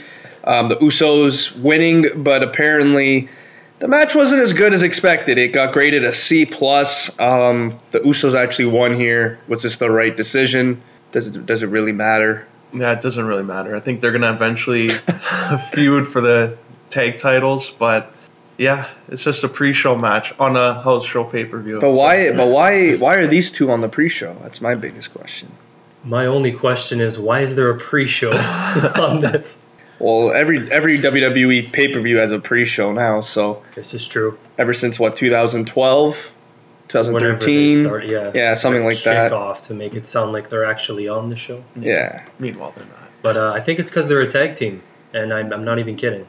Um, 0.44 0.68
the 0.68 0.76
Usos 0.76 1.58
winning, 1.58 2.22
but 2.22 2.42
apparently 2.42 3.30
the 3.78 3.88
match 3.88 4.14
wasn't 4.14 4.42
as 4.42 4.52
good 4.52 4.74
as 4.74 4.82
expected. 4.82 5.38
It 5.38 5.54
got 5.54 5.72
graded 5.72 6.04
a 6.04 6.12
C 6.12 6.44
plus. 6.44 7.18
Um, 7.18 7.78
the 7.90 8.00
Usos 8.00 8.34
actually 8.34 8.66
won 8.66 8.94
here. 8.94 9.38
Was 9.48 9.62
this 9.62 9.78
the 9.78 9.90
right 9.90 10.14
decision? 10.14 10.82
Does 11.12 11.28
it 11.28 11.46
does 11.46 11.62
it 11.62 11.68
really 11.68 11.92
matter? 11.92 12.46
Yeah, 12.74 12.92
it 12.92 13.00
doesn't 13.00 13.24
really 13.24 13.44
matter. 13.44 13.74
I 13.74 13.80
think 13.80 14.02
they're 14.02 14.12
gonna 14.12 14.32
eventually 14.32 14.88
feud 15.72 16.08
for 16.08 16.20
the 16.20 16.58
tag 16.90 17.18
titles, 17.18 17.70
but 17.70 18.12
Yeah, 18.58 18.86
it's 19.10 19.22
just 19.22 19.44
a 19.44 19.48
pre-show 19.48 19.96
match 19.96 20.32
on 20.40 20.56
a 20.56 20.72
house 20.82 21.04
show 21.04 21.24
pay-per-view. 21.24 21.74
But 21.74 21.92
So- 21.92 21.98
why? 21.98 22.32
But 22.32 22.48
why? 22.48 22.94
Why 22.96 23.16
are 23.16 23.26
these 23.26 23.50
two 23.52 23.70
on 23.70 23.82
the 23.82 23.88
pre-show? 23.88 24.34
That's 24.42 24.62
my 24.62 24.74
biggest 24.74 25.12
question. 25.12 25.48
My 26.04 26.24
only 26.26 26.52
question 26.52 27.00
is 27.02 27.18
why 27.18 27.40
is 27.40 27.54
there 27.54 27.68
a 27.68 27.76
pre-show 27.76 28.32
on 28.96 29.20
this? 29.20 29.58
Well, 29.98 30.32
every 30.32 30.70
every 30.72 30.98
WWE 30.98 31.70
pay-per-view 31.70 32.16
has 32.16 32.30
a 32.32 32.38
pre-show 32.38 32.92
now. 32.92 33.20
So 33.20 33.62
This 33.74 33.92
is 33.92 34.06
true. 34.08 34.38
ever 34.58 34.72
since 34.72 34.98
what 34.98 35.16
2012, 35.16 36.32
2013, 36.88 37.84
start, 37.84 38.06
yeah, 38.06 38.30
Yeah, 38.34 38.54
something 38.54 38.84
like 38.84 39.02
that. 39.02 39.32
Kickoff 39.32 39.62
to 39.64 39.74
make 39.74 39.94
it 39.94 40.06
sound 40.06 40.32
like 40.32 40.48
they're 40.48 40.64
actually 40.64 41.08
on 41.08 41.28
the 41.28 41.36
show. 41.36 41.62
yeah, 41.78 42.22
Meanwhile, 42.38 42.72
they're 42.76 42.86
not. 42.86 43.08
But 43.22 43.36
uh, 43.36 43.52
I 43.52 43.60
think 43.60 43.80
it's 43.80 43.90
because 43.90 44.08
they're 44.08 44.20
a 44.20 44.30
tag 44.30 44.56
team, 44.56 44.82
and 45.12 45.32
I'm, 45.32 45.52
I'm 45.52 45.64
not 45.64 45.78
even 45.78 45.96
kidding. 45.96 46.26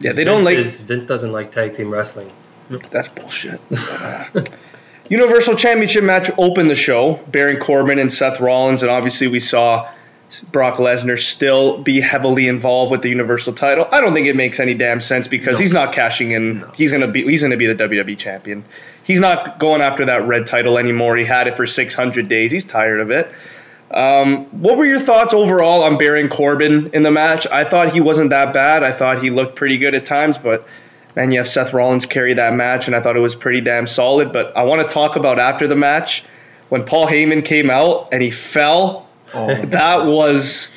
Yeah, 0.00 0.12
they 0.12 0.24
don't 0.24 0.44
like. 0.44 0.58
is- 0.58 0.80
Vince 0.80 1.04
doesn't 1.06 1.32
like 1.32 1.52
tag 1.52 1.72
team 1.74 1.90
wrestling. 1.90 2.30
That's 2.90 3.08
bullshit. 3.08 3.60
Universal 5.08 5.54
Championship 5.54 6.02
match 6.02 6.30
opened 6.36 6.68
the 6.68 6.74
show. 6.74 7.14
Baron 7.28 7.58
Corbin 7.60 7.98
and 8.00 8.12
Seth 8.12 8.40
Rollins, 8.40 8.82
and 8.82 8.90
obviously 8.90 9.28
we 9.28 9.38
saw 9.38 9.88
Brock 10.50 10.78
Lesnar 10.78 11.16
still 11.16 11.78
be 11.78 12.00
heavily 12.00 12.48
involved 12.48 12.90
with 12.90 13.02
the 13.02 13.08
Universal 13.10 13.52
title. 13.52 13.86
I 13.92 14.00
don't 14.00 14.12
think 14.14 14.26
it 14.26 14.34
makes 14.34 14.58
any 14.58 14.74
damn 14.74 15.00
sense 15.00 15.28
because 15.28 15.54
No. 15.58 15.60
he's 15.60 15.72
not 15.72 15.92
cashing 15.92 16.32
in. 16.32 16.64
He's 16.74 16.90
gonna 16.90 17.06
be 17.06 17.22
he's 17.22 17.42
gonna 17.42 17.56
be 17.56 17.66
the 17.72 17.76
WWE 17.76 18.18
champion. 18.18 18.64
He's 19.04 19.20
not 19.20 19.60
going 19.60 19.80
after 19.82 20.06
that 20.06 20.26
red 20.26 20.48
title 20.48 20.76
anymore. 20.78 21.16
He 21.16 21.24
had 21.24 21.46
it 21.46 21.54
for 21.56 21.64
600 21.66 22.26
days. 22.28 22.50
He's 22.50 22.64
tired 22.64 22.98
of 22.98 23.12
it. 23.12 23.30
Um, 23.90 24.46
what 24.46 24.76
were 24.76 24.84
your 24.84 24.98
thoughts 24.98 25.32
overall 25.32 25.84
on 25.84 25.96
Baron 25.96 26.28
Corbin 26.28 26.90
in 26.92 27.02
the 27.02 27.10
match? 27.10 27.46
I 27.46 27.64
thought 27.64 27.92
he 27.92 28.00
wasn't 28.00 28.30
that 28.30 28.52
bad. 28.52 28.82
I 28.82 28.92
thought 28.92 29.22
he 29.22 29.30
looked 29.30 29.54
pretty 29.54 29.78
good 29.78 29.94
at 29.94 30.04
times, 30.04 30.38
but 30.38 30.66
man, 31.14 31.30
you 31.30 31.38
have 31.38 31.48
Seth 31.48 31.72
Rollins 31.72 32.06
carry 32.06 32.34
that 32.34 32.52
match, 32.54 32.88
and 32.88 32.96
I 32.96 33.00
thought 33.00 33.16
it 33.16 33.20
was 33.20 33.36
pretty 33.36 33.60
damn 33.60 33.86
solid. 33.86 34.32
But 34.32 34.56
I 34.56 34.64
want 34.64 34.86
to 34.86 34.92
talk 34.92 35.16
about 35.16 35.38
after 35.38 35.68
the 35.68 35.76
match 35.76 36.24
when 36.68 36.84
Paul 36.84 37.06
Heyman 37.06 37.44
came 37.44 37.70
out 37.70 38.08
and 38.12 38.22
he 38.22 38.30
fell. 38.30 39.08
Oh, 39.34 39.54
That 39.66 40.06
was 40.06 40.70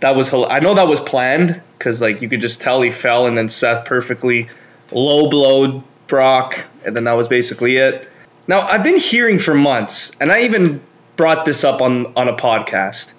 that 0.00 0.16
was 0.16 0.32
I 0.34 0.58
know 0.58 0.74
that 0.74 0.88
was 0.88 1.00
planned 1.00 1.62
because 1.78 2.02
like 2.02 2.22
you 2.22 2.28
could 2.28 2.40
just 2.40 2.60
tell 2.60 2.82
he 2.82 2.90
fell, 2.90 3.26
and 3.26 3.38
then 3.38 3.48
Seth 3.48 3.86
perfectly 3.86 4.48
low 4.90 5.30
blowed 5.30 5.82
Brock, 6.08 6.64
and 6.84 6.94
then 6.94 7.04
that 7.04 7.12
was 7.12 7.28
basically 7.28 7.76
it. 7.76 8.08
Now 8.48 8.60
I've 8.60 8.82
been 8.82 8.98
hearing 8.98 9.38
for 9.38 9.54
months, 9.54 10.12
and 10.20 10.30
I 10.30 10.42
even 10.42 10.80
brought 11.16 11.44
this 11.44 11.64
up 11.64 11.80
on 11.80 12.14
on 12.16 12.28
a 12.28 12.36
podcast. 12.36 13.14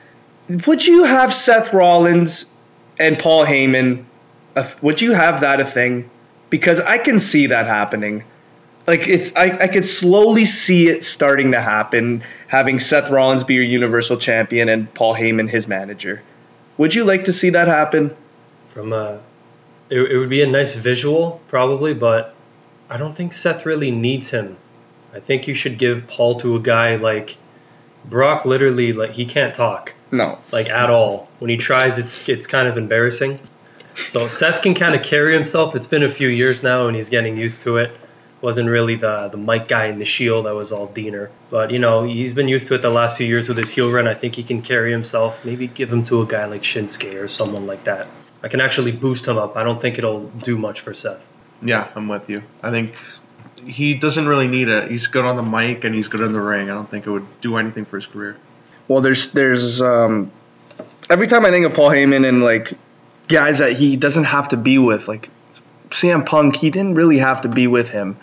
Would 0.68 0.86
you 0.86 1.04
have 1.06 1.34
Seth 1.34 1.74
Rollins 1.74 2.46
and 3.00 3.18
Paul 3.18 3.46
Heyman? 3.46 4.06
A, 4.56 4.68
would 4.82 5.02
you 5.02 5.14
have 5.14 5.42
that 5.42 5.60
a 5.60 5.66
thing? 5.66 6.10
Because 6.50 6.80
I 6.80 6.98
can 6.98 7.20
see 7.20 7.48
that 7.48 7.66
happening. 7.66 8.24
Like 8.86 9.08
it's, 9.08 9.36
I, 9.36 9.46
I 9.46 9.68
could 9.68 9.86
slowly 9.86 10.46
see 10.46 10.90
it 10.90 11.04
starting 11.04 11.54
to 11.54 11.62
happen. 11.62 12.24
Having 12.48 12.80
Seth 12.80 13.10
Rollins 13.10 13.46
be 13.46 13.54
your 13.54 13.64
Universal 13.64 14.18
Champion 14.18 14.68
and 14.68 14.94
Paul 14.94 15.16
Heyman 15.16 15.50
his 15.50 15.68
manager. 15.68 16.22
Would 16.78 16.94
you 16.94 17.06
like 17.06 17.26
to 17.26 17.34
see 17.34 17.52
that 17.52 17.68
happen? 17.68 18.16
From 18.70 18.92
uh, 18.92 19.18
it, 19.90 20.00
it 20.00 20.18
would 20.18 20.30
be 20.30 20.44
a 20.44 20.48
nice 20.48 20.76
visual 20.76 21.42
probably, 21.48 21.94
but 21.94 22.36
I 22.90 22.98
don't 22.98 23.16
think 23.16 23.32
Seth 23.32 23.66
really 23.66 23.92
needs 23.92 24.30
him. 24.30 24.58
I 25.14 25.20
think 25.20 25.48
you 25.48 25.54
should 25.54 25.78
give 25.78 26.08
Paul 26.08 26.40
to 26.42 26.56
a 26.56 26.60
guy 26.60 26.98
like 26.98 27.38
Brock. 28.06 28.46
Literally, 28.46 28.94
like 28.94 29.12
he 29.12 29.26
can't 29.26 29.54
talk 29.54 29.94
No. 30.12 30.38
like 30.52 30.70
at 30.70 30.90
all. 30.90 31.28
When 31.40 31.50
he 31.50 31.58
tries, 31.58 31.98
it's 31.98 32.28
it's 32.30 32.48
kind 32.48 32.68
of 32.68 32.78
embarrassing. 32.78 33.40
So 33.96 34.28
Seth 34.28 34.62
can 34.64 34.74
kind 34.74 34.96
of 34.96 35.04
carry 35.04 35.34
himself. 35.34 35.76
It's 35.76 35.88
been 35.88 36.04
a 36.04 36.10
few 36.10 36.28
years 36.28 36.64
now, 36.64 36.88
and 36.88 36.96
he's 36.96 37.10
getting 37.10 37.38
used 37.38 37.62
to 37.64 37.78
it. 37.78 37.92
Wasn't 38.42 38.68
really 38.70 38.96
the 38.96 39.30
the 39.30 39.38
mic 39.38 39.68
guy 39.68 39.86
in 39.86 40.00
the 40.00 40.06
Shield. 40.06 40.46
That 40.48 40.56
was 40.56 40.72
all 40.72 40.88
Diener. 40.88 41.30
But 41.50 41.72
you 41.72 41.80
know, 41.80 42.04
he's 42.04 42.34
been 42.34 42.48
used 42.48 42.68
to 42.70 42.74
it 42.76 42.82
the 42.82 42.90
last 42.90 43.16
few 43.18 43.26
years 43.28 43.48
with 43.48 43.58
his 43.58 43.70
heel 43.70 43.90
run. 43.92 44.08
I 44.08 44.16
think 44.16 44.36
he 44.36 44.44
can 44.44 44.62
carry 44.62 44.92
himself. 44.92 45.46
Maybe 45.46 45.68
give 45.68 45.92
him 45.94 46.04
to 46.06 46.22
a 46.22 46.26
guy 46.26 46.46
like 46.46 46.64
Shinsuke 46.64 47.22
or 47.22 47.28
someone 47.28 47.68
like 47.68 47.84
that. 47.86 48.08
I 48.44 48.50
can 48.50 48.60
actually 48.60 48.92
boost 48.92 49.26
him 49.28 49.38
up. 49.38 49.56
I 49.56 49.64
don't 49.64 49.80
think 49.80 49.98
it'll 49.98 50.26
do 50.28 50.58
much 50.58 50.82
for 50.82 50.94
Seth. 50.94 51.26
yeah, 51.62 51.88
I'm 51.96 52.10
with 52.10 52.30
you. 52.30 52.44
I 52.62 52.72
think 52.72 52.96
he 53.66 53.96
doesn't 53.96 54.28
really 54.28 54.48
need 54.48 54.68
it. 54.68 54.92
He's 54.92 55.08
good 55.08 55.26
on 55.26 55.36
the 55.36 55.44
mic 55.44 55.84
and 55.84 55.94
he's 55.94 56.08
good 56.08 56.22
in 56.22 56.34
the 56.34 56.42
ring. 56.42 56.70
I 56.70 56.74
don't 56.74 56.90
think 56.90 57.08
it 57.08 57.12
would 57.12 57.26
do 57.42 57.58
anything 57.58 57.86
for 57.86 57.98
his 57.98 58.06
career. 58.06 58.38
Well, 58.88 59.02
there's 59.02 59.32
there's 59.32 59.82
um, 59.82 60.32
every 61.10 61.28
time 61.28 61.46
I 61.46 61.52
think 61.52 61.66
of 61.66 61.74
Paul 61.74 61.90
Heyman 61.90 62.28
and 62.28 62.42
like 62.42 62.74
guys 63.28 63.60
that 63.60 63.74
he 63.74 63.96
doesn't 63.96 64.26
have 64.26 64.50
to 64.50 64.58
be 64.58 64.78
with, 64.78 65.08
like 65.08 65.30
CM 65.90 66.26
Punk, 66.26 66.56
he 66.56 66.70
didn't 66.70 66.96
really 66.96 67.20
have 67.20 67.42
to 67.42 67.50
be 67.50 67.68
with 67.68 67.90
him, 67.90 68.18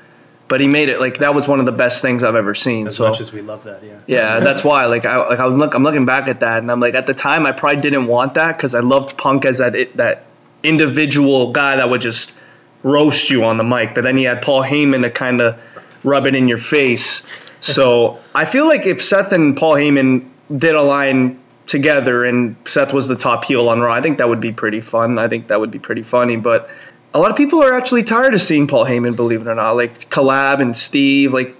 but 0.48 0.61
he 0.61 0.66
made 0.66 0.88
it 0.88 1.00
like 1.00 1.18
that 1.18 1.35
was 1.35 1.48
one 1.48 1.61
of 1.61 1.66
the 1.66 1.72
best 1.72 2.03
things 2.03 2.22
I've 2.22 2.35
ever 2.35 2.55
seen. 2.55 2.88
As 2.88 2.96
so 2.96 3.09
much 3.09 3.20
as 3.20 3.33
we 3.33 3.40
love 3.42 3.64
that, 3.64 3.83
yeah. 3.83 3.98
yeah, 4.07 4.40
that's 4.40 4.62
why 4.62 4.87
like 4.87 5.05
I 5.05 5.16
like 5.29 5.38
I'm 5.38 5.59
look 5.59 5.74
I'm 5.74 5.83
looking 5.83 6.07
back 6.07 6.29
at 6.29 6.40
that 6.40 6.59
and 6.59 6.70
I'm 6.70 6.81
like 6.81 6.94
at 6.94 7.07
the 7.07 7.14
time 7.14 7.46
I 7.46 7.53
probably 7.53 7.81
didn't 7.81 8.07
want 8.07 8.35
that 8.35 8.57
because 8.57 8.74
I 8.74 8.81
loved 8.81 9.16
Punk 9.16 9.44
as 9.44 9.59
that 9.59 9.74
it, 9.74 9.96
that 9.96 10.24
individual 10.62 11.53
guy 11.53 11.76
that 11.76 11.88
would 11.88 12.03
just 12.03 12.35
roast 12.82 13.30
you 13.30 13.44
on 13.44 13.56
the 13.56 13.64
mic, 13.64 13.94
but 13.94 14.02
then 14.02 14.16
he 14.16 14.24
had 14.24 14.42
Paul 14.42 14.62
Heyman 14.62 15.02
to 15.02 15.10
kind 15.10 15.40
of 15.40 15.60
rub 16.02 16.26
it 16.26 16.34
in 16.34 16.48
your 16.48 16.58
face. 16.58 17.22
So 17.60 18.20
I 18.34 18.44
feel 18.44 18.66
like 18.66 18.86
if 18.86 19.02
Seth 19.02 19.32
and 19.32 19.56
Paul 19.56 19.74
Heyman 19.74 20.26
did 20.54 20.74
a 20.74 20.82
line 20.82 21.38
together 21.66 22.24
and 22.24 22.56
Seth 22.64 22.92
was 22.92 23.06
the 23.06 23.16
top 23.16 23.44
heel 23.44 23.68
on 23.68 23.80
Raw, 23.80 23.92
I 23.92 24.00
think 24.00 24.18
that 24.18 24.28
would 24.28 24.40
be 24.40 24.52
pretty 24.52 24.80
fun. 24.80 25.18
I 25.18 25.28
think 25.28 25.48
that 25.48 25.60
would 25.60 25.70
be 25.70 25.78
pretty 25.78 26.02
funny, 26.02 26.36
but. 26.36 26.70
A 27.12 27.18
lot 27.18 27.32
of 27.32 27.36
people 27.36 27.64
are 27.64 27.74
actually 27.74 28.04
tired 28.04 28.34
of 28.34 28.40
seeing 28.40 28.68
Paul 28.68 28.84
Heyman, 28.84 29.16
believe 29.16 29.40
it 29.40 29.48
or 29.48 29.56
not. 29.56 29.72
Like 29.72 30.08
Collab 30.10 30.60
and 30.60 30.76
Steve, 30.76 31.32
like 31.32 31.56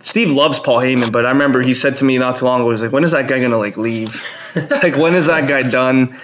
Steve 0.00 0.30
loves 0.30 0.58
Paul 0.58 0.78
Heyman, 0.78 1.12
but 1.12 1.26
I 1.26 1.30
remember 1.30 1.60
he 1.60 1.74
said 1.74 1.98
to 1.98 2.04
me 2.04 2.18
not 2.18 2.36
too 2.36 2.46
long 2.46 2.60
ago, 2.60 2.68
he 2.68 2.72
was 2.72 2.82
like, 2.82 2.92
when 2.92 3.04
is 3.04 3.12
that 3.12 3.28
guy 3.28 3.40
gonna 3.40 3.58
like 3.58 3.76
leave? 3.76 4.26
like 4.54 4.96
when 4.96 5.14
is 5.14 5.26
that 5.26 5.48
guy 5.48 5.62
done? 5.62 6.18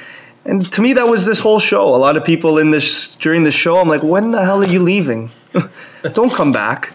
And 0.47 0.65
to 0.75 0.81
me, 0.81 0.93
that 0.93 1.09
was 1.09 1.27
this 1.27 1.41
whole 1.41 1.59
show. 1.59 1.95
A 1.95 1.99
lot 1.99 2.17
of 2.17 2.25
people 2.25 2.59
in 2.59 2.71
this 2.71 3.17
during 3.17 3.43
the 3.43 3.51
show, 3.51 3.79
I'm 3.79 3.89
like, 3.89 4.05
when 4.05 4.31
the 4.31 4.45
hell 4.45 4.63
are 4.63 4.67
you 4.67 4.79
leaving? 4.79 5.31
Don't 6.15 6.33
come 6.33 6.53
back. 6.53 6.93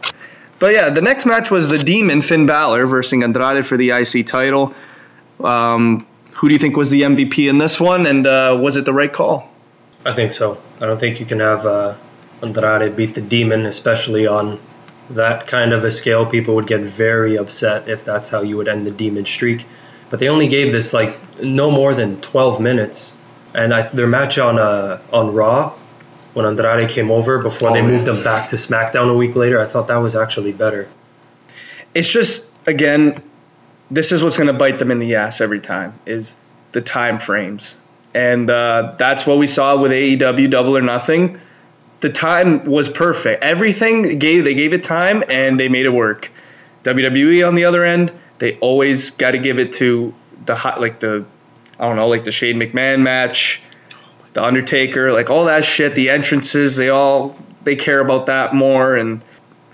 But 0.57 0.73
yeah, 0.73 0.89
the 0.89 1.01
next 1.01 1.25
match 1.25 1.51
was 1.51 1.67
the 1.67 1.77
Demon 1.77 2.21
Finn 2.21 2.45
Balor 2.45 2.85
versus 2.85 3.21
Andrade 3.21 3.65
for 3.65 3.75
the 3.75 3.89
IC 3.89 4.25
title. 4.25 4.73
Um, 5.43 6.07
who 6.33 6.47
do 6.47 6.53
you 6.53 6.59
think 6.59 6.77
was 6.77 6.91
the 6.91 7.01
MVP 7.01 7.49
in 7.49 7.57
this 7.57 7.79
one, 7.79 8.05
and 8.05 8.25
uh, 8.25 8.57
was 8.59 8.77
it 8.77 8.85
the 8.85 8.93
right 8.93 9.11
call? 9.11 9.49
I 10.05 10.13
think 10.13 10.31
so. 10.31 10.57
I 10.79 10.85
don't 10.85 10.99
think 10.99 11.19
you 11.19 11.25
can 11.25 11.41
have 11.41 11.65
uh, 11.65 11.95
Andrade 12.41 12.95
beat 12.95 13.15
the 13.15 13.21
Demon, 13.21 13.65
especially 13.65 14.27
on 14.27 14.59
that 15.09 15.47
kind 15.47 15.73
of 15.73 15.83
a 15.83 15.91
scale. 15.91 16.25
People 16.25 16.55
would 16.55 16.67
get 16.67 16.81
very 16.81 17.37
upset 17.37 17.89
if 17.89 18.05
that's 18.05 18.29
how 18.29 18.43
you 18.43 18.55
would 18.57 18.67
end 18.69 18.85
the 18.85 18.91
Demon 18.91 19.25
streak. 19.25 19.65
But 20.09 20.19
they 20.19 20.29
only 20.29 20.47
gave 20.47 20.71
this 20.71 20.93
like 20.93 21.17
no 21.41 21.69
more 21.69 21.93
than 21.93 22.21
12 22.21 22.59
minutes, 22.61 23.13
and 23.53 23.73
I, 23.73 23.81
their 23.83 24.07
match 24.07 24.37
on 24.37 24.59
uh, 24.59 25.01
on 25.11 25.33
Raw 25.33 25.73
when 26.33 26.45
Andrade 26.45 26.89
came 26.89 27.11
over 27.11 27.39
before 27.39 27.71
Oh, 27.71 27.73
they 27.73 27.81
moved 27.81 28.07
him 28.07 28.23
back 28.23 28.49
to 28.49 28.55
SmackDown 28.55 29.13
a 29.13 29.17
week 29.17 29.35
later, 29.35 29.59
I 29.59 29.65
thought 29.65 29.87
that 29.87 29.97
was 29.97 30.15
actually 30.15 30.53
better. 30.53 30.87
it's 31.93 32.11
just 32.11 32.45
again 32.65 33.21
this 33.89 34.13
is 34.13 34.23
what's 34.23 34.37
going 34.37 34.47
to 34.47 34.53
bite 34.53 34.79
them 34.79 34.91
in 34.91 34.99
the 34.99 35.15
ass 35.15 35.41
every 35.41 35.59
time 35.59 35.93
is 36.05 36.37
the 36.71 36.79
time 36.79 37.19
frames. 37.19 37.75
And 38.13 38.49
uh, 38.49 38.95
that's 38.97 39.27
what 39.27 39.37
we 39.37 39.47
saw 39.47 39.77
with 39.77 39.91
aew 39.91 40.49
double 40.49 40.77
or 40.77 40.81
nothing. 40.81 41.39
The 41.99 42.09
time 42.09 42.63
was 42.65 42.87
perfect. 42.87 43.43
Everything 43.43 44.17
gave 44.17 44.43
they 44.43 44.53
gave 44.53 44.73
it 44.73 44.83
time 44.83 45.23
and 45.29 45.59
they 45.59 45.69
made 45.69 45.85
it 45.85 45.89
work. 45.89 46.31
Wwe 46.83 47.47
on 47.47 47.55
the 47.55 47.65
other 47.65 47.83
end 47.83 48.11
they 48.41 48.57
always 48.57 49.11
got 49.11 49.31
to 49.31 49.37
give 49.37 49.59
it 49.59 49.73
to 49.73 50.15
the 50.45 50.55
hot 50.55 50.81
like 50.81 50.99
the 50.99 51.25
i 51.81 51.87
don't 51.87 51.97
know 51.97 52.07
like 52.07 52.23
the 52.23 52.31
shane 52.31 52.57
mcmahon 52.57 53.01
match 53.01 53.61
the 54.33 54.43
undertaker 54.43 55.11
like 55.11 55.29
all 55.29 55.45
that 55.45 55.65
shit 55.65 55.93
the 55.95 56.09
entrances 56.09 56.77
they 56.77 56.87
all 56.87 57.35
they 57.63 57.75
care 57.75 57.99
about 57.99 58.27
that 58.27 58.53
more 58.53 58.95
and 58.95 59.21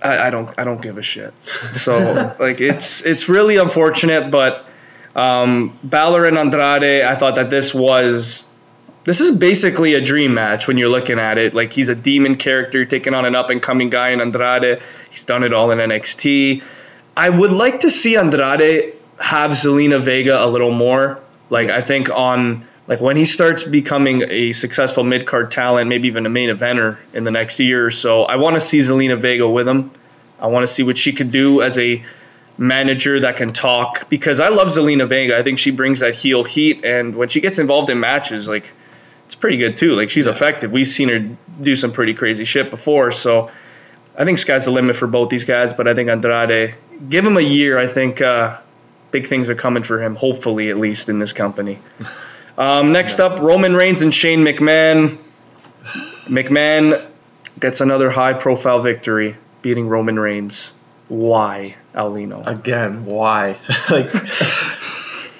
I, 0.01 0.27
I 0.27 0.29
don't 0.29 0.49
I 0.57 0.63
don't 0.63 0.81
give 0.81 0.97
a 0.97 1.01
shit. 1.01 1.33
So 1.73 2.35
like 2.39 2.61
it's 2.61 3.01
it's 3.03 3.29
really 3.29 3.57
unfortunate, 3.57 4.31
but 4.31 4.65
um, 5.15 5.77
Balor 5.83 6.25
and 6.25 6.37
Andrade, 6.37 7.03
I 7.03 7.15
thought 7.15 7.35
that 7.35 7.49
this 7.49 7.73
was 7.73 8.47
this 9.03 9.21
is 9.21 9.37
basically 9.37 9.93
a 9.95 10.01
dream 10.01 10.33
match 10.33 10.67
when 10.67 10.77
you're 10.77 10.89
looking 10.89 11.19
at 11.19 11.37
it. 11.37 11.53
Like 11.53 11.73
he's 11.73 11.89
a 11.89 11.95
demon 11.95 12.35
character 12.35 12.85
taking 12.85 13.13
on 13.13 13.25
an 13.25 13.35
up 13.35 13.49
and 13.49 13.61
coming 13.61 13.89
guy 13.89 14.11
in 14.11 14.21
Andrade. 14.21 14.81
He's 15.09 15.25
done 15.25 15.43
it 15.43 15.53
all 15.53 15.71
in 15.71 15.79
NXT. 15.79 16.63
I 17.15 17.29
would 17.29 17.51
like 17.51 17.79
to 17.79 17.89
see 17.89 18.15
Andrade 18.15 18.93
have 19.19 19.51
Zelina 19.51 19.99
Vega 19.99 20.43
a 20.43 20.45
little 20.45 20.71
more. 20.71 21.19
Like 21.49 21.69
I 21.69 21.81
think 21.81 22.09
on 22.09 22.67
like 22.87 23.01
when 23.01 23.17
he 23.17 23.25
starts 23.25 23.63
becoming 23.63 24.23
a 24.27 24.53
successful 24.53 25.03
mid 25.03 25.25
card 25.25 25.51
talent, 25.51 25.89
maybe 25.89 26.07
even 26.07 26.25
a 26.25 26.29
main 26.29 26.49
eventer 26.49 26.97
in 27.13 27.23
the 27.23 27.31
next 27.31 27.59
year 27.59 27.85
or 27.85 27.91
so, 27.91 28.23
I 28.23 28.37
want 28.37 28.55
to 28.55 28.59
see 28.59 28.79
Zelina 28.79 29.17
Vega 29.17 29.47
with 29.47 29.67
him. 29.67 29.91
I 30.39 30.47
want 30.47 30.65
to 30.65 30.71
see 30.71 30.83
what 30.83 30.97
she 30.97 31.13
could 31.13 31.31
do 31.31 31.61
as 31.61 31.77
a 31.77 32.03
manager 32.57 33.19
that 33.21 33.37
can 33.37 33.53
talk 33.53 34.09
because 34.09 34.39
I 34.39 34.49
love 34.49 34.67
Zelina 34.69 35.07
Vega. 35.07 35.37
I 35.37 35.43
think 35.43 35.59
she 35.59 35.71
brings 35.71 35.99
that 35.99 36.15
heel 36.15 36.43
heat, 36.43 36.85
and 36.85 37.15
when 37.15 37.29
she 37.29 37.41
gets 37.41 37.59
involved 37.59 37.89
in 37.89 37.99
matches, 37.99 38.47
like 38.47 38.71
it's 39.25 39.35
pretty 39.35 39.57
good 39.57 39.77
too. 39.77 39.93
Like 39.93 40.09
she's 40.09 40.27
effective. 40.27 40.71
We've 40.71 40.87
seen 40.87 41.09
her 41.09 41.29
do 41.61 41.75
some 41.75 41.91
pretty 41.91 42.13
crazy 42.13 42.45
shit 42.45 42.69
before, 42.69 43.11
so 43.11 43.51
I 44.17 44.25
think 44.25 44.39
sky's 44.39 44.65
the 44.65 44.71
limit 44.71 44.95
for 44.95 45.07
both 45.07 45.29
these 45.29 45.43
guys, 45.43 45.73
but 45.73 45.87
I 45.87 45.93
think 45.93 46.09
Andrade, 46.09 46.75
give 47.09 47.25
him 47.25 47.37
a 47.37 47.41
year. 47.41 47.77
I 47.77 47.87
think 47.87 48.21
uh, 48.21 48.57
big 49.17 49.27
things 49.27 49.49
are 49.49 49.55
coming 49.55 49.81
for 49.81 49.99
him. 49.99 50.15
Hopefully, 50.15 50.69
at 50.69 50.77
least 50.77 51.09
in 51.09 51.17
this 51.17 51.33
company. 51.33 51.79
Um, 52.55 52.91
next 52.91 53.19
up, 53.19 53.39
Roman 53.39 53.75
Reigns 53.75 54.03
and 54.03 54.13
Shane 54.13 54.45
McMahon. 54.45 55.19
McMahon 56.25 57.09
gets 57.59 57.81
another 57.81 58.11
high-profile 58.11 58.81
victory, 58.81 59.35
beating 59.63 59.87
Roman 59.87 60.19
Reigns. 60.19 60.71
Why, 61.07 61.77
Aulino? 61.95 62.45
Again, 62.45 63.05
why? 63.05 63.57
like 63.89 64.11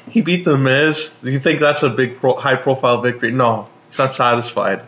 he 0.09 0.21
beat 0.21 0.43
the 0.43 0.57
Miz. 0.57 1.13
Do 1.21 1.29
you 1.29 1.39
think 1.39 1.59
that's 1.59 1.83
a 1.83 1.89
big 1.89 2.19
pro- 2.19 2.35
high 2.35 2.55
profile 2.55 3.01
victory? 3.01 3.31
No, 3.31 3.67
he's 3.89 3.99
not 3.99 4.13
satisfied. 4.13 4.81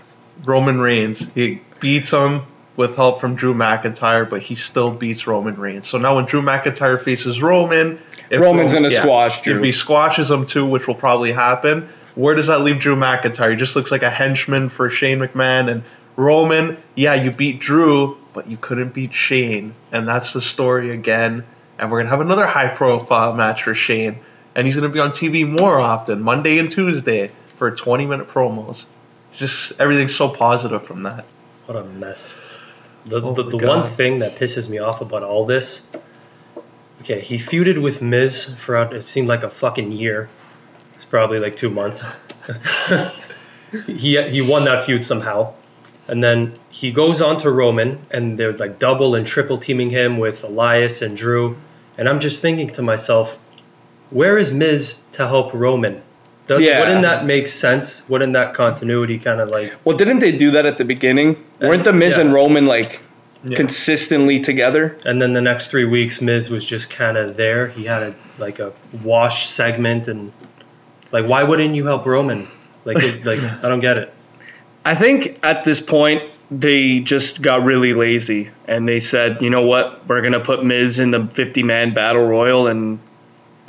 Roman 0.44 0.80
Reigns, 0.80 1.20
he 1.36 1.62
beats 1.80 2.12
him 2.12 2.42
with 2.80 2.96
help 2.96 3.20
from 3.20 3.36
Drew 3.36 3.54
McIntyre, 3.54 4.28
but 4.30 4.42
he 4.42 4.56
still 4.56 4.90
beats 4.90 5.28
Roman 5.28 5.58
Reigns. 5.58 5.86
So 5.86 5.98
now 5.98 6.16
when 6.16 6.24
Drew 6.24 6.42
McIntyre 6.42 7.04
faces 7.04 7.42
Roman, 7.42 8.00
if 8.30 8.40
Roman's 8.40 8.74
gonna 8.74 8.90
squash 8.90 9.42
Drew. 9.42 9.58
If 9.58 9.64
he 9.66 9.74
squashes 9.74 10.32
him 10.32 10.46
too, 10.46 10.66
which 10.66 10.88
will 10.88 10.96
probably 10.96 11.34
happen, 11.34 11.90
where 12.16 12.36
does 12.36 12.48
that 12.48 12.62
leave 12.62 12.80
Drew 12.80 12.96
McIntyre? 12.96 13.52
He 13.52 13.58
just 13.58 13.76
looks 13.76 13.92
like 13.92 14.02
a 14.02 14.10
henchman 14.10 14.70
for 14.70 14.90
Shane 14.90 15.20
McMahon 15.20 15.70
and 15.70 15.84
Roman. 16.16 16.78
Yeah, 16.96 17.16
you 17.16 17.32
beat 17.32 17.60
Drew, 17.60 18.18
but 18.34 18.48
you 18.50 18.56
couldn't 18.56 18.94
beat 18.94 19.14
Shane, 19.14 19.74
and 19.92 20.08
that's 20.08 20.32
the 20.32 20.40
story 20.40 20.92
again. 20.92 21.44
And 21.78 21.92
we're 21.92 22.00
gonna 22.00 22.12
have 22.12 22.22
another 22.22 22.48
high 22.48 22.70
profile 22.70 23.34
match 23.34 23.64
for 23.64 23.76
Shane, 23.76 24.20
and 24.56 24.66
he's 24.66 24.78
gonna 24.78 24.88
be 24.88 25.00
on 25.00 25.12
TV 25.12 25.46
more 25.46 25.78
often, 25.78 26.22
Monday 26.22 26.60
and 26.60 26.72
Tuesday 26.72 27.32
for 27.58 27.72
20 27.72 28.06
minute 28.06 28.30
promos. 28.30 28.86
Just 29.34 29.82
everything's 29.82 30.16
so 30.16 30.30
positive 30.30 30.84
from 30.84 31.04
that. 31.04 31.26
What 31.66 31.78
a 31.78 31.84
mess. 31.84 32.38
The, 33.10 33.22
Oh 33.22 33.34
the, 33.34 33.44
the 33.44 33.58
one 33.66 33.88
thing 33.88 34.20
that 34.20 34.36
pisses 34.36 34.70
me 34.70 34.78
off 34.78 35.02
about 35.02 35.24
all 35.24 35.46
this, 35.46 35.82
okay, 37.02 37.20
he 37.22 37.38
feuded 37.38 37.82
with 37.82 38.04
Miz 38.04 38.54
for 38.54 38.78
it 38.94 39.08
seemed 39.08 39.28
like 39.28 39.42
a 39.42 39.50
fucking 39.50 39.92
year. 39.92 40.30
It's 40.96 41.06
probably 41.06 41.40
like 41.40 41.56
two 41.56 41.72
months. 41.72 42.06
he 43.88 44.22
he 44.30 44.42
won 44.42 44.66
that 44.66 44.86
feud 44.86 45.04
somehow, 45.04 45.54
and 46.08 46.24
then 46.24 46.54
he 46.70 46.92
goes 46.92 47.20
on 47.22 47.38
to 47.38 47.50
Roman, 47.50 47.98
and 48.12 48.38
they're 48.38 48.54
like 48.54 48.78
double 48.78 49.16
and 49.16 49.26
triple 49.26 49.58
teaming 49.58 49.90
him 49.90 50.20
with 50.20 50.44
Elias 50.44 51.02
and 51.02 51.18
Drew, 51.18 51.58
and 51.98 52.08
I'm 52.08 52.20
just 52.20 52.44
thinking 52.44 52.70
to 52.72 52.84
myself, 52.84 53.40
where 54.12 54.38
is 54.38 54.52
Miz 54.52 55.02
to 55.14 55.28
help 55.28 55.54
Roman? 55.54 56.04
Does, 56.50 56.62
Yeah. 56.64 56.80
Wouldn't 56.80 57.04
that 57.04 57.26
make 57.26 57.48
sense? 57.48 58.02
Wouldn't 58.10 58.34
that 58.34 58.56
continuity 58.56 59.20
kind 59.20 59.40
of 59.40 59.50
like 59.50 59.72
Well, 59.86 59.96
didn't 59.96 60.18
they 60.20 60.32
do 60.32 60.52
that 60.52 60.66
at 60.66 60.80
the 60.80 60.84
beginning? 60.84 61.36
Uh, 61.64 61.68
Weren't 61.68 61.84
the 61.84 61.94
Miz 61.94 62.18
Yeah. 62.18 62.24
and 62.24 62.34
Roman 62.34 62.66
like 62.66 63.02
Yeah. 63.44 63.56
consistently 63.56 64.40
together? 64.40 64.98
And 65.06 65.22
then 65.22 65.34
the 65.34 65.42
next 65.42 65.68
three 65.70 65.86
weeks, 65.86 66.22
Miz 66.22 66.50
was 66.50 66.66
just 66.66 66.90
kind 66.90 67.18
of 67.18 67.38
there. 67.38 67.68
He 67.68 67.84
had 67.86 68.02
a 68.02 68.14
like 68.40 68.58
a 68.60 68.72
wash 69.04 69.48
segment, 69.48 70.08
and 70.08 70.32
like, 71.12 71.26
why 71.28 71.44
wouldn't 71.44 71.76
you 71.76 71.86
help 71.86 72.06
Roman? 72.08 72.48
Like, 72.84 72.98
it, 73.04 73.24
like 73.26 73.40
I 73.64 73.70
don't 73.70 73.80
get 73.80 73.98
it. 74.00 74.12
I 74.84 74.96
think 74.96 75.38
at 75.44 75.64
this 75.64 75.82
point 75.82 76.24
they 76.50 77.00
just 77.02 77.44
got 77.44 77.64
really 77.64 77.94
lazy 77.94 78.50
and 78.68 78.88
they 78.90 79.00
said, 79.00 79.44
you 79.44 79.52
know 79.52 79.62
what, 79.62 80.08
we're 80.08 80.24
gonna 80.24 80.40
put 80.40 80.66
Miz 80.66 80.98
in 80.98 81.12
the 81.12 81.28
50 81.28 81.62
man 81.62 81.94
battle 81.94 82.26
royal 82.26 82.66
and 82.66 82.98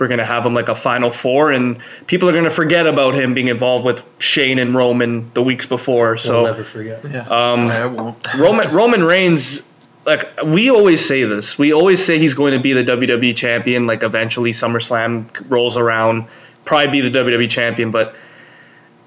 we're 0.01 0.09
gonna 0.09 0.25
have 0.25 0.45
him 0.45 0.55
like 0.55 0.69
a 0.69 0.75
final 0.75 1.11
four 1.11 1.53
and 1.53 1.79
people 2.07 2.29
are 2.29 2.33
gonna 2.33 2.51
forget 2.51 2.87
about 2.87 3.15
him 3.15 3.35
being 3.35 3.49
involved 3.49 3.85
with 3.85 4.03
Shane 4.19 4.59
and 4.59 4.75
Roman 4.75 5.31
the 5.35 5.43
weeks 5.43 5.67
before. 5.67 6.11
We'll 6.13 6.19
So 6.19 6.43
never 6.45 6.65
forget. 6.65 7.05
Yeah, 7.05 7.21
Um, 7.21 7.69
I 7.69 7.87
won't. 7.87 8.35
Roman 8.39 8.73
Roman 8.75 9.05
Reigns, 9.05 9.63
like 10.07 10.43
we 10.43 10.71
always 10.71 11.05
say 11.05 11.25
this, 11.25 11.59
we 11.59 11.73
always 11.73 12.05
say 12.05 12.19
he's 12.19 12.35
going 12.35 12.55
to 12.55 12.61
be 12.61 12.73
the 12.73 12.85
WWE 12.85 13.37
champion. 13.37 13.85
Like 13.85 14.03
eventually 14.03 14.53
SummerSlam 14.53 15.27
rolls 15.51 15.77
around, 15.77 16.25
probably 16.65 17.01
be 17.03 17.09
the 17.09 17.19
WWE 17.19 17.51
champion, 17.51 17.91
but 17.91 18.15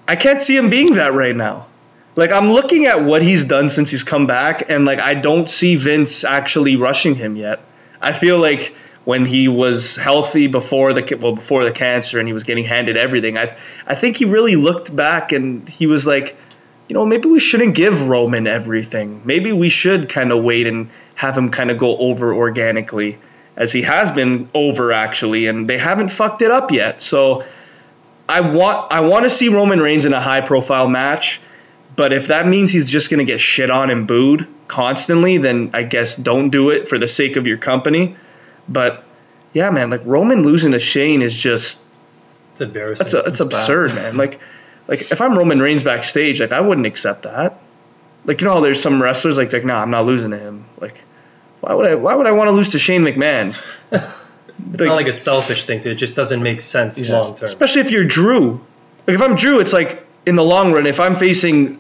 I 0.08 0.15
can't 0.15 0.41
see 0.41 0.56
him 0.56 0.69
being 0.69 0.93
that 0.93 1.13
right 1.13 1.36
now. 1.36 1.65
Like 2.15 2.32
I'm 2.32 2.51
looking 2.51 2.86
at 2.86 3.03
what 3.03 3.23
he's 3.23 3.45
done 3.45 3.69
since 3.69 3.89
he's 3.89 4.03
come 4.03 4.27
back, 4.27 4.69
and 4.69 4.86
like 4.86 4.99
I 4.99 5.15
don't 5.15 5.49
see 5.49 5.75
Vince 5.77 6.23
actually 6.23 6.75
rushing 6.75 7.15
him 7.15 7.36
yet. 7.36 7.60
I 7.99 8.12
feel 8.13 8.38
like 8.38 8.75
when 9.05 9.25
he 9.25 9.47
was 9.47 9.97
healthy 9.97 10.47
before 10.47 10.93
the 10.93 11.17
well 11.19 11.35
before 11.35 11.65
the 11.65 11.71
cancer 11.71 12.19
and 12.19 12.27
he 12.27 12.33
was 12.33 12.43
getting 12.43 12.63
handed 12.63 12.97
everything, 12.97 13.37
I 13.37 13.57
I 13.85 13.95
think 13.95 14.17
he 14.17 14.25
really 14.25 14.55
looked 14.55 14.95
back 14.95 15.31
and 15.31 15.67
he 15.67 15.87
was 15.87 16.07
like, 16.07 16.37
you 16.87 16.93
know, 16.93 17.05
maybe 17.05 17.27
we 17.27 17.39
shouldn't 17.39 17.75
give 17.75 18.07
Roman 18.07 18.47
everything. 18.47 19.21
Maybe 19.25 19.51
we 19.51 19.69
should 19.69 20.09
kind 20.09 20.31
of 20.31 20.43
wait 20.43 20.67
and 20.67 20.89
have 21.15 21.37
him 21.37 21.49
kind 21.49 21.69
of 21.71 21.77
go 21.77 21.97
over 21.97 22.33
organically, 22.33 23.17
as 23.55 23.71
he 23.71 23.81
has 23.81 24.11
been 24.11 24.49
over 24.53 24.91
actually, 24.91 25.47
and 25.47 25.69
they 25.69 25.77
haven't 25.77 26.09
fucked 26.09 26.41
it 26.41 26.51
up 26.51 26.71
yet. 26.71 27.01
So 27.01 27.43
I 28.27 28.41
want 28.41 28.91
I 28.91 29.01
want 29.01 29.25
to 29.25 29.29
see 29.29 29.49
Roman 29.49 29.79
Reigns 29.79 30.05
in 30.05 30.13
a 30.13 30.21
high 30.21 30.41
profile 30.41 30.87
match, 30.87 31.41
but 31.97 32.13
if 32.13 32.27
that 32.27 32.47
means 32.47 32.71
he's 32.71 32.89
just 32.89 33.09
gonna 33.09 33.25
get 33.25 33.41
shit 33.41 33.69
on 33.69 33.89
and 33.89 34.07
booed 34.07 34.47
constantly, 34.69 35.39
then 35.39 35.71
I 35.73 35.83
guess 35.83 36.15
don't 36.15 36.49
do 36.49 36.69
it 36.69 36.87
for 36.87 36.97
the 36.97 37.07
sake 37.07 37.35
of 37.35 37.47
your 37.47 37.57
company. 37.57 38.15
But 38.69 39.04
yeah, 39.54 39.69
man, 39.69 39.89
like 39.89 40.02
Roman 40.06 40.43
losing 40.43 40.71
to 40.71 40.80
Shane 40.80 41.21
is 41.21 41.38
just 41.38 41.80
It's 42.54 42.62
embarrassing. 42.62 43.04
that's 43.06 43.13
a, 43.13 43.19
it's 43.19 43.39
absurd, 43.39 43.93
man. 43.95 44.17
Like, 44.17 44.39
like 44.88 45.12
if 45.12 45.21
I'm 45.21 45.38
Roman 45.38 45.60
Reigns 45.60 45.84
backstage, 45.84 46.39
like 46.41 46.52
I 46.52 46.62
wouldn't 46.62 46.88
accept 46.88 47.23
that. 47.23 47.60
Like 48.26 48.41
you 48.41 48.47
know, 48.47 48.62
there's 48.62 48.82
some 48.82 49.02
wrestlers 49.02 49.38
like 49.38 49.52
like, 49.54 49.65
nah, 49.65 49.82
I'm 49.82 49.91
not 49.91 50.06
losing 50.06 50.32
to 50.32 50.38
him. 50.38 50.65
Like, 50.80 51.02
why 51.62 51.73
would 51.73 51.86
I? 51.86 51.95
Why 51.95 52.15
would 52.15 52.26
I 52.28 52.32
want 52.32 52.47
to 52.47 52.52
lose 52.54 52.69
to 52.69 52.80
Shane 52.80 53.02
McMahon? 53.04 53.56
it's 53.91 54.82
not 54.82 54.95
like 54.95 55.08
a 55.08 55.13
selfish 55.13 55.65
thing. 55.65 55.82
To, 55.82 55.91
it 55.91 55.95
just 55.95 56.15
doesn't 56.15 56.41
make 56.41 56.62
sense 56.62 56.97
Yeah. 56.97 57.19
long 57.19 57.36
term. 57.36 57.45
especially 57.45 57.82
if 57.82 57.91
you're 57.91 58.06
Drew. 58.06 58.62
Like 59.06 59.15
if 59.15 59.21
I'm 59.21 59.36
Drew, 59.36 59.60
it's 59.60 59.73
like 59.73 60.06
in 60.26 60.36
the 60.38 60.43
long 60.43 60.71
run, 60.71 60.86
if 60.86 61.02
I'm 61.02 61.17
facing, 61.17 61.80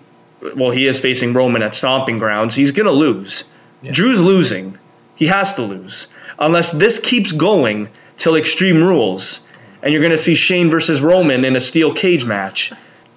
well, 0.55 0.69
he 0.71 0.85
is 0.85 0.99
facing 0.99 1.33
Roman 1.33 1.63
at 1.63 1.73
Stomping 1.75 2.19
Grounds, 2.19 2.53
he's 2.55 2.73
gonna 2.73 2.91
lose. 2.91 3.45
Drew's 3.83 4.19
losing. 4.21 4.77
He 5.15 5.27
has 5.27 5.53
to 5.55 5.61
lose 5.61 6.07
unless 6.39 6.71
this 6.71 6.99
keeps 6.99 7.31
going 7.31 7.89
till 8.17 8.35
Extreme 8.35 8.83
Rules, 8.83 9.41
and 9.81 9.91
you're 9.93 10.01
gonna 10.01 10.17
see 10.17 10.35
Shane 10.35 10.69
versus 10.69 11.01
Roman 11.01 11.45
in 11.45 11.55
a 11.55 11.59
steel 11.59 11.93
cage 11.93 12.25
match. 12.25 12.71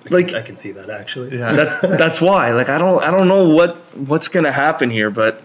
Like 0.08 0.34
I 0.34 0.42
can 0.42 0.56
see 0.56 0.72
that 0.72 0.88
actually. 0.88 1.36
Yeah. 1.36 1.52
that, 1.52 1.82
that's 1.98 2.20
why. 2.20 2.52
Like 2.52 2.68
I 2.68 2.78
don't 2.78 3.02
I 3.02 3.10
don't 3.10 3.28
know 3.28 3.48
what 3.48 3.76
what's 3.96 4.28
gonna 4.28 4.52
happen 4.52 4.90
here, 4.90 5.10
but 5.10 5.42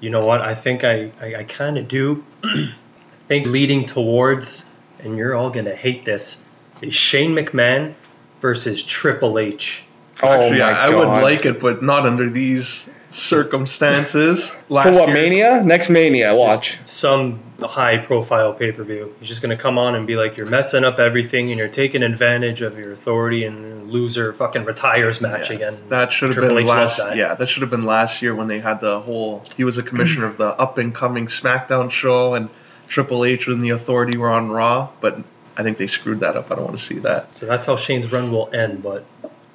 You 0.00 0.10
know 0.10 0.24
what? 0.26 0.40
I 0.42 0.54
think 0.54 0.84
I, 0.84 1.10
I, 1.20 1.36
I 1.36 1.44
kind 1.44 1.78
of 1.78 1.88
do. 1.88 2.24
I 2.44 2.72
think 3.28 3.46
leading 3.46 3.86
towards, 3.86 4.64
and 5.00 5.16
you're 5.16 5.34
all 5.34 5.50
gonna 5.50 5.74
hate 5.74 6.04
this, 6.04 6.42
is 6.82 6.94
Shane 6.94 7.34
McMahon 7.34 7.94
versus 8.40 8.82
Triple 8.82 9.38
H. 9.38 9.82
Oh 10.22 10.28
Actually, 10.28 10.62
oh 10.62 10.66
I, 10.66 10.86
I 10.86 10.94
would 10.94 11.22
like 11.22 11.44
it, 11.44 11.60
but 11.60 11.82
not 11.82 12.06
under 12.06 12.30
these 12.30 12.88
circumstances. 13.10 14.50
for 14.50 14.56
what 14.68 14.94
year, 14.94 15.14
Mania? 15.14 15.62
Next 15.62 15.90
Mania, 15.90 16.34
watch. 16.34 16.78
Some 16.86 17.40
high 17.60 17.98
profile 17.98 18.54
pay 18.54 18.72
per 18.72 18.82
view. 18.82 19.14
He's 19.20 19.28
just 19.28 19.42
gonna 19.42 19.56
come 19.56 19.78
on 19.78 19.94
and 19.94 20.06
be 20.06 20.16
like, 20.16 20.36
you're 20.36 20.46
messing 20.48 20.84
up 20.84 20.98
everything, 20.98 21.50
and 21.50 21.58
you're 21.58 21.68
taking 21.68 22.02
advantage 22.02 22.62
of 22.62 22.78
your 22.78 22.92
authority, 22.92 23.44
and 23.44 23.90
loser 23.90 24.32
fucking 24.32 24.64
retires 24.64 25.20
match 25.20 25.50
Yeah, 25.50 25.56
again. 25.56 25.78
That 25.88 26.12
should 26.12 26.34
have 26.34 26.48
been 26.48 26.56
H 26.58 26.66
last. 26.66 26.98
that. 26.98 27.16
Yeah, 27.16 27.34
that 27.34 27.48
should 27.48 27.62
have 27.62 27.70
been 27.70 27.84
last 27.84 28.22
year 28.22 28.34
when 28.34 28.48
they 28.48 28.60
had 28.60 28.80
the 28.80 29.00
whole. 29.00 29.44
He 29.56 29.64
was 29.64 29.78
a 29.78 29.82
commissioner 29.82 30.26
of 30.26 30.36
the 30.38 30.48
up 30.48 30.78
and 30.78 30.94
coming 30.94 31.26
SmackDown 31.26 31.90
show, 31.90 32.34
and 32.34 32.48
Triple 32.88 33.24
H 33.24 33.48
and 33.48 33.62
the 33.62 33.70
Authority 33.70 34.16
were 34.16 34.30
on 34.30 34.50
Raw. 34.50 34.88
But 35.00 35.18
I 35.56 35.62
think 35.62 35.78
they 35.78 35.86
screwed 35.86 36.20
that 36.20 36.36
up. 36.36 36.50
I 36.50 36.56
don't 36.56 36.64
want 36.64 36.78
to 36.78 36.82
see 36.82 37.00
that. 37.00 37.34
So 37.36 37.46
that's 37.46 37.66
how 37.66 37.76
Shane's 37.76 38.10
run 38.10 38.30
will 38.32 38.50
end, 38.52 38.82
but 38.82 39.04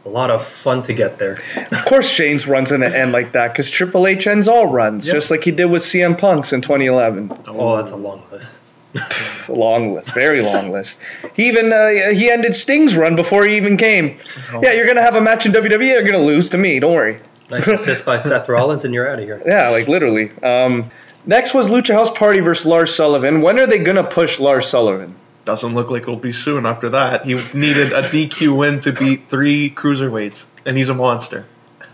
a 0.05 0.09
lot 0.09 0.31
of 0.31 0.43
fun 0.45 0.81
to 0.83 0.93
get 0.93 1.17
there. 1.19 1.33
Of 1.55 1.85
course, 1.85 2.09
Shane's 2.09 2.47
runs 2.47 2.71
gonna 2.71 2.87
end 2.87 3.11
like 3.11 3.33
that 3.33 3.51
because 3.53 3.69
Triple 3.69 4.07
H 4.07 4.25
ends 4.27 4.47
all 4.47 4.65
runs, 4.65 5.05
Yep. 5.07 5.13
just 5.15 5.31
like 5.31 5.43
he 5.43 5.51
did 5.51 5.65
with 5.65 5.81
CM 5.83 6.17
Punk's 6.17 6.53
in 6.53 6.61
2011. 6.61 7.31
Oh, 7.47 7.77
that's 7.77 7.91
a 7.91 7.95
long 7.95 8.23
list. 8.31 8.57
long 9.47 9.93
list, 9.93 10.13
very 10.13 10.41
long 10.41 10.71
list. 10.71 10.99
He 11.35 11.47
even 11.47 11.71
uh, 11.71 11.89
he 12.13 12.29
ended 12.29 12.55
Sting's 12.55 12.95
run 12.95 13.15
before 13.15 13.45
he 13.45 13.57
even 13.57 13.77
came. 13.77 14.17
Yeah, 14.61 14.73
you're 14.73 14.87
gonna 14.87 15.01
have 15.01 15.15
a 15.15 15.21
match 15.21 15.45
in 15.45 15.51
WWE. 15.53 15.85
You're 15.87 16.03
gonna 16.03 16.23
lose 16.23 16.49
to 16.51 16.57
me. 16.57 16.79
Don't 16.79 16.93
worry. 16.93 17.17
Nice 17.49 17.67
assist 17.67 18.05
by 18.05 18.17
Seth 18.17 18.47
Rollins, 18.49 18.85
and 18.85 18.93
you're 18.93 19.07
out 19.09 19.19
of 19.19 19.25
here. 19.25 19.41
Yeah, 19.45 19.69
like 19.69 19.87
literally. 19.87 20.31
Um, 20.41 20.89
next 21.25 21.53
was 21.53 21.67
Lucha 21.67 21.93
House 21.93 22.09
Party 22.11 22.39
versus 22.39 22.65
Lars 22.65 22.93
Sullivan. 22.95 23.41
When 23.41 23.59
are 23.59 23.67
they 23.67 23.79
gonna 23.79 24.03
push 24.05 24.39
Lars 24.39 24.67
Sullivan? 24.67 25.15
Doesn't 25.45 25.73
look 25.73 25.89
like 25.89 26.03
it'll 26.03 26.15
be 26.17 26.33
soon 26.33 26.65
after 26.65 26.89
that. 26.91 27.25
He 27.25 27.33
needed 27.33 27.93
a 27.93 28.03
DQ 28.03 28.55
win 28.57 28.79
to 28.81 28.91
beat 28.91 29.27
three 29.27 29.69
cruiserweights, 29.71 30.45
and 30.65 30.77
he's 30.77 30.89
a 30.89 30.93
monster. 30.93 31.45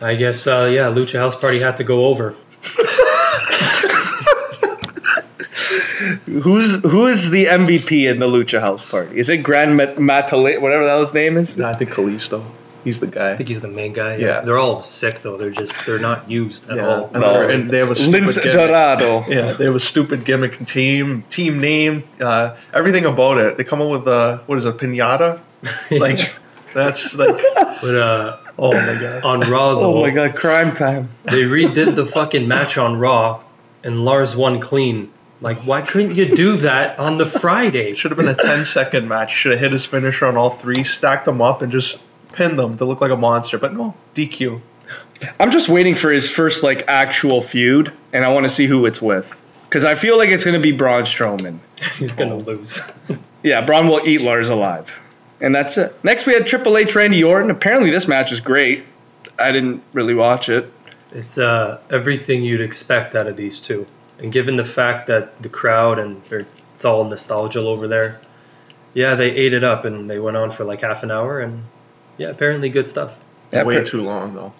I 0.02 0.16
guess, 0.16 0.46
uh, 0.46 0.70
yeah, 0.72 0.92
Lucha 0.92 1.18
House 1.18 1.36
Party 1.36 1.60
had 1.60 1.78
to 1.78 1.84
go 1.84 2.06
over. 2.06 2.36
Who's 6.26 6.82
who 6.84 7.08
is 7.08 7.30
the 7.32 7.46
MVP 7.46 8.10
in 8.10 8.20
the 8.20 8.28
Lucha 8.28 8.60
House 8.60 8.88
Party? 8.88 9.18
Is 9.18 9.30
it 9.30 9.38
Grand 9.38 9.76
Mat- 9.76 9.96
Matale, 9.96 10.62
whatever 10.62 10.86
that 10.86 11.00
his 11.00 11.14
name 11.14 11.38
is? 11.38 11.60
I 11.60 11.74
think 11.74 11.92
Kalisto. 11.92 12.44
He's 12.88 13.02
the 13.02 13.08
guy. 13.08 13.32
I 13.32 13.36
think 13.36 13.50
he's 13.50 13.60
the 13.60 13.68
main 13.68 13.92
guy. 13.92 14.16
Yeah. 14.16 14.40
They're 14.42 14.58
all 14.58 14.82
sick 14.82 15.22
though. 15.22 15.36
They're 15.36 15.52
just 15.52 15.86
they're 15.86 16.00
not 16.00 16.32
used 16.32 16.70
at 16.70 16.78
yeah, 16.78 16.88
all. 16.88 17.10
and, 17.14 17.22
they're- 17.22 17.50
and 17.50 17.70
they 17.70 17.80
have 17.80 17.92
a 17.92 17.96
stupid 17.96 18.24
Lince 18.24 18.42
gimmick. 18.42 18.70
Dorado. 18.70 19.26
Yeah, 19.28 19.52
they 19.54 19.66
have 19.66 19.76
a 19.76 19.80
stupid 19.80 20.24
gimmick 20.24 20.66
team, 20.66 21.24
team 21.30 21.60
name, 21.60 22.04
uh, 22.22 22.56
everything 22.74 23.04
about 23.06 23.40
it. 23.40 23.58
They 23.58 23.66
come 23.66 23.82
up 23.82 23.90
with 23.90 24.08
uh, 24.08 24.38
what 24.46 24.58
is 24.58 24.66
it, 24.66 24.78
pinata? 24.78 25.40
Like 25.92 26.34
that's 26.74 27.14
like, 27.16 27.42
But 27.82 27.96
uh, 27.96 28.38
oh 28.58 28.72
my 28.72 29.00
god. 29.02 29.24
on 29.24 29.40
Raw 29.42 29.76
though, 29.76 29.98
Oh 29.98 30.02
my 30.04 30.12
god, 30.12 30.36
crime 30.36 30.74
time. 30.74 31.10
they 31.26 31.44
redid 31.44 31.96
the 31.96 32.06
fucking 32.06 32.48
match 32.48 32.78
on 32.78 32.98
Raw, 32.98 33.42
and 33.84 34.06
Lars 34.06 34.34
won 34.36 34.60
clean. 34.62 35.12
Like, 35.40 35.60
why 35.60 35.82
couldn't 35.82 36.16
you 36.16 36.36
do 36.36 36.56
that 36.58 36.98
on 36.98 37.20
the 37.20 37.26
Friday? 37.28 37.94
Should 37.94 38.10
have 38.10 38.18
been 38.18 38.28
a 38.28 38.34
10 38.34 38.66
second 38.66 39.08
match. 39.08 39.32
Should 39.32 39.52
have 39.52 39.62
hit 39.62 39.72
his 39.72 39.86
finisher 39.86 40.26
on 40.26 40.36
all 40.36 40.50
three, 40.50 40.84
stacked 40.84 41.26
them 41.26 41.44
up, 41.44 41.62
and 41.62 41.72
just 41.72 42.00
pinned 42.34 42.58
them 42.60 42.78
to 42.78 42.86
look 42.86 43.02
like 43.02 43.12
a 43.12 43.16
monster. 43.18 43.58
But 43.58 43.74
no, 43.74 43.96
DQ. 44.16 44.62
I'm 45.40 45.52
just 45.52 45.68
waiting 45.70 45.96
for 45.96 46.12
his 46.12 46.30
first 46.30 46.64
like 46.64 46.86
actual 46.88 47.42
feud, 47.42 47.92
and 48.14 48.24
I 48.24 48.30
want 48.30 48.44
to 48.46 48.50
see 48.50 48.66
who 48.68 48.86
it's 48.86 49.02
with. 49.02 49.40
Because 49.64 49.84
I 49.84 49.96
feel 49.96 50.18
like 50.18 50.30
it's 50.30 50.46
going 50.46 50.54
to 50.54 50.62
be 50.62 50.72
Braun 50.72 51.04
Strowman. 51.04 51.60
He's 51.98 52.16
gonna 52.16 52.36
lose. 52.38 52.82
Yeah, 53.44 53.62
Braun 53.62 53.88
will 53.88 54.06
eat 54.06 54.20
Lars 54.22 54.50
alive. 54.50 55.00
And 55.40 55.54
that's 55.54 55.78
it. 55.78 55.94
Next, 56.04 56.26
we 56.26 56.34
had 56.34 56.48
Triple 56.48 56.76
H 56.76 56.96
Randy 56.96 57.24
Orton. 57.24 57.52
Apparently, 57.52 57.92
this 57.92 58.08
match 58.08 58.32
is 58.32 58.42
great. 58.42 58.84
I 59.40 59.52
didn't 59.52 59.84
really 59.94 60.16
watch 60.16 60.50
it. 60.50 60.74
It's 61.14 61.38
uh, 61.38 61.80
everything 61.90 62.44
you'd 62.44 62.62
expect 62.62 63.14
out 63.16 63.28
of 63.28 63.38
these 63.38 63.62
two. 63.62 63.86
And 64.20 64.32
given 64.34 64.56
the 64.58 64.66
fact 64.66 65.08
that 65.08 65.38
the 65.40 65.50
crowd 65.50 66.00
and 66.00 66.22
they're- 66.26 66.48
it's 66.76 66.84
all 66.84 67.04
nostalgia 67.06 67.60
over 67.60 67.88
there, 67.88 68.20
yeah, 68.96 69.14
they 69.16 69.30
ate 69.30 69.54
it 69.54 69.64
up 69.64 69.86
and 69.86 70.10
they 70.10 70.18
went 70.20 70.36
on 70.36 70.50
for 70.52 70.64
like 70.66 70.82
half 70.82 71.04
an 71.04 71.12
hour. 71.12 71.40
And 71.40 71.64
yeah, 72.18 72.30
apparently 72.30 72.70
good 72.70 72.88
stuff. 72.88 73.18
Yeah, 73.52 73.64
Way 73.64 73.76
appar- 73.78 73.88
too 73.88 74.02
long, 74.04 74.34
though. 74.36 74.54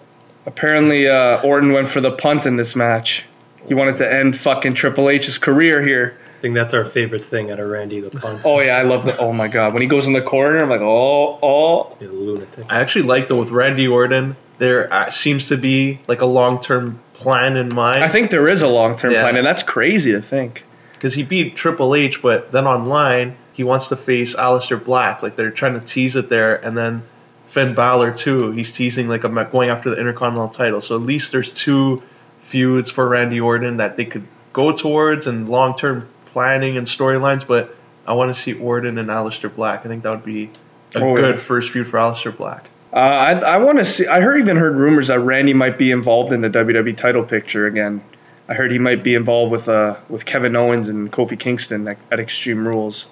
apparently, 0.46 1.08
uh, 1.08 1.42
Orton 1.42 1.72
went 1.72 1.88
for 1.88 2.00
the 2.00 2.10
punt 2.12 2.46
in 2.46 2.56
this 2.56 2.74
match. 2.76 3.24
He 3.66 3.74
wanted 3.74 3.98
to 3.98 4.10
end 4.12 4.36
fucking 4.36 4.74
Triple 4.74 5.10
H's 5.10 5.38
career 5.38 5.82
here. 5.82 6.16
I 6.38 6.40
think 6.40 6.54
that's 6.54 6.72
our 6.72 6.84
favorite 6.84 7.24
thing 7.24 7.50
out 7.50 7.58
of 7.58 7.68
Randy, 7.68 8.00
the 8.00 8.10
punt. 8.10 8.42
Oh 8.44 8.60
yeah, 8.60 8.76
I 8.76 8.82
love 8.82 9.04
the. 9.04 9.16
Oh 9.18 9.32
my 9.32 9.48
god, 9.48 9.72
when 9.72 9.82
he 9.82 9.88
goes 9.88 10.06
in 10.06 10.12
the 10.12 10.22
corner, 10.22 10.58
I'm 10.62 10.70
like, 10.70 10.80
oh, 10.80 11.38
oh. 11.42 11.96
You 12.00 12.10
lunatic. 12.10 12.64
I 12.70 12.80
actually 12.80 13.06
like, 13.06 13.28
though, 13.28 13.38
with 13.40 13.50
Randy 13.50 13.88
Orton, 13.88 14.36
there 14.58 14.90
uh, 14.92 15.10
seems 15.10 15.48
to 15.48 15.56
be 15.56 15.98
like 16.06 16.20
a 16.20 16.26
long 16.26 16.60
term 16.60 17.00
plan 17.14 17.56
in 17.56 17.74
mind. 17.74 18.02
I 18.04 18.08
think 18.08 18.30
there 18.30 18.46
is 18.48 18.62
a 18.62 18.68
long 18.68 18.96
term 18.96 19.12
Yeah. 19.12 19.22
plan, 19.22 19.36
and 19.36 19.44
that's 19.46 19.64
crazy 19.64 20.12
to 20.12 20.22
think. 20.22 20.64
because 20.94 21.12
he 21.14 21.24
beat 21.24 21.56
Triple 21.56 21.94
H, 21.96 22.22
but 22.22 22.52
then 22.52 22.66
online 22.66 23.36
he 23.52 23.64
wants 23.64 23.88
to 23.88 23.96
face 23.96 24.36
Aleister 24.36 24.82
Black. 24.82 25.22
Like 25.24 25.34
they're 25.36 25.50
trying 25.50 25.74
to 25.78 25.84
tease 25.84 26.14
it 26.16 26.28
there, 26.28 26.54
and 26.54 26.78
then 26.78 27.02
Finn 27.48 27.74
Balor 27.74 28.12
too. 28.12 28.50
He's 28.52 28.72
teasing 28.72 29.08
like 29.08 29.24
I'm 29.24 29.34
going 29.50 29.70
after 29.70 29.90
the 29.90 29.96
Intercontinental 29.98 30.48
title. 30.50 30.80
So 30.80 30.96
at 30.96 31.02
least 31.02 31.32
there's 31.32 31.52
two 31.52 32.02
feuds 32.42 32.90
for 32.90 33.06
Randy 33.08 33.40
Orton 33.40 33.78
that 33.78 33.96
they 33.96 34.04
could 34.04 34.24
go 34.52 34.72
towards 34.72 35.26
and 35.26 35.48
long 35.48 35.76
term 35.76 36.08
planning 36.26 36.76
and 36.76 36.86
storylines. 36.86 37.46
But 37.46 37.74
I 38.06 38.12
want 38.12 38.34
to 38.34 38.40
see 38.40 38.54
Orton 38.54 38.98
and 38.98 39.08
Aleister 39.08 39.54
Black. 39.54 39.84
I 39.84 39.88
think 39.88 40.02
that 40.04 40.10
would 40.10 40.24
be 40.24 40.50
a 40.94 40.98
Oh, 41.02 41.16
good 41.16 41.34
yeah. 41.36 41.40
first 41.40 41.70
feud 41.70 41.86
for 41.88 41.98
Aleister 41.98 42.34
Black. 42.36 42.64
Uh, 42.92 42.96
I, 42.96 43.32
I 43.32 43.58
want 43.58 43.78
to 43.78 43.84
see. 43.84 44.06
I 44.06 44.20
heard 44.20 44.40
even 44.40 44.56
heard 44.56 44.74
rumors 44.76 45.08
that 45.08 45.20
Randy 45.20 45.52
might 45.52 45.76
be 45.76 45.90
involved 45.90 46.32
in 46.32 46.40
the 46.40 46.48
WWE 46.48 46.96
title 46.96 47.22
picture 47.24 47.66
again. 47.66 48.00
I 48.48 48.54
heard 48.54 48.70
he 48.72 48.78
might 48.78 49.02
be 49.02 49.14
involved 49.14 49.52
with 49.52 49.68
uh 49.68 49.96
with 50.08 50.24
Kevin 50.24 50.56
Owens 50.56 50.88
and 50.88 51.12
Kofi 51.12 51.38
Kingston 51.38 51.86
at, 51.86 51.98
at 52.10 52.18
Extreme 52.18 52.66
Rules. 52.66 53.06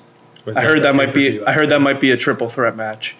Was 0.47 0.57
I 0.57 0.63
heard 0.65 0.83
that 0.85 0.95
might 0.97 1.13
be. 1.13 1.43
I 1.45 1.53
heard 1.53 1.71
that 1.71 1.83
might 1.83 2.01
be 2.01 2.11
a 2.13 2.17
triple 2.17 2.49
threat 2.49 2.75
match. 2.77 3.17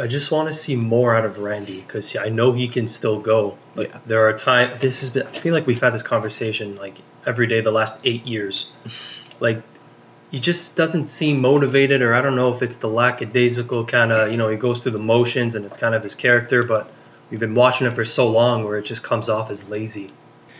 I 0.00 0.06
just 0.06 0.30
want 0.30 0.48
to 0.48 0.54
see 0.54 0.76
more 0.76 1.14
out 1.14 1.24
of 1.24 1.38
Randy 1.38 1.80
because 1.80 2.16
I 2.16 2.28
know 2.30 2.52
he 2.52 2.68
can 2.68 2.88
still 2.88 3.20
go. 3.20 3.56
Like 3.74 3.90
Yeah. 3.90 3.98
there 4.06 4.28
are 4.28 4.32
times. 4.36 4.80
This 4.80 5.00
has 5.00 5.10
been. 5.10 5.26
I 5.26 5.30
feel 5.30 5.54
like 5.54 5.66
we've 5.66 5.80
had 5.80 5.92
this 5.92 6.02
conversation 6.02 6.76
like 6.76 6.96
every 7.26 7.46
day 7.46 7.60
the 7.60 7.70
last 7.72 7.98
eight 8.04 8.26
years. 8.26 8.66
Like 9.40 9.62
he 10.30 10.38
just 10.38 10.76
doesn't 10.76 11.06
seem 11.08 11.40
motivated, 11.40 12.02
or 12.02 12.12
I 12.14 12.20
don't 12.20 12.36
know 12.36 12.52
if 12.52 12.60
it's 12.62 12.76
the 12.76 12.88
lackadaisical 12.88 13.86
kind 13.86 14.12
of. 14.12 14.30
You 14.30 14.36
know, 14.36 14.48
he 14.50 14.56
goes 14.58 14.80
through 14.80 14.92
the 14.92 14.98
motions 14.98 15.54
and 15.54 15.64
it's 15.64 15.78
kind 15.78 15.94
of 15.94 16.02
his 16.02 16.14
character, 16.14 16.62
but 16.62 16.90
we've 17.30 17.40
been 17.40 17.54
watching 17.54 17.86
it 17.86 17.94
for 17.94 18.04
so 18.04 18.28
long 18.28 18.64
where 18.64 18.76
it 18.76 18.84
just 18.84 19.02
comes 19.02 19.30
off 19.30 19.50
as 19.50 19.66
lazy. 19.70 20.08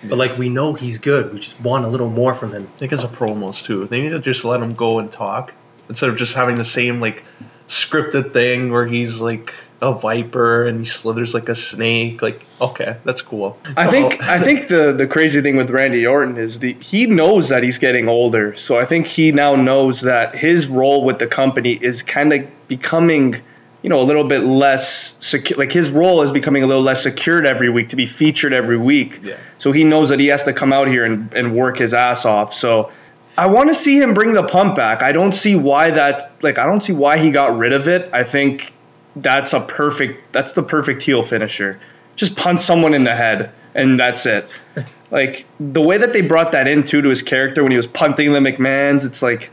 But 0.02 0.16
like 0.16 0.38
we 0.38 0.48
know 0.48 0.72
he's 0.72 0.96
good. 0.96 1.30
We 1.34 1.40
just 1.40 1.60
want 1.60 1.84
a 1.84 1.88
little 1.88 2.08
more 2.08 2.32
from 2.32 2.52
him. 2.54 2.68
I 2.74 2.78
think 2.78 2.92
as 2.92 3.04
a 3.04 3.08
promos 3.08 3.62
too. 3.62 3.84
They 3.86 4.00
need 4.00 4.08
to 4.10 4.18
just 4.18 4.46
let 4.46 4.62
him 4.62 4.72
go 4.74 4.98
and 4.98 5.12
talk 5.12 5.52
instead 5.90 6.08
of 6.08 6.16
just 6.16 6.32
having 6.34 6.56
the 6.56 6.64
same 6.64 6.98
like 7.00 7.22
scripted 7.70 8.32
thing 8.32 8.72
where 8.72 8.86
he's 8.86 9.20
like 9.20 9.54
a 9.80 9.92
viper 9.92 10.66
and 10.66 10.80
he 10.80 10.84
slithers 10.84 11.32
like 11.32 11.48
a 11.48 11.54
snake. 11.54 12.20
Like, 12.20 12.44
okay, 12.60 12.96
that's 13.04 13.22
cool. 13.22 13.58
I 13.76 13.86
think 13.86 14.18
Oh. 14.20 14.24
I 14.28 14.38
think 14.38 14.68
the 14.68 14.92
the 14.92 15.06
crazy 15.06 15.40
thing 15.40 15.56
with 15.56 15.70
Randy 15.70 16.06
Orton 16.06 16.36
is 16.36 16.58
the 16.58 16.74
he 16.74 17.06
knows 17.06 17.48
that 17.48 17.62
he's 17.62 17.78
getting 17.78 18.08
older, 18.08 18.56
so 18.56 18.76
I 18.76 18.84
think 18.84 19.06
he 19.06 19.32
now 19.32 19.54
knows 19.56 20.02
that 20.02 20.34
his 20.34 20.66
role 20.66 21.04
with 21.04 21.18
the 21.18 21.26
company 21.26 21.72
is 21.72 22.02
kind 22.02 22.32
of 22.32 22.68
becoming, 22.68 23.36
you 23.82 23.88
know, 23.88 24.02
a 24.02 24.04
little 24.04 24.24
bit 24.24 24.40
less 24.44 25.16
secure. 25.24 25.58
Like 25.58 25.72
his 25.72 25.90
role 25.90 26.20
is 26.22 26.32
becoming 26.32 26.62
a 26.62 26.66
little 26.66 26.82
less 26.82 27.02
secured 27.04 27.46
every 27.46 27.70
week 27.70 27.90
to 27.90 27.96
be 27.96 28.06
featured 28.06 28.52
every 28.52 28.76
week. 28.76 29.20
Yeah. 29.22 29.36
So 29.58 29.72
he 29.72 29.84
knows 29.84 30.10
that 30.10 30.20
he 30.20 30.26
has 30.26 30.42
to 30.44 30.52
come 30.52 30.72
out 30.74 30.88
here 30.88 31.04
and, 31.04 31.32
and 31.32 31.54
work 31.54 31.78
his 31.78 31.94
ass 31.94 32.26
off. 32.26 32.52
So 32.52 32.90
I 33.38 33.46
want 33.46 33.68
to 33.70 33.74
see 33.74 33.98
him 34.00 34.12
bring 34.14 34.34
the 34.34 34.42
pump 34.42 34.74
back. 34.76 35.02
I 35.02 35.12
don't 35.12 35.32
see 35.32 35.56
why 35.56 35.92
that 35.92 36.32
like 36.42 36.58
I 36.58 36.66
don't 36.66 36.80
see 36.82 36.92
why 36.92 37.18
he 37.18 37.30
got 37.30 37.56
rid 37.56 37.72
of 37.72 37.88
it. 37.88 38.10
I 38.12 38.24
think 38.24 38.72
that's 39.16 39.52
a 39.54 39.60
perfect 39.60 40.32
that's 40.32 40.52
the 40.52 40.62
perfect 40.62 41.02
heel 41.02 41.22
finisher. 41.22 41.78
Just 42.16 42.36
punch 42.36 42.60
someone 42.60 42.92
in 42.94 43.04
the 43.04 43.14
head 43.14 43.52
and 43.74 43.98
that's 43.98 44.26
it. 44.26 44.46
Like 45.12 45.44
the 45.58 45.80
way 45.80 45.98
that 45.98 46.12
they 46.12 46.20
brought 46.20 46.52
that 46.52 46.68
into 46.68 47.02
to 47.02 47.08
his 47.08 47.22
character 47.22 47.64
when 47.64 47.72
he 47.72 47.76
was 47.76 47.88
punting 47.88 48.32
the 48.32 48.38
McMahons, 48.38 49.04
it's 49.04 49.24
like 49.24 49.50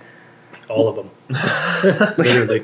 All 0.69 0.87
of 0.87 0.95
them. 0.95 1.09
Literally. 2.17 2.63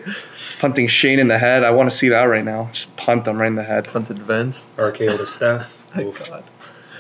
punting 0.60 0.86
Shane 0.86 1.18
in 1.18 1.28
the 1.28 1.40
head. 1.40 1.64
I 1.64 1.72
want 1.72 1.90
to 1.90 1.96
see 1.96 2.10
that 2.10 2.22
right 2.26 2.46
now. 2.46 2.70
Just 2.72 2.96
punt 2.96 3.26
them 3.26 3.40
right 3.40 3.48
in 3.48 3.56
the 3.56 3.64
head. 3.64 3.86
Punted 3.88 4.20
Vince. 4.20 4.64
RKO 4.78 5.18
to 5.18 5.26
Steph. 5.26 5.76
My 5.96 6.04
Oof. 6.04 6.30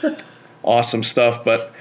God. 0.01 0.23
awesome 0.63 1.03
stuff. 1.03 1.43
But 1.45 1.71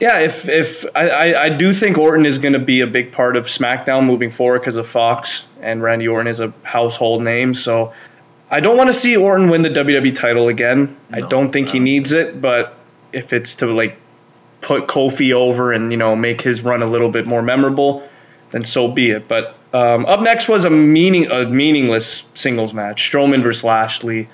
yeah, 0.00 0.20
if 0.20 0.48
if 0.48 0.86
I, 0.94 1.08
I, 1.08 1.42
I 1.44 1.48
do 1.50 1.74
think 1.74 1.98
Orton 1.98 2.24
is 2.24 2.38
going 2.38 2.54
to 2.54 2.58
be 2.58 2.80
a 2.80 2.86
big 2.86 3.12
part 3.12 3.36
of 3.36 3.46
SmackDown 3.46 4.06
moving 4.06 4.30
forward 4.30 4.60
because 4.60 4.76
of 4.76 4.86
Fox 4.86 5.44
and 5.60 5.82
Randy 5.82 6.08
Orton 6.08 6.26
is 6.26 6.40
a 6.40 6.54
household 6.62 7.22
name. 7.22 7.52
So 7.52 7.92
I 8.50 8.60
don't 8.60 8.78
want 8.78 8.88
to 8.88 8.94
see 8.94 9.16
Orton 9.16 9.50
win 9.50 9.60
the 9.60 9.68
WWE 9.68 10.14
title 10.14 10.48
again. 10.48 10.96
I 11.12 11.20
don't 11.20 11.52
think 11.52 11.68
he 11.68 11.80
needs 11.80 12.12
it, 12.12 12.40
but 12.40 12.74
if 13.12 13.34
it's 13.34 13.56
to 13.56 13.66
like 13.66 13.98
put 14.62 14.86
Kofi 14.86 15.32
over 15.32 15.70
and 15.70 15.92
you 15.92 15.98
know 15.98 16.16
make 16.16 16.40
his 16.40 16.62
run 16.62 16.82
a 16.82 16.86
little 16.86 17.10
bit 17.10 17.26
more 17.26 17.42
memorable, 17.42 18.08
then 18.52 18.64
so 18.64 18.88
be 18.88 19.10
it. 19.10 19.28
But 19.28 19.54
um, 19.74 20.06
up 20.06 20.20
next 20.20 20.48
was 20.48 20.64
a 20.64 20.70
meaning 20.70 21.30
a 21.30 21.44
meaningless 21.44 22.24
singles 22.32 22.72
match: 22.72 23.10
Strowman 23.10 23.42
versus 23.42 23.64
Lashley. 23.64 24.30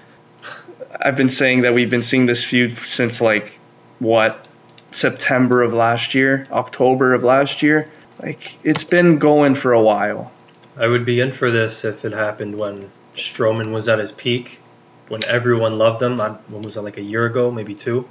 I've 0.98 1.16
been 1.16 1.28
saying 1.28 1.62
that 1.62 1.74
we've 1.74 1.90
been 1.90 2.02
seeing 2.02 2.26
this 2.26 2.44
feud 2.44 2.72
since 2.72 3.20
like 3.20 3.58
what 3.98 4.46
September 4.90 5.62
of 5.62 5.72
last 5.74 6.14
year, 6.14 6.46
October 6.50 7.14
of 7.14 7.24
last 7.24 7.62
year. 7.62 7.90
Like 8.22 8.58
it's 8.64 8.84
been 8.84 9.18
going 9.18 9.54
for 9.54 9.72
a 9.72 9.82
while. 9.82 10.32
I 10.78 10.86
would 10.86 11.04
be 11.04 11.20
in 11.20 11.32
for 11.32 11.50
this 11.50 11.84
if 11.84 12.04
it 12.04 12.12
happened 12.12 12.58
when 12.58 12.90
Strowman 13.14 13.72
was 13.72 13.88
at 13.88 13.98
his 13.98 14.12
peak, 14.12 14.60
when 15.08 15.24
everyone 15.26 15.78
loved 15.78 16.02
him. 16.02 16.20
I- 16.20 16.36
When 16.48 16.62
was 16.62 16.74
that, 16.74 16.82
like 16.82 16.98
a 16.98 17.02
year 17.02 17.26
ago, 17.26 17.50
maybe 17.50 17.74
two? 17.74 18.06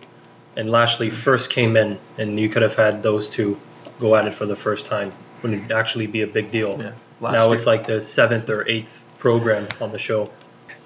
And 0.57 0.69
Lashley 0.71 1.09
first 1.09 1.49
came 1.49 1.75
in, 1.75 1.97
and 2.17 2.39
you 2.39 2.49
could 2.49 2.61
have 2.61 2.75
had 2.75 3.03
those 3.03 3.29
two 3.29 3.57
go 3.99 4.15
at 4.15 4.25
it 4.27 4.33
for 4.33 4.45
the 4.45 4.55
first 4.55 4.87
time. 4.87 5.11
Wouldn't 5.41 5.71
actually 5.71 6.07
be 6.07 6.21
a 6.21 6.27
big 6.27 6.49
deal. 6.51 6.77
Yeah. 6.79 6.91
Now 7.21 7.47
year. 7.47 7.55
it's 7.55 7.65
like 7.65 7.87
the 7.87 7.99
seventh 8.01 8.49
or 8.49 8.67
eighth 8.67 9.01
program 9.19 9.67
on 9.81 9.91
the 9.91 9.99
show. 9.99 10.29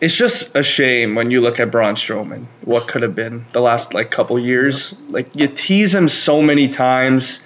It's 0.01 0.15
just 0.15 0.55
a 0.55 0.63
shame 0.63 1.15
when 1.15 1.29
you 1.29 1.41
look 1.41 1.59
at 1.59 1.71
Braun 1.71 1.95
Strowman. 1.95 2.45
What 2.61 2.87
could 2.87 3.03
have 3.03 3.15
been 3.15 3.45
the 3.51 3.59
last 3.59 3.93
like 3.93 4.11
couple 4.11 4.39
years? 4.39 4.93
Like 5.09 5.35
you 5.35 5.47
tease 5.47 5.93
him 5.93 6.07
so 6.07 6.41
many 6.41 6.69
times. 6.69 7.43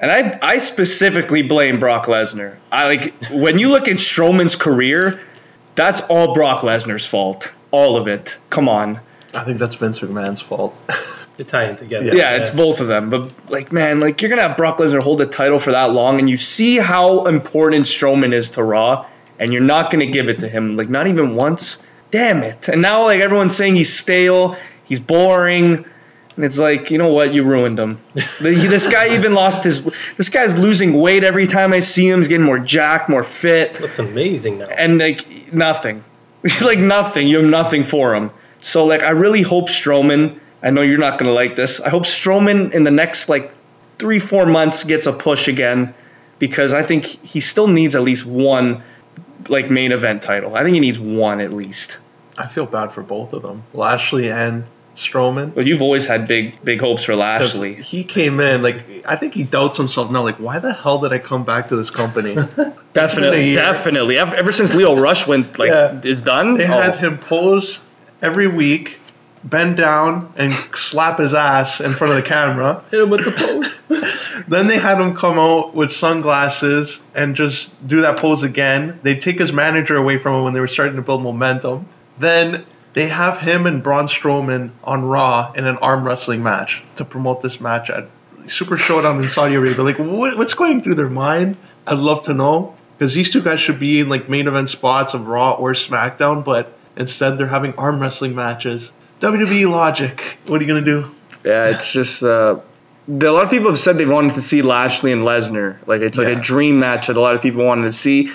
And 0.00 0.10
I 0.10 0.38
I 0.42 0.58
specifically 0.58 1.42
blame 1.42 1.78
Brock 1.78 2.06
Lesnar. 2.06 2.56
I 2.70 2.88
like 2.88 3.14
when 3.30 3.58
you 3.58 3.70
look 3.70 3.88
at 3.88 3.96
Strowman's 3.96 4.56
career, 4.56 5.20
that's 5.74 6.00
all 6.02 6.34
Brock 6.34 6.62
Lesnar's 6.62 7.06
fault. 7.06 7.52
All 7.70 7.96
of 7.96 8.08
it. 8.08 8.38
Come 8.50 8.68
on. 8.68 9.00
I 9.34 9.44
think 9.44 9.58
that's 9.58 9.76
Vince 9.76 10.00
McMahon's 10.00 10.40
fault. 10.40 10.78
to 11.36 11.44
tie 11.44 11.68
in 11.70 11.76
together. 11.76 12.14
Yeah, 12.14 12.36
it's 12.36 12.50
both 12.50 12.80
of 12.80 12.88
them. 12.88 13.10
But 13.10 13.50
like, 13.50 13.72
man, 13.72 14.00
like 14.00 14.20
you're 14.20 14.28
gonna 14.28 14.42
have 14.42 14.56
Brock 14.56 14.78
Lesnar 14.78 15.02
hold 15.02 15.18
the 15.18 15.26
title 15.26 15.58
for 15.58 15.72
that 15.72 15.92
long, 15.92 16.18
and 16.18 16.28
you 16.28 16.36
see 16.36 16.78
how 16.78 17.26
important 17.26 17.86
Strowman 17.86 18.32
is 18.32 18.52
to 18.52 18.62
Raw, 18.62 19.06
and 19.42 19.52
you're 19.52 19.62
not 19.62 19.90
gonna 19.90 20.06
give 20.06 20.28
it 20.28 20.40
to 20.40 20.48
him, 20.48 20.76
like 20.76 20.88
not 20.88 21.08
even 21.08 21.34
once. 21.34 21.82
Damn 22.12 22.42
it! 22.44 22.68
And 22.68 22.80
now 22.80 23.04
like 23.06 23.20
everyone's 23.20 23.56
saying 23.56 23.74
he's 23.74 23.92
stale, 23.92 24.56
he's 24.84 25.00
boring, 25.00 25.84
and 26.36 26.44
it's 26.44 26.58
like, 26.58 26.90
you 26.90 26.98
know 26.98 27.08
what? 27.08 27.34
You 27.34 27.42
ruined 27.42 27.78
him. 27.78 28.00
This 28.40 28.86
guy 28.86 29.14
even 29.16 29.34
lost 29.34 29.64
his. 29.64 29.84
This 30.16 30.28
guy's 30.28 30.56
losing 30.56 30.98
weight 31.00 31.24
every 31.24 31.48
time 31.48 31.72
I 31.72 31.80
see 31.80 32.08
him. 32.08 32.20
He's 32.20 32.28
getting 32.28 32.46
more 32.46 32.60
jacked, 32.60 33.08
more 33.08 33.24
fit, 33.24 33.80
looks 33.80 33.98
amazing 33.98 34.58
now. 34.58 34.66
and 34.66 34.98
like 34.98 35.52
nothing. 35.52 36.04
like 36.62 36.78
nothing. 36.78 37.26
You 37.26 37.38
have 37.38 37.50
nothing 37.50 37.82
for 37.82 38.14
him. 38.14 38.30
So 38.60 38.86
like 38.86 39.02
I 39.02 39.10
really 39.10 39.42
hope 39.42 39.68
Strowman. 39.68 40.38
I 40.62 40.70
know 40.70 40.82
you're 40.82 40.98
not 40.98 41.18
gonna 41.18 41.32
like 41.32 41.56
this. 41.56 41.80
I 41.80 41.88
hope 41.88 42.04
Strowman 42.04 42.72
in 42.72 42.84
the 42.84 42.92
next 42.92 43.28
like 43.28 43.52
three 43.98 44.20
four 44.20 44.46
months 44.46 44.84
gets 44.84 45.06
a 45.06 45.12
push 45.12 45.48
again 45.48 45.94
because 46.38 46.72
I 46.72 46.82
think 46.82 47.04
he 47.04 47.40
still 47.40 47.66
needs 47.66 47.94
at 47.94 48.02
least 48.02 48.24
one 48.24 48.82
like 49.48 49.70
main 49.70 49.92
event 49.92 50.22
title. 50.22 50.54
I 50.54 50.62
think 50.62 50.74
he 50.74 50.80
needs 50.80 50.98
one 50.98 51.40
at 51.40 51.52
least. 51.52 51.98
I 52.38 52.46
feel 52.46 52.66
bad 52.66 52.92
for 52.92 53.02
both 53.02 53.32
of 53.34 53.42
them, 53.42 53.62
Lashley 53.74 54.30
and 54.30 54.64
Strowman. 54.96 55.54
But 55.54 55.66
you've 55.66 55.82
always 55.82 56.06
had 56.06 56.26
big 56.26 56.62
big 56.64 56.80
hopes 56.80 57.04
for 57.04 57.14
Lashley. 57.14 57.74
He 57.74 58.04
came 58.04 58.40
in 58.40 58.62
like 58.62 59.04
I 59.06 59.16
think 59.16 59.34
he 59.34 59.42
doubts 59.42 59.78
himself 59.78 60.10
now. 60.10 60.22
Like, 60.22 60.36
why 60.36 60.58
the 60.58 60.72
hell 60.72 60.98
did 60.98 61.12
I 61.12 61.18
come 61.18 61.44
back 61.44 61.68
to 61.68 61.76
this 61.76 61.90
company? 61.90 62.34
Definitely, 62.92 63.54
definitely. 63.54 64.18
Ever, 64.18 64.36
ever 64.36 64.52
since 64.52 64.74
Lio 64.74 64.94
Rush 64.94 65.26
went 65.26 65.58
like 65.58 65.70
Yeah. 65.70 65.98
is 66.04 66.20
done. 66.20 66.58
They 66.58 66.64
oh, 66.66 66.78
had 66.78 66.96
him 66.96 67.16
pose 67.16 67.80
every 68.20 68.46
week, 68.46 68.98
bend 69.44 69.76
down 69.76 70.32
and 70.36 70.52
slap 70.52 71.18
his 71.18 71.34
ass 71.34 71.80
in 71.80 71.92
front 71.92 72.14
of 72.14 72.22
the 72.22 72.28
camera. 72.28 72.84
Hit 72.90 73.02
him 73.02 73.10
with 73.10 73.24
the 73.24 73.30
pose. 73.30 73.78
Then 74.48 74.66
they 74.66 74.78
had 74.78 75.00
him 75.00 75.14
come 75.14 75.38
out 75.38 75.74
with 75.74 75.92
sunglasses 75.92 77.00
and 77.14 77.36
just 77.36 77.86
do 77.86 78.02
that 78.02 78.18
pose 78.18 78.42
again. 78.42 78.98
They 79.02 79.16
take 79.16 79.38
his 79.38 79.52
manager 79.52 79.96
away 79.96 80.18
from 80.18 80.36
him 80.36 80.44
when 80.44 80.54
they 80.54 80.60
were 80.60 80.68
starting 80.68 80.96
to 80.96 81.02
build 81.02 81.22
momentum. 81.22 81.86
Then 82.18 82.64
they 82.92 83.08
have 83.08 83.38
him 83.38 83.66
and 83.66 83.82
Braun 83.82 84.06
Strowman 84.06 84.70
on 84.82 85.04
Raw 85.04 85.52
in 85.52 85.66
an 85.66 85.76
arm 85.78 86.04
wrestling 86.04 86.42
match 86.42 86.82
to 86.96 87.04
promote 87.04 87.40
this 87.40 87.60
match 87.60 87.90
at 87.90 88.08
Super 88.48 88.76
Showdown 88.76 89.22
in 89.22 89.28
Saudi 89.28 89.54
Arabia. 89.54 89.82
Like, 89.82 89.98
what, 89.98 90.36
what's 90.36 90.54
going 90.54 90.82
through 90.82 90.94
their 90.94 91.10
mind? 91.10 91.56
I'd 91.86 91.98
love 91.98 92.22
to 92.22 92.34
know 92.34 92.74
because 92.98 93.14
these 93.14 93.30
two 93.30 93.42
guys 93.42 93.60
should 93.60 93.78
be 93.78 94.00
in 94.00 94.08
like 94.08 94.28
main 94.28 94.48
event 94.48 94.68
spots 94.68 95.14
of 95.14 95.26
Raw 95.26 95.52
or 95.52 95.72
SmackDown, 95.72 96.44
but 96.44 96.72
instead 96.96 97.38
they're 97.38 97.46
having 97.46 97.74
arm 97.74 98.00
wrestling 98.00 98.34
matches. 98.34 98.92
WWE 99.22 99.70
logic. 99.70 100.20
What 100.46 100.60
are 100.60 100.64
you 100.64 100.68
gonna 100.68 100.84
do? 100.84 101.10
Yeah, 101.44 101.68
it's 101.70 101.92
just 101.92 102.22
uh, 102.22 102.60
the, 103.08 103.30
a 103.30 103.32
lot 103.32 103.44
of 103.44 103.50
people 103.50 103.68
have 103.70 103.78
said 103.78 103.96
they 103.98 104.04
wanted 104.06 104.34
to 104.34 104.40
see 104.42 104.62
Lashley 104.62 105.12
and 105.12 105.22
Lesnar. 105.22 105.76
Like 105.86 106.00
it's 106.02 106.18
like 106.18 106.28
Yeah. 106.28 106.38
a 106.38 106.40
dream 106.40 106.80
match 106.80 107.06
that 107.06 107.16
a 107.16 107.20
lot 107.20 107.34
of 107.34 107.42
people 107.42 107.64
wanted 107.64 107.82
to 107.84 107.92
see. 107.92 108.30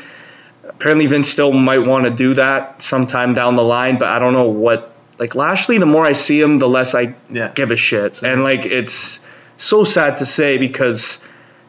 Apparently, 0.68 1.06
Vince 1.08 1.30
still 1.30 1.52
might 1.54 1.86
want 1.86 2.04
to 2.06 2.10
do 2.12 2.34
that 2.36 2.82
sometime 2.82 3.34
down 3.34 3.56
the 3.56 3.64
line, 3.64 3.98
but 3.98 4.08
I 4.10 4.20
don't 4.20 4.34
know 4.34 4.50
what. 4.50 4.94
Like 5.20 5.34
Lashley, 5.36 5.80
the 5.80 5.86
more 5.88 6.06
I 6.06 6.12
see 6.12 6.40
him, 6.40 6.58
the 6.60 6.70
less 6.70 6.94
I 6.94 7.16
Yeah. 7.32 7.50
give 7.54 7.72
a 7.72 7.76
shit. 7.76 8.22
And 8.24 8.44
like 8.44 8.66
it's 8.66 9.20
so 9.58 9.84
sad 9.84 10.18
to 10.18 10.26
say 10.26 10.58
because 10.58 11.20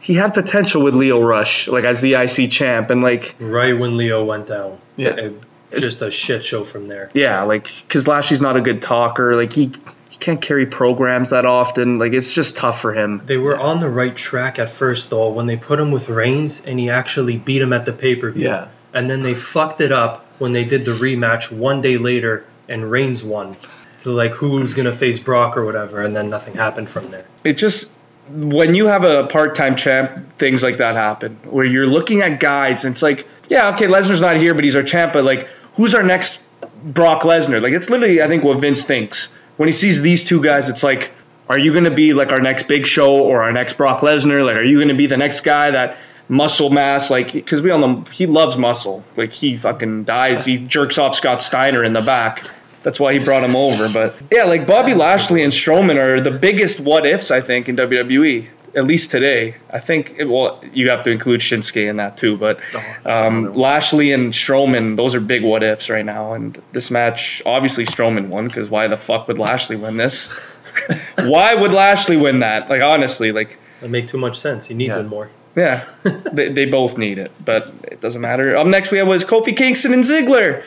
he 0.01 0.15
had 0.15 0.35
potential 0.35 0.83
with 0.83 0.95
Lio 0.95 1.21
Rush, 1.23 1.67
like 1.67 1.85
as 1.85 2.03
the 2.03 2.15
IC 2.15 2.49
champ, 2.51 2.91
and 2.91 3.03
like 3.03 3.35
right 3.41 3.77
when 3.79 3.97
Leo 3.97 4.25
went 4.25 4.47
down. 4.49 4.79
Yeah. 4.97 5.09
It- 5.11 5.41
just 5.71 6.03
a 6.03 6.11
shit 6.11 6.45
show 6.45 6.65
from 6.65 6.89
there. 6.89 7.11
yeah, 7.15 7.43
like 7.43 7.71
because 7.83 8.07
Lashley's 8.09 8.41
not 8.41 8.57
a 8.57 8.61
good 8.61 8.83
talker. 8.83 9.37
Like 9.37 9.53
he 9.53 9.73
he 10.09 10.17
can't 10.19 10.41
carry 10.41 10.67
programs 10.67 11.31
that 11.31 11.45
often. 11.45 11.99
Like 11.99 12.13
it's 12.13 12.33
just 12.33 12.57
tough 12.57 12.81
for 12.81 12.93
him. 12.93 13.23
They 13.25 13.37
were 13.37 13.59
on 13.59 13.79
the 13.79 13.89
right 13.89 14.15
track 14.15 14.59
at 14.59 14.71
first, 14.71 15.11
though, 15.11 15.31
when 15.31 15.47
they 15.47 15.57
put 15.57 15.79
him 15.79 15.91
with 15.91 16.09
Reigns 16.09 16.65
and 16.65 16.79
he 16.79 16.91
actually 16.91 17.37
beat 17.37 17.63
him 17.63 17.73
at 17.73 17.85
the 17.85 17.93
pay 17.93 18.17
per 18.17 18.31
view. 18.31 18.45
Yeah. 18.45 18.69
And 18.95 19.09
then 19.09 19.23
they 19.23 19.35
fucked 19.35 19.81
it 19.81 19.93
up 19.93 20.25
when 20.39 20.53
they 20.53 20.65
did 20.65 20.85
the 20.85 20.93
rematch 20.93 21.53
one 21.53 21.83
day 21.83 21.99
later 21.99 22.45
and 22.69 22.91
Reigns 22.91 23.23
won. 23.23 23.57
So, 23.99 24.15
like, 24.15 24.33
who's 24.33 24.75
going 24.75 24.87
to 24.87 24.95
face 24.95 25.19
Brock 25.19 25.57
or 25.57 25.65
whatever, 25.65 26.03
and 26.03 26.15
then 26.15 26.31
nothing 26.31 26.55
happened 26.55 26.89
from 26.89 27.11
there. 27.11 27.25
it 27.43 27.55
just 27.55 27.91
when 28.29 28.75
you 28.75 28.87
have 28.87 29.05
a 29.05 29.27
part-time 29.27 29.77
champ 29.77 30.37
things 30.39 30.63
like 30.63 30.79
that 30.79 30.95
happen 30.95 31.37
where 31.45 31.65
you're 31.65 31.87
looking 31.87 32.21
at 32.21 32.39
guys 32.41 32.85
and 32.85 32.93
it's 32.93 33.03
like 33.03 33.27
yeah 33.49 33.75
okay 33.75 33.87
lesnar's 33.87 34.21
not 34.21 34.37
here 34.37 34.55
but 34.55 34.65
he's 34.65 34.77
our 34.77 34.83
champ 34.83 35.13
but 35.13 35.25
like 35.25 35.49
who's 35.75 35.95
our 35.95 36.03
next 36.03 36.43
brock 36.83 37.23
lesnar? 37.23 37.63
Like 37.63 37.73
it's 37.73 37.89
literally 37.91 38.23
i 38.23 38.27
think 38.27 38.45
what 38.45 38.61
vince 38.61 38.85
thinks. 38.85 39.31
When 39.57 39.69
he 39.69 39.73
sees 39.73 40.03
these 40.03 40.25
two 40.25 40.43
guys 40.43 40.69
it's 40.69 40.83
like 40.83 41.11
are 41.49 41.59
you 41.59 41.73
going 41.73 41.85
to 41.85 41.91
be 41.91 42.13
like 42.13 42.31
our 42.31 42.41
next 42.41 42.69
big 42.69 42.87
show 42.87 43.23
or 43.25 43.43
our 43.43 43.53
next 43.53 43.79
brock 43.79 44.01
lesnar? 44.01 44.45
Like 44.45 44.57
are 44.57 44.63
you 44.63 44.77
going 44.77 44.89
to 44.89 44.95
be 44.95 45.07
the 45.07 45.17
next 45.17 45.41
guy 45.41 45.71
that 45.71 45.97
muscle 46.29 46.69
mass? 46.69 47.11
Like 47.11 47.33
because 47.33 47.63
we 47.63 47.71
all 47.71 47.79
know 47.79 48.05
he 48.13 48.27
loves 48.27 48.59
muscle. 48.59 49.03
Like 49.17 49.33
he 49.33 49.57
fucking 49.57 50.05
dies. 50.05 50.45
He 50.45 50.59
jerks 50.59 50.99
off 50.99 51.15
scott 51.15 51.41
steiner 51.41 51.83
in 51.83 51.95
the 51.95 52.03
back 52.03 52.45
that's 52.83 52.99
why 53.01 53.13
he 53.13 53.19
brought 53.19 53.45
him 53.45 53.57
over. 53.57 53.89
But 53.89 54.15
yeah, 54.31 54.45
like 54.45 54.67
Bobby 54.67 54.95
Lashley 54.95 55.43
and 55.43 55.53
Strowman 55.53 55.97
are 55.97 56.21
the 56.21 56.31
biggest 56.31 56.81
what 56.81 57.05
ifs 57.07 57.31
I 57.31 57.41
think 57.41 57.69
in 57.69 57.77
WWE. 57.77 58.47
At 58.75 58.85
least 58.85 59.11
today, 59.11 59.55
I 59.73 59.81
think. 59.81 60.17
It, 60.19 60.27
well, 60.27 60.63
you 60.75 60.91
have 60.91 61.05
to 61.05 61.11
include 61.11 61.41
Shinsuke 61.41 61.89
in 61.89 61.97
that 61.97 62.19
too. 62.19 62.37
But 62.37 62.59
Oh, 62.61 62.63
that's 62.73 63.05
another 63.07 63.27
um. 63.27 63.55
Lashley 63.55 64.13
and 64.13 64.33
Strowman, 64.33 64.95
those 64.97 65.15
are 65.15 65.21
big 65.21 65.43
what 65.43 65.63
ifs 65.63 65.89
right 65.89 66.05
now. 66.05 66.35
And 66.35 66.61
this 66.73 66.91
match, 66.91 67.43
obviously 67.47 67.87
Strowman 67.87 68.29
won 68.29 68.47
because 68.47 68.69
why 68.69 68.87
the 68.89 68.99
fuck 68.99 69.27
would 69.29 69.39
Lashley 69.39 69.77
win 69.77 69.97
this? 69.97 70.29
why 71.17 71.55
would 71.55 71.73
Lashley 71.73 72.17
win 72.19 72.41
that? 72.41 72.69
Like 72.69 72.83
honestly, 72.83 73.33
like 73.33 73.59
It 73.83 73.91
make 73.91 74.07
too 74.09 74.19
much 74.19 74.39
sense. 74.39 74.67
He 74.67 74.75
needs 74.75 74.97
Yeah. 74.97 75.03
it 75.03 75.07
more. 75.09 75.31
yeah, 75.57 75.85
they, 76.33 76.51
they 76.51 76.67
both 76.67 76.99
need 76.99 77.19
it, 77.19 77.33
but 77.45 77.73
it 77.85 78.01
doesn't 78.01 78.21
matter. 78.21 78.55
Up 78.57 78.67
next, 78.67 78.91
we 78.93 78.99
have 78.99 79.09
was 79.09 79.25
Kofi 79.25 79.57
Kingston 79.57 79.93
and 79.93 80.05
Ziggler. 80.05 80.63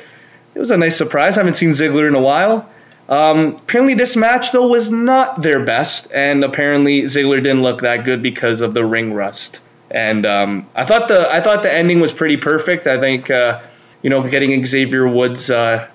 It 0.54 0.60
was 0.60 0.72
a 0.72 0.78
nice 0.78 0.98
surprise. 0.98 1.38
I 1.38 1.42
haven't 1.42 1.56
seen 1.56 1.70
Ziggler 1.70 2.08
in 2.08 2.16
a 2.16 2.22
while. 2.22 2.70
Um, 3.08 3.58
apparently, 3.58 3.96
this 3.96 4.16
match 4.16 4.52
though 4.52 4.68
was 4.68 4.92
not 4.92 5.42
their 5.42 5.64
best, 5.66 6.12
and 6.14 6.44
apparently 6.44 7.04
Ziggler 7.04 7.44
didn't 7.44 7.62
look 7.62 7.82
that 7.82 8.06
good 8.06 8.22
because 8.22 8.62
of 8.62 8.74
the 8.74 8.86
ring 8.86 9.14
rust. 9.14 9.60
And 9.90 10.26
um, 10.26 10.68
I 10.74 10.86
thought 10.86 11.10
the 11.10 11.30
I 11.30 11.42
thought 11.42 11.64
the 11.64 11.74
ending 11.74 12.00
was 12.00 12.14
pretty 12.14 12.38
perfect. 12.38 12.88
I 12.88 13.00
think 13.00 13.30
uh, 13.30 13.62
you 14.02 14.10
know 14.10 14.28
getting 14.28 14.66
Xavier 14.66 15.08
Woods 15.08 15.50
uh, 15.50 15.90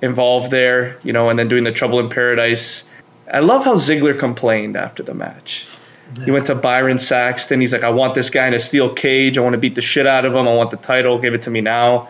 involved 0.00 0.50
there, 0.50 0.98
you 1.02 1.12
know, 1.12 1.28
and 1.28 1.38
then 1.38 1.48
doing 1.48 1.64
the 1.64 1.72
Trouble 1.72 2.00
in 2.00 2.08
Paradise. 2.08 2.84
I 3.30 3.40
love 3.40 3.64
how 3.64 3.74
Ziggler 3.74 4.18
complained 4.18 4.76
after 4.76 5.02
the 5.02 5.14
match. 5.14 5.66
He 6.24 6.30
went 6.30 6.46
to 6.46 6.54
Byron 6.54 6.98
Saxton. 6.98 7.60
He's 7.60 7.72
like, 7.72 7.82
I 7.82 7.90
want 7.90 8.14
this 8.14 8.30
guy 8.30 8.46
in 8.46 8.54
a 8.54 8.58
steel 8.58 8.92
cage. 8.92 9.38
I 9.38 9.40
want 9.40 9.54
to 9.54 9.58
beat 9.58 9.74
the 9.74 9.80
shit 9.80 10.06
out 10.06 10.24
of 10.24 10.34
him. 10.34 10.46
I 10.46 10.54
want 10.54 10.70
the 10.70 10.76
title. 10.76 11.18
Give 11.18 11.34
it 11.34 11.42
to 11.42 11.50
me 11.50 11.60
now. 11.60 12.08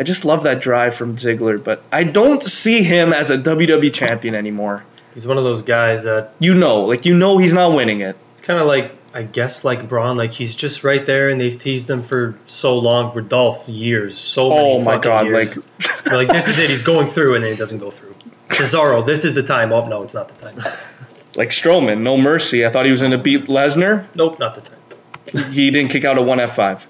I 0.00 0.02
just 0.02 0.24
love 0.24 0.44
that 0.44 0.62
drive 0.62 0.94
from 0.94 1.16
Ziggler, 1.16 1.62
but 1.62 1.82
I 1.92 2.04
don't 2.04 2.42
see 2.42 2.82
him 2.82 3.12
as 3.12 3.30
a 3.30 3.36
WWE 3.36 3.92
champion 3.92 4.34
anymore. 4.34 4.82
He's 5.12 5.26
one 5.26 5.36
of 5.36 5.44
those 5.44 5.60
guys 5.60 6.04
that 6.04 6.32
You 6.38 6.54
know, 6.54 6.86
like 6.86 7.04
you 7.04 7.14
know 7.14 7.36
he's 7.36 7.52
not 7.52 7.74
winning 7.74 8.00
it. 8.00 8.16
it's 8.32 8.40
kind 8.40 8.58
of 8.58 8.66
like, 8.66 8.92
I 9.12 9.24
guess, 9.24 9.62
like 9.62 9.90
Braun. 9.90 10.16
Like, 10.16 10.32
he's 10.32 10.54
just 10.54 10.84
right 10.84 11.04
there, 11.04 11.28
and 11.28 11.38
they've 11.38 11.58
teased 11.60 11.90
him 11.90 12.02
for 12.02 12.34
so 12.46 12.78
long 12.78 13.12
for 13.12 13.20
Dolph 13.20 13.68
years. 13.68 14.16
So 14.16 14.48
many 14.48 14.60
Oh 14.62 14.78
my 14.80 14.94
fucking 14.94 15.02
god, 15.10 15.26
years. 15.26 15.58
like 15.58 16.06
like, 16.06 16.28
this 16.28 16.48
is 16.48 16.58
it. 16.58 16.70
He's 16.70 16.82
going 16.82 17.08
through, 17.08 17.34
and 17.34 17.44
then 17.44 17.52
he 17.52 17.58
doesn't 17.58 17.80
go 17.80 17.90
through. 17.90 18.14
Cesaro, 18.48 19.04
this 19.04 19.26
is 19.26 19.34
the 19.34 19.42
time. 19.42 19.70
Oh, 19.70 19.84
no, 19.84 20.02
it's 20.02 20.14
not 20.14 20.28
the 20.28 20.50
time. 20.50 20.56
like 21.34 21.50
Strowman, 21.50 22.00
no 22.00 22.16
mercy. 22.16 22.64
I 22.64 22.70
thought 22.70 22.86
he 22.86 22.90
was 22.90 23.02
going 23.02 23.12
to 23.12 23.18
beat 23.18 23.48
Lesnar. 23.48 24.06
Nope, 24.14 24.38
not 24.38 24.54
the 24.54 24.62
time. 24.62 25.52
he 25.52 25.70
didn't 25.70 25.90
kick 25.90 26.06
out 26.06 26.16
a 26.16 26.22
one 26.22 26.38
F5. 26.38 26.86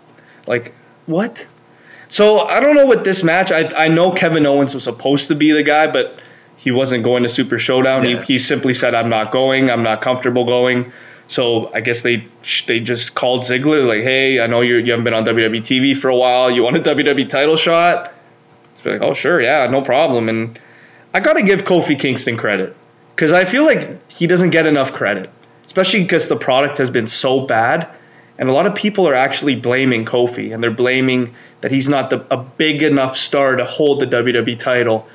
Like, 0.46 0.74
what? 1.06 1.44
So 2.10 2.38
I 2.40 2.60
don't 2.60 2.74
know 2.74 2.86
what 2.86 3.04
this 3.04 3.22
match. 3.22 3.52
I, 3.52 3.84
I 3.84 3.88
know 3.88 4.10
Kevin 4.10 4.44
Owens 4.44 4.74
was 4.74 4.84
supposed 4.84 5.28
to 5.28 5.36
be 5.36 5.52
the 5.52 5.62
guy, 5.62 5.86
but 5.86 6.18
he 6.56 6.72
wasn't 6.72 7.04
going 7.04 7.22
to 7.22 7.28
Super 7.28 7.58
Showdown. 7.58 8.04
Yeah. 8.04 8.20
He, 8.20 8.34
he 8.34 8.38
simply 8.38 8.74
said, 8.74 8.94
I'm 8.94 9.08
not 9.08 9.30
going. 9.30 9.70
I'm 9.70 9.82
not 9.82 10.02
comfortable 10.02 10.44
going. 10.44 10.92
So 11.28 11.72
I 11.72 11.80
guess 11.80 12.02
they 12.02 12.26
they 12.66 12.80
just 12.80 13.14
called 13.14 13.42
Ziggler, 13.42 13.86
like, 13.86 14.02
hey, 14.02 14.40
I 14.40 14.48
know 14.48 14.62
you're, 14.62 14.80
you 14.80 14.90
haven't 14.90 15.04
been 15.04 15.14
on 15.14 15.24
WWE 15.24 15.60
TV 15.60 15.96
for 15.96 16.08
a 16.08 16.16
while. 16.16 16.50
You 16.50 16.64
want 16.64 16.76
a 16.76 16.80
WWE 16.94 17.28
title 17.28 17.54
shot? 17.54 18.12
He's 18.74 18.84
like, 18.84 19.00
oh, 19.00 19.14
sure, 19.14 19.40
yeah, 19.40 19.68
no 19.68 19.80
problem. 19.80 20.28
And 20.28 20.58
I 21.14 21.20
got 21.20 21.34
to 21.34 21.44
give 21.44 21.62
Kofi 21.62 21.96
Kingston 21.96 22.36
credit 22.36 22.76
because 23.14 23.32
I 23.32 23.44
feel 23.44 23.64
like 23.64 24.10
he 24.10 24.26
doesn't 24.26 24.50
get 24.50 24.66
enough 24.66 24.92
credit, 24.92 25.30
especially 25.66 26.02
because 26.02 26.26
the 26.26 26.36
product 26.36 26.78
has 26.78 26.90
been 26.90 27.06
so 27.06 27.46
bad. 27.46 27.88
And 28.40 28.48
a 28.48 28.52
lot 28.52 28.66
of 28.66 28.74
people 28.74 29.06
are 29.06 29.14
actually 29.14 29.54
blaming 29.54 30.06
Kofi, 30.06 30.54
and 30.54 30.62
they're 30.62 30.70
blaming 30.70 31.34
that 31.60 31.70
he's 31.70 31.90
not 31.90 32.08
the, 32.08 32.24
a 32.30 32.38
big 32.38 32.82
enough 32.82 33.16
star 33.16 33.56
to 33.56 33.66
hold 33.66 34.00
the 34.00 34.06
WWE 34.06 34.58
title. 34.58 35.06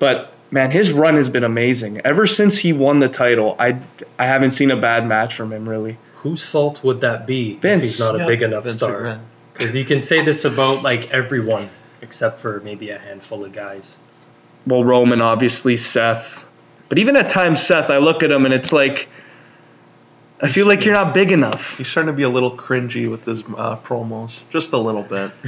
But 0.00 0.34
man, 0.50 0.72
his 0.72 0.92
run 0.92 1.14
has 1.14 1.30
been 1.30 1.44
amazing. 1.44 2.00
Ever 2.04 2.26
since 2.26 2.58
he 2.58 2.72
won 2.72 2.98
the 2.98 3.08
title, 3.08 3.54
I 3.56 3.78
I 4.18 4.26
haven't 4.26 4.50
seen 4.50 4.72
a 4.72 4.76
bad 4.76 5.06
match 5.06 5.34
from 5.34 5.52
him 5.52 5.68
really. 5.68 5.96
Whose 6.16 6.44
fault 6.44 6.82
would 6.82 7.02
that 7.02 7.26
be 7.26 7.54
Vince. 7.54 7.82
if 7.82 7.88
he's 7.88 8.00
not 8.00 8.20
a 8.20 8.26
big 8.26 8.42
enough 8.42 8.64
Vince 8.64 8.76
star? 8.76 9.20
Because 9.52 9.76
you 9.76 9.84
can 9.84 10.02
say 10.02 10.24
this 10.24 10.44
about 10.44 10.82
like 10.82 11.12
everyone 11.12 11.70
except 12.02 12.40
for 12.40 12.60
maybe 12.60 12.90
a 12.90 12.98
handful 12.98 13.44
of 13.44 13.52
guys. 13.52 13.96
Well, 14.66 14.84
Roman, 14.84 15.22
obviously, 15.22 15.76
Seth. 15.76 16.44
But 16.88 16.98
even 16.98 17.16
at 17.16 17.28
times, 17.28 17.62
Seth, 17.62 17.90
I 17.90 17.98
look 17.98 18.22
at 18.22 18.30
him 18.30 18.44
and 18.44 18.52
it's 18.52 18.72
like, 18.72 19.08
I 20.42 20.48
feel 20.48 20.66
like 20.66 20.84
you're 20.84 20.94
not 20.94 21.14
big 21.14 21.30
enough. 21.30 21.78
He's 21.78 21.86
starting 21.88 22.12
to 22.12 22.16
be 22.16 22.24
a 22.24 22.28
little 22.28 22.50
cringy 22.56 23.08
with 23.08 23.24
his 23.24 23.42
uh, 23.42 23.76
promos, 23.76 24.42
just 24.50 24.72
a 24.72 24.78
little 24.78 25.02
bit. 25.04 25.30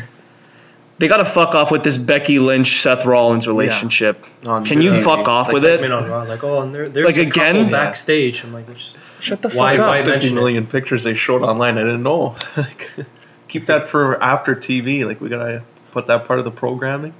They 0.96 1.08
got 1.08 1.16
to 1.16 1.24
fuck 1.24 1.56
off 1.56 1.72
with 1.72 1.82
this 1.82 1.96
Becky 1.96 2.38
Lynch 2.38 2.80
Seth 2.80 3.04
Rollins 3.04 3.48
relationship. 3.48 4.24
On 4.46 4.64
Can 4.64 4.80
you 4.80 4.92
TV. 4.92 5.02
fuck 5.02 5.26
off 5.26 5.48
Like 5.48 5.54
with 5.54 5.62
segment 5.64 5.92
it? 5.92 5.92
on 5.92 6.08
Raw, 6.08 6.22
like 6.22 6.44
oh, 6.44 6.60
and 6.62 6.72
there, 6.72 6.88
there's 6.88 7.06
Like 7.06 7.16
a 7.16 7.22
again? 7.22 7.54
couple 7.56 7.62
Yeah. 7.64 7.70
backstage. 7.70 8.44
I'm 8.44 8.52
like, 8.52 8.66
it's- 8.70 8.96
Shut 9.18 9.42
the 9.42 9.50
fuck 9.50 9.58
Why- 9.58 9.74
up. 9.76 9.88
why 9.88 9.96
Fifty 9.98 10.10
mention 10.12 10.30
it? 10.30 10.34
million 10.36 10.66
pictures 10.68 11.02
they 11.02 11.14
showed 11.14 11.42
online. 11.42 11.78
I 11.78 11.80
didn't 11.80 12.04
know. 12.04 12.36
Keep 13.48 13.66
that 13.66 13.88
for 13.88 14.22
after 14.22 14.54
TV. 14.54 15.04
Like 15.04 15.20
we 15.20 15.28
gotta 15.28 15.64
put 15.90 16.06
that 16.06 16.26
part 16.26 16.38
of 16.38 16.44
the 16.44 16.52
programming. 16.52 17.12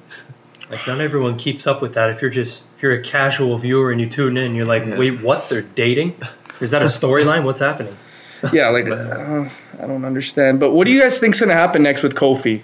Like 0.71 0.87
not 0.87 1.01
everyone 1.01 1.37
keeps 1.37 1.67
up 1.67 1.83
with 1.83 1.95
that. 1.95 2.11
If 2.11 2.23
you're 2.23 2.31
just 2.31 2.65
if 2.77 2.83
you're 2.85 2.93
a 2.93 3.03
casual 3.03 3.59
viewer 3.59 3.91
and 3.91 4.01
you 4.01 4.09
tune 4.09 4.37
in, 4.37 4.55
you're 4.55 4.67
like, 4.67 4.87
Yeah. 4.87 4.97
wait, 4.97 5.21
what? 5.21 5.49
They're 5.49 5.63
dating? 5.63 6.15
Is 6.61 6.71
that 6.73 6.83
a 6.83 6.87
storyline? 6.87 7.45
What's 7.45 7.61
happening? 7.61 7.97
Yeah, 8.53 8.69
like 8.71 8.87
uh, 8.87 9.49
I 9.81 9.87
don't 9.87 10.05
understand. 10.05 10.61
But 10.61 10.73
what 10.73 10.87
do 10.87 10.93
you 10.93 11.01
guys 11.01 11.19
think's 11.19 11.41
gonna 11.41 11.55
happen 11.55 11.83
next 11.83 12.03
with 12.03 12.15
Kofi, 12.15 12.61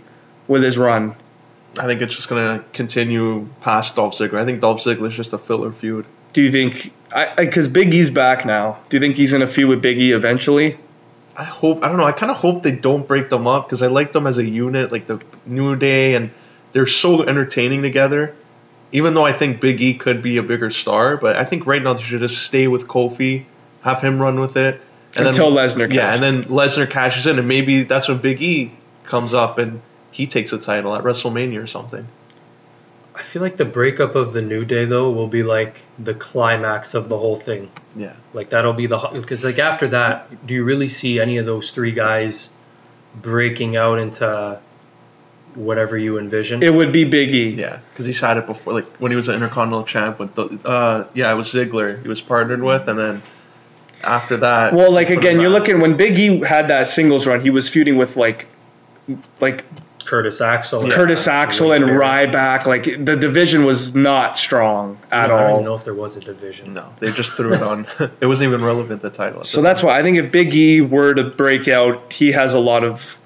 with 0.46 0.62
his 0.62 0.76
run? 0.76 1.16
I 1.78 1.86
think 1.86 2.02
it's 2.02 2.14
just 2.14 2.28
gonna 2.28 2.62
continue 2.74 3.48
past 3.62 3.96
Dolph 3.96 4.14
Ziggler. 4.14 4.40
I 4.40 4.44
think 4.44 4.60
Dolph 4.60 4.82
Ziggler's 4.82 5.16
just 5.16 5.32
a 5.32 5.38
filler 5.38 5.72
feud. 5.72 6.04
Do 6.34 6.42
you 6.42 6.52
think? 6.52 6.92
I 7.14 7.32
because 7.34 7.68
Big 7.68 7.94
E's 7.94 8.10
back 8.10 8.44
now. 8.44 8.78
Do 8.90 8.96
you 8.96 9.00
think 9.00 9.16
he's 9.16 9.32
gonna 9.32 9.46
feud 9.46 9.70
with 9.70 9.80
Big 9.80 9.98
E 9.98 10.12
eventually? 10.12 10.76
I 11.36 11.44
hope 11.44 11.82
I 11.82 11.88
don't 11.88 11.96
know. 11.96 12.04
I 12.04 12.12
kind 12.12 12.30
of 12.30 12.36
hope 12.36 12.62
they 12.62 12.72
don't 12.72 13.06
break 13.06 13.30
them 13.30 13.46
up 13.46 13.66
because 13.66 13.82
I 13.82 13.86
like 13.86 14.12
them 14.12 14.26
as 14.26 14.36
a 14.36 14.44
unit, 14.44 14.92
like 14.92 15.06
the 15.06 15.22
New 15.46 15.76
Day, 15.76 16.14
and 16.14 16.30
they're 16.72 16.86
so 16.86 17.22
entertaining 17.22 17.82
together. 17.82 18.34
Even 18.92 19.14
though 19.14 19.24
I 19.24 19.32
think 19.32 19.60
Big 19.60 19.80
E 19.80 19.94
could 19.94 20.20
be 20.20 20.36
a 20.36 20.42
bigger 20.42 20.70
star, 20.70 21.16
but 21.16 21.36
I 21.36 21.44
think 21.44 21.66
right 21.66 21.82
now 21.82 21.94
they 21.94 22.02
should 22.02 22.20
just 22.20 22.42
stay 22.42 22.66
with 22.66 22.88
Kofi, 22.88 23.44
have 23.82 24.00
him 24.02 24.20
run 24.20 24.40
with 24.40 24.56
it, 24.56 24.80
and 25.16 25.26
Until 25.26 25.50
then, 25.52 25.68
Lesnar 25.68 25.92
Yeah, 25.92 26.10
cashes. 26.12 26.20
and 26.20 26.44
then 26.44 26.50
Lesnar 26.50 26.88
cashes 26.90 27.26
in, 27.26 27.38
and 27.38 27.48
maybe 27.48 27.82
that's 27.82 28.08
when 28.08 28.18
Big 28.18 28.40
E 28.42 28.72
comes 29.04 29.34
up 29.34 29.58
and 29.58 29.80
he 30.12 30.26
takes 30.26 30.50
the 30.52 30.58
title 30.58 30.94
at 30.94 31.02
WrestleMania 31.02 31.62
or 31.62 31.66
something. 31.66 32.06
I 33.14 33.22
feel 33.22 33.42
like 33.42 33.56
the 33.56 33.64
breakup 33.64 34.14
of 34.14 34.32
the 34.32 34.40
New 34.40 34.64
Day 34.64 34.84
though 34.86 35.10
will 35.10 35.26
be 35.26 35.42
like 35.42 35.80
the 35.98 36.14
climax 36.14 36.94
of 36.94 37.08
the 37.08 37.18
whole 37.18 37.36
thing. 37.36 37.70
Yeah, 37.96 38.12
Like 38.32 38.50
that'll 38.50 38.72
be 38.72 38.86
the 38.86 38.98
because 39.12 39.44
like 39.44 39.58
after 39.58 39.88
that, 39.88 40.46
do 40.46 40.54
you 40.54 40.64
really 40.64 40.88
see 40.88 41.20
any 41.20 41.38
of 41.38 41.44
those 41.46 41.70
three 41.72 41.92
guys 41.92 42.50
breaking 43.20 43.76
out 43.76 43.98
into 43.98 44.58
whatever 45.54 45.98
you 45.98 46.18
envision? 46.18 46.62
It 46.62 46.72
would 46.72 46.92
be 46.92 47.04
Big 47.04 47.34
E. 47.34 47.48
yeah, 47.50 47.80
because 47.92 48.06
he's 48.06 48.20
had 48.20 48.36
it 48.36 48.46
before, 48.46 48.72
like 48.74 48.86
when 48.98 49.10
he 49.12 49.16
was 49.16 49.28
an 49.28 49.34
Intercontinental 49.34 49.84
Champ 49.84 50.18
with 50.18 50.34
the, 50.34 50.44
uh, 50.68 51.06
yeah, 51.14 51.30
it 51.32 51.34
was 51.34 51.48
Ziggler 51.52 52.00
he 52.00 52.08
was 52.08 52.20
partnered 52.20 52.62
with, 52.62 52.88
and 52.88 52.98
then 52.98 53.22
after 54.02 54.38
that, 54.38 54.72
Well, 54.72 54.92
like 54.92 55.10
again, 55.10 55.40
you're 55.40 55.50
looking 55.50 55.80
when 55.80 55.96
Big 55.96 56.18
E 56.18 56.40
had 56.40 56.68
that 56.68 56.88
singles 56.88 57.26
run, 57.26 57.40
he 57.40 57.50
was 57.50 57.68
feuding 57.68 57.96
with 57.96 58.16
like, 58.16 58.46
like 59.40 59.64
Curtis 60.10 60.40
Axel. 60.40 60.88
Yeah. 60.88 60.94
Curtis 60.94 61.28
Axel 61.28 61.70
and 61.70 61.84
Ryback. 61.84 62.66
Like 62.66 62.84
the 62.84 63.16
division 63.16 63.64
was 63.64 63.94
not 63.94 64.36
strong 64.36 64.98
at 65.10 65.30
all. 65.30 65.38
I 65.38 65.40
don't 65.42 65.52
even 65.52 65.64
know 65.64 65.74
if 65.74 65.84
there 65.84 65.94
was 65.94 66.16
a 66.16 66.20
division. 66.20 66.74
No, 66.74 66.92
they 66.98 67.12
just 67.12 67.32
threw 67.34 67.54
it 67.54 67.62
on. 67.62 67.86
it 68.20 68.26
wasn't 68.26 68.48
even 68.48 68.64
relevant 68.64 69.02
the 69.02 69.10
title. 69.10 69.44
So 69.44 69.62
that's 69.62 69.82
why 69.84 69.98
I 69.98 70.02
think 70.02 70.16
if 70.16 70.32
Big 70.32 70.52
E 70.52 70.80
were 70.80 71.14
to 71.14 71.24
break 71.24 71.68
out, 71.68 72.12
he 72.12 72.32
has 72.32 72.54
a 72.54 72.58
lot 72.58 72.82
of 72.82 73.16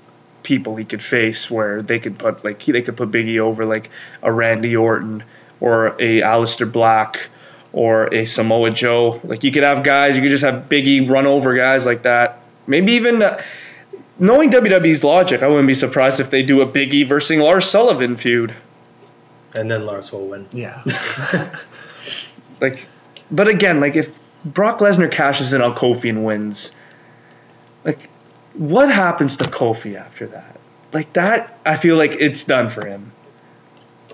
people 0.42 0.76
he 0.76 0.84
could 0.84 1.02
face 1.02 1.50
where 1.50 1.80
they 1.80 1.98
could 1.98 2.18
put 2.18 2.44
like 2.44 2.60
he, 2.60 2.72
they 2.72 2.82
could 2.82 2.98
put 2.98 3.10
Big 3.10 3.28
E 3.28 3.40
over 3.40 3.64
like 3.64 3.88
a 4.22 4.30
Randy 4.30 4.76
Orton 4.76 5.24
or 5.60 5.96
a 5.98 6.20
Aleister 6.20 6.70
Black 6.70 7.30
or 7.74 8.14
a 8.14 8.24
Samoa 8.24 8.70
Joe. 8.70 9.20
Like 9.24 9.42
you 9.44 9.50
could 9.50 9.64
have 9.64 9.82
guys, 9.82 10.16
you 10.16 10.22
could 10.22 10.30
just 10.30 10.44
have 10.44 10.68
Big 10.68 10.86
E 10.86 11.00
run 11.00 11.26
over 11.26 11.54
guys 11.54 11.84
like 11.84 12.02
that. 12.02 12.38
Maybe 12.66 12.92
even 12.92 13.20
uh, 13.20 13.42
knowing 14.18 14.50
WWE's 14.50 15.02
logic, 15.02 15.42
I 15.42 15.48
wouldn't 15.48 15.66
be 15.66 15.74
surprised 15.74 16.20
if 16.20 16.30
they 16.30 16.44
do 16.44 16.60
a 16.60 16.66
Big 16.66 16.94
E 16.94 17.02
versus 17.02 17.36
Lars 17.36 17.66
Sullivan 17.66 18.16
feud. 18.16 18.54
And 19.54 19.70
then 19.70 19.84
Lars 19.86 20.10
will 20.10 20.26
win. 20.26 20.48
yeah. 20.52 20.82
Like, 22.60 22.86
but 23.30 23.48
again, 23.48 23.80
like 23.80 23.96
if 23.96 24.16
Brock 24.44 24.78
Lesnar 24.78 25.10
cashes 25.10 25.52
in 25.54 25.60
on 25.60 25.74
Kofi 25.74 26.08
and 26.08 26.24
wins, 26.24 26.74
like, 27.84 28.08
what 28.54 28.90
happens 28.90 29.38
to 29.38 29.44
Kofi 29.44 29.96
after 29.96 30.28
that? 30.28 30.60
Like 30.92 31.12
that, 31.14 31.58
I 31.66 31.76
feel 31.76 31.96
like 31.96 32.12
it's 32.12 32.44
done 32.44 32.70
for 32.70 32.86
him. 32.86 33.12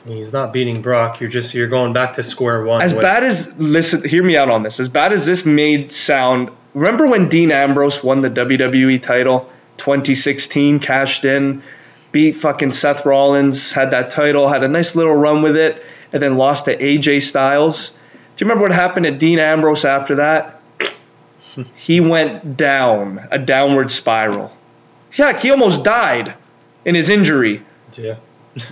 He's 0.07 0.33
not 0.33 0.53
beating 0.53 0.83
Brock. 0.83 1.21
You're 1.21 1.31
just 1.31 1.55
you're 1.55 1.69
going 1.69 1.93
back 1.93 2.15
to 2.15 2.23
square 2.23 2.65
one. 2.65 2.83
As 2.83 2.95
with- 2.95 3.03
bad 3.03 3.25
as 3.25 3.59
listen, 3.59 4.09
hear 4.09 4.23
me 4.23 4.37
out 4.37 4.51
on 4.51 4.63
this. 4.63 4.81
As 4.81 4.89
bad 4.89 5.13
as 5.13 5.27
this 5.27 5.45
made 5.45 5.93
sound, 5.93 6.51
remember 6.75 7.07
when 7.07 7.29
Dean 7.29 7.51
Ambrose 7.51 8.03
won 8.03 8.21
the 8.21 8.31
WWE 8.31 9.01
title, 9.03 9.51
2016, 9.77 10.81
cashed 10.81 11.25
in, 11.25 11.63
beat 12.13 12.37
fucking 12.37 12.73
Seth 12.73 13.05
Rollins, 13.05 13.73
had 13.73 13.91
that 13.91 14.11
title, 14.11 14.49
had 14.49 14.63
a 14.63 14.69
nice 14.69 14.97
little 14.97 15.15
run 15.15 15.43
with 15.43 15.57
it, 15.57 15.83
and 16.13 16.23
then 16.23 16.37
lost 16.37 16.65
to 16.65 16.77
AJ 16.77 17.23
Styles. 17.23 17.91
Do 17.91 18.45
you 18.45 18.49
remember 18.49 18.63
what 18.63 18.73
happened 18.73 19.05
to 19.05 19.13
Dean 19.13 19.39
Ambrose 19.39 19.85
after 19.85 20.17
that? 20.17 20.61
he 21.75 22.01
went 22.01 22.57
down 22.57 23.29
a 23.31 23.39
downward 23.39 23.91
spiral. 23.91 24.57
Yeah, 25.15 25.39
he 25.39 25.51
almost 25.51 25.85
died 25.85 26.35
in 26.85 26.95
his 26.95 27.11
injury. 27.11 27.63
yeah. 27.97 28.17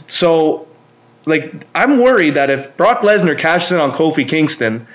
So, 0.06 0.67
like, 1.28 1.66
I'm 1.74 2.00
worried 2.00 2.34
that 2.34 2.50
if 2.50 2.76
Brock 2.76 3.00
Lesnar 3.02 3.38
cashes 3.38 3.72
in 3.72 3.78
on 3.78 3.92
Kofi 3.92 4.28
Kingston, 4.28 4.86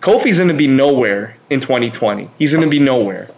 Kofi's 0.00 0.38
going 0.38 0.48
to 0.48 0.54
be 0.54 0.68
nowhere 0.68 1.36
in 1.50 1.60
2020. 1.60 2.30
He's 2.38 2.52
going 2.52 2.64
to 2.64 2.70
be 2.70 2.78
nowhere. 2.78 3.28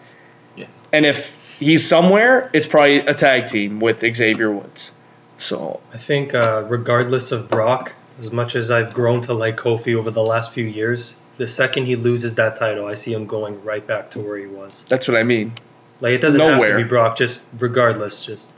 Yeah. 0.56 0.66
And 0.92 1.06
if 1.06 1.36
he's 1.58 1.88
somewhere, 1.88 2.50
it's 2.52 2.66
probably 2.66 2.98
a 2.98 3.14
tag 3.14 3.46
team 3.46 3.80
with 3.80 4.00
Xavier 4.00 4.50
Woods. 4.50 4.92
So, 5.38 5.80
I 5.92 5.96
think 5.98 6.34
uh, 6.34 6.64
regardless 6.66 7.32
of 7.32 7.48
Brock, 7.48 7.94
as 8.20 8.32
much 8.32 8.56
as 8.56 8.70
I've 8.70 8.94
grown 8.94 9.20
to 9.22 9.34
like 9.34 9.56
Kofi 9.56 9.94
over 9.94 10.10
the 10.10 10.24
last 10.24 10.52
few 10.52 10.64
years, 10.64 11.14
the 11.36 11.46
second 11.46 11.84
he 11.86 11.96
loses 11.96 12.36
that 12.36 12.56
title, 12.56 12.86
I 12.86 12.94
see 12.94 13.12
him 13.12 13.26
going 13.26 13.62
right 13.62 13.86
back 13.86 14.10
to 14.12 14.20
where 14.20 14.38
he 14.38 14.46
was. 14.46 14.84
that's 14.88 15.08
what 15.08 15.18
I 15.18 15.22
mean. 15.22 15.52
Like 16.00 16.12
it 16.14 16.20
doesn't 16.20 16.40
have 16.40 16.52
Nowhere. 16.52 16.76
to 16.76 16.84
be 16.84 16.88
Brock. 16.88 17.16
Just 17.16 17.44
regardless, 17.58 18.24
just 18.24 18.52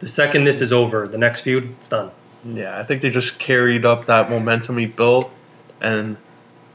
the 0.00 0.08
second 0.08 0.44
this 0.44 0.60
is 0.60 0.72
over, 0.72 1.06
the 1.06 1.18
next 1.18 1.42
feud, 1.42 1.68
it's 1.78 1.88
done. 1.88 2.10
Yeah, 2.44 2.78
I 2.78 2.84
think 2.84 3.02
they 3.02 3.10
just 3.10 3.38
carried 3.38 3.84
up 3.84 4.06
that 4.06 4.30
momentum 4.30 4.78
he 4.78 4.86
built, 4.86 5.30
and 5.80 6.16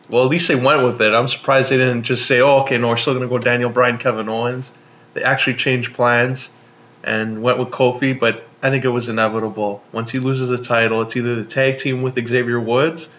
well, 0.09 0.23
at 0.23 0.29
least 0.29 0.47
they 0.47 0.55
went 0.55 0.83
with 0.83 1.01
it. 1.01 1.13
I'm 1.13 1.27
surprised 1.27 1.71
they 1.71 1.77
didn't 1.77 2.03
just 2.03 2.25
say, 2.25 2.41
"Oh, 2.41 2.59
okay, 2.61 2.77
no, 2.77 2.89
we're 2.89 2.97
still 2.97 3.13
gonna 3.13 3.27
go 3.27 3.39
Daniel 3.39 3.69
Bryan, 3.69 3.97
Kevin 3.97 4.29
Owens." 4.29 4.71
They 5.13 5.23
actually 5.23 5.55
changed 5.55 5.93
plans 5.93 6.49
and 7.03 7.41
went 7.41 7.57
with 7.57 7.69
Kofi, 7.69 8.19
but 8.19 8.43
I 8.61 8.69
think 8.69 8.85
it 8.85 8.89
was 8.89 9.09
inevitable. 9.09 9.83
Once 9.91 10.11
he 10.11 10.19
loses 10.19 10.49
the 10.49 10.57
title, 10.57 11.01
it's 11.01 11.15
either 11.15 11.35
the 11.35 11.45
tag 11.45 11.77
team 11.77 12.01
with 12.01 12.15
Xavier 12.27 12.59
Woods, 12.59 13.09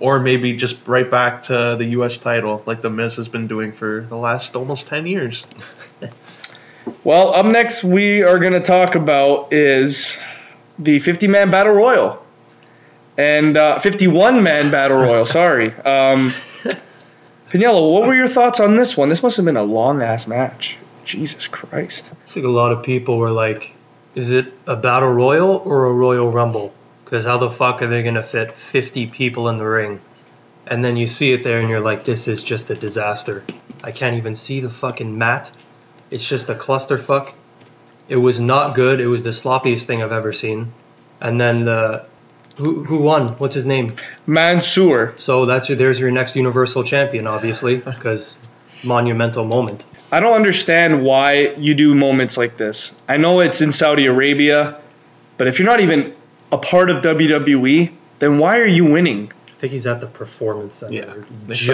or 0.00 0.18
maybe 0.18 0.54
just 0.54 0.76
right 0.86 1.08
back 1.08 1.42
to 1.42 1.76
the 1.78 1.84
U.S. 1.96 2.18
title, 2.18 2.62
like 2.66 2.80
the 2.82 2.90
Miz 2.90 3.16
has 3.16 3.28
been 3.28 3.46
doing 3.46 3.72
for 3.72 4.06
the 4.08 4.16
last 4.16 4.56
almost 4.56 4.88
ten 4.88 5.06
years. 5.06 5.44
Well, 7.04 7.34
up 7.34 7.46
next, 7.46 7.84
we 7.84 8.22
are 8.22 8.38
going 8.38 8.54
to 8.54 8.60
talk 8.60 8.94
about 8.94 9.52
is 9.52 10.18
the 10.84 10.98
50 10.98 11.28
man 11.28 11.50
battle 11.50 11.74
royal. 11.74 12.24
And 13.16 13.56
uh, 13.56 13.78
51 13.78 14.42
man 14.42 14.70
battle 14.70 14.98
royal, 14.98 15.24
sorry. 15.40 15.72
Um, 15.72 16.32
Pagniello, 17.50 17.92
what 17.92 18.06
were 18.06 18.14
your 18.14 18.28
thoughts 18.28 18.60
on 18.60 18.76
this 18.76 18.96
one? 18.96 19.10
This 19.10 19.22
must 19.22 19.36
have 19.36 19.44
been 19.44 19.58
a 19.58 19.62
long 19.62 20.00
ass 20.00 20.26
match. 20.26 20.78
Jesus 21.04 21.48
Christ. 21.48 22.10
I 22.10 22.30
think 22.32 22.46
a 22.46 22.48
lot 22.48 22.72
of 22.72 22.82
people 22.82 23.18
were 23.18 23.30
like, 23.30 23.74
"Is 24.14 24.30
it 24.30 24.54
a 24.66 24.76
battle 24.76 25.10
royal 25.10 25.56
or 25.56 25.86
a 25.86 25.92
royal 25.92 26.30
rumble?" 26.30 26.72
Because 27.04 27.26
how 27.26 27.36
the 27.36 27.50
fuck 27.50 27.82
are 27.82 27.88
they 27.88 28.02
gonna 28.02 28.22
fit 28.22 28.52
50 28.52 29.08
people 29.08 29.50
in 29.50 29.58
the 29.58 29.66
ring? 29.66 30.00
And 30.66 30.82
then 30.82 30.96
you 30.96 31.06
see 31.06 31.32
it 31.32 31.42
there, 31.42 31.60
and 31.60 31.68
you're 31.68 31.80
like, 31.80 32.04
"This 32.04 32.26
is 32.26 32.42
just 32.42 32.70
a 32.70 32.74
disaster." 32.74 33.44
I 33.84 33.90
can't 33.90 34.16
even 34.16 34.34
see 34.34 34.60
the 34.60 34.70
fucking 34.70 35.18
mat. 35.18 35.50
It's 36.10 36.26
just 36.26 36.48
a 36.48 36.54
clusterfuck. 36.54 37.32
It 38.12 38.16
was 38.16 38.38
not 38.38 38.74
good. 38.74 39.00
It 39.00 39.06
was 39.06 39.22
the 39.22 39.30
sloppiest 39.30 39.86
thing 39.86 40.02
I've 40.02 40.12
ever 40.12 40.34
seen. 40.34 40.70
And 41.18 41.40
then 41.40 41.64
the 41.64 42.04
who 42.56 42.84
who 42.84 42.98
won? 42.98 43.28
What's 43.38 43.54
his 43.54 43.64
name? 43.64 43.96
Mansoor. 44.26 45.14
So 45.16 45.46
that's 45.46 45.70
your 45.70 45.78
there's 45.78 45.98
your 45.98 46.10
next 46.10 46.36
Universal 46.36 46.84
Champion, 46.84 47.26
obviously, 47.26 47.76
because 47.92 48.38
monumental 48.84 49.44
moment. 49.44 49.86
I 50.10 50.20
don't 50.20 50.34
understand 50.34 51.02
why 51.02 51.54
you 51.56 51.74
do 51.74 51.94
moments 51.94 52.36
like 52.36 52.58
this. 52.58 52.92
I 53.08 53.16
know 53.16 53.40
it's 53.40 53.62
in 53.62 53.72
Saudi 53.72 54.04
Arabia, 54.04 54.78
but 55.38 55.48
if 55.48 55.58
you're 55.58 55.70
not 55.70 55.80
even 55.80 56.14
a 56.52 56.58
part 56.58 56.90
of 56.90 57.02
WWE, 57.02 57.92
then 58.18 58.36
why 58.36 58.58
are 58.58 58.66
you 58.66 58.84
winning? 58.84 59.32
I 59.48 59.52
think 59.52 59.72
he's 59.72 59.86
at 59.86 60.02
the 60.02 60.06
Performance 60.06 60.74
Center. 60.74 60.92
Yeah, 60.92 61.14
they 61.46 61.54
just 61.54 61.64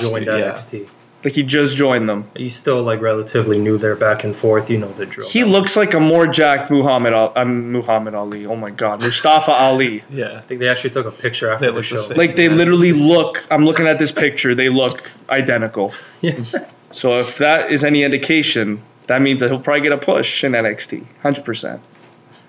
joined 0.00 0.14
week, 0.14 0.26
yeah. 0.26 0.86
NXT. 1.22 1.24
Like 1.24 1.34
he 1.34 1.42
just 1.42 1.76
joined 1.76 2.08
them. 2.08 2.28
He's 2.36 2.54
still 2.54 2.82
like 2.82 3.00
relatively 3.00 3.58
new 3.58 3.78
there, 3.78 3.96
back 3.96 4.24
and 4.24 4.34
forth. 4.34 4.70
You 4.70 4.78
know 4.78 4.92
the 4.92 5.06
drill. 5.06 5.28
He 5.28 5.44
looks 5.44 5.76
like 5.76 5.94
a 5.94 6.00
more 6.00 6.26
jacked 6.26 6.70
Muhammad 6.70 7.12
Al- 7.12 7.32
um, 7.36 7.72
Muhammad 7.72 8.14
Ali. 8.14 8.46
Oh 8.46 8.56
my 8.56 8.70
God, 8.70 9.02
Mustafa 9.02 9.52
Ali. 9.52 10.02
Yeah, 10.10 10.38
I 10.38 10.40
think 10.40 10.60
they 10.60 10.68
actually 10.68 10.90
took 10.90 11.06
a 11.06 11.10
picture 11.10 11.50
after 11.50 11.66
the 11.66 11.72
look 11.72 11.88
the 11.88 11.96
show. 11.96 12.14
Like 12.14 12.36
they 12.36 12.48
literally 12.48 12.92
look. 12.92 13.44
I'm 13.50 13.64
looking 13.64 13.86
at 13.86 13.98
this 13.98 14.12
picture. 14.12 14.54
They 14.54 14.68
look 14.68 15.10
identical. 15.28 15.92
Yeah. 16.20 16.44
So 16.92 17.18
if 17.20 17.38
that 17.38 17.72
is 17.72 17.82
any 17.84 18.04
indication, 18.04 18.82
that 19.06 19.20
means 19.22 19.40
that 19.40 19.50
he'll 19.50 19.60
probably 19.60 19.80
get 19.80 19.92
a 19.92 19.98
push 19.98 20.44
in 20.44 20.52
NXT. 20.52 21.04
Hundred 21.22 21.44
percent. 21.44 21.80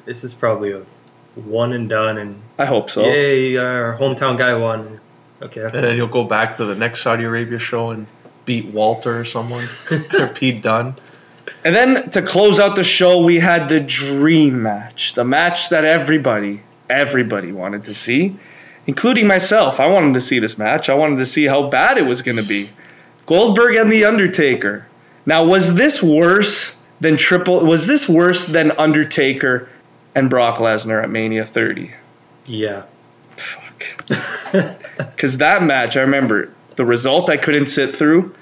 this 0.06 0.24
is 0.24 0.34
probably 0.34 0.74
a 0.74 0.84
one 1.36 1.74
and 1.74 1.90
done, 1.90 2.18
and 2.20 2.42
I 2.60 2.66
hope 2.66 2.90
so. 2.92 3.04
yay, 3.06 3.58
our 3.58 3.98
hometown 3.98 4.38
guy 4.38 4.54
won. 4.54 5.00
Okay, 5.42 5.62
that's 5.62 5.74
and 5.74 5.84
then 5.84 5.94
it. 5.94 5.98
you'll 5.98 6.08
go 6.08 6.24
back 6.24 6.58
to 6.58 6.66
the 6.66 6.76
next 6.76 7.02
Saudi 7.02 7.24
Arabia 7.24 7.58
show 7.58 7.90
and 7.92 8.06
beat 8.46 8.66
Walter 8.66 9.22
or 9.22 9.26
someone 9.26 9.68
or 10.20 10.28
Pete 10.28 10.62
Dunne. 10.62 10.96
And 11.64 11.76
then 11.76 12.10
to 12.12 12.22
close 12.22 12.60
out 12.60 12.76
the 12.76 12.84
show, 12.84 13.24
we 13.24 13.40
had 13.40 13.70
the 13.70 13.80
dream 13.80 14.64
match, 14.64 15.14
the 15.14 15.24
match 15.24 15.70
that 15.70 15.86
everybody 15.86 16.62
everybody 16.90 17.52
wanted 17.52 17.86
to 17.86 17.94
see, 17.94 18.36
including 18.86 19.28
myself. 19.28 19.80
I 19.80 19.90
wanted 19.90 20.14
to 20.16 20.22
see 20.22 20.40
this 20.40 20.58
match. 20.58 20.90
I 20.90 20.96
wanted 20.96 21.18
to 21.18 21.26
see 21.26 21.46
how 21.46 21.70
bad 21.70 21.98
it 21.98 22.06
was 22.06 22.22
going 22.22 22.38
to 22.38 22.44
be. 22.44 22.70
Goldberg 23.26 23.76
and 23.78 23.92
The 23.92 24.06
Undertaker. 24.06 24.86
Now, 25.26 25.46
was 25.46 25.74
this 25.74 26.04
worse 26.04 26.78
than 27.00 27.18
Triple? 27.18 27.66
Was 27.66 27.88
this 27.88 28.08
worse 28.10 28.46
than 28.46 28.72
Undertaker 28.72 29.70
and 30.14 30.30
Brock 30.30 30.58
Lesnar 30.58 31.02
at 31.02 31.10
Mania 31.10 31.46
30? 31.46 31.94
Yeah. 32.46 32.84
Fuck. 33.38 34.80
Because 34.96 35.40
that 35.40 35.64
match, 35.64 35.98
I 35.98 36.02
remember 36.02 36.52
the 36.76 36.86
result 36.86 37.30
I 37.30 37.38
couldn't 37.38 37.68
sit 37.68 37.96
through, 37.96 38.36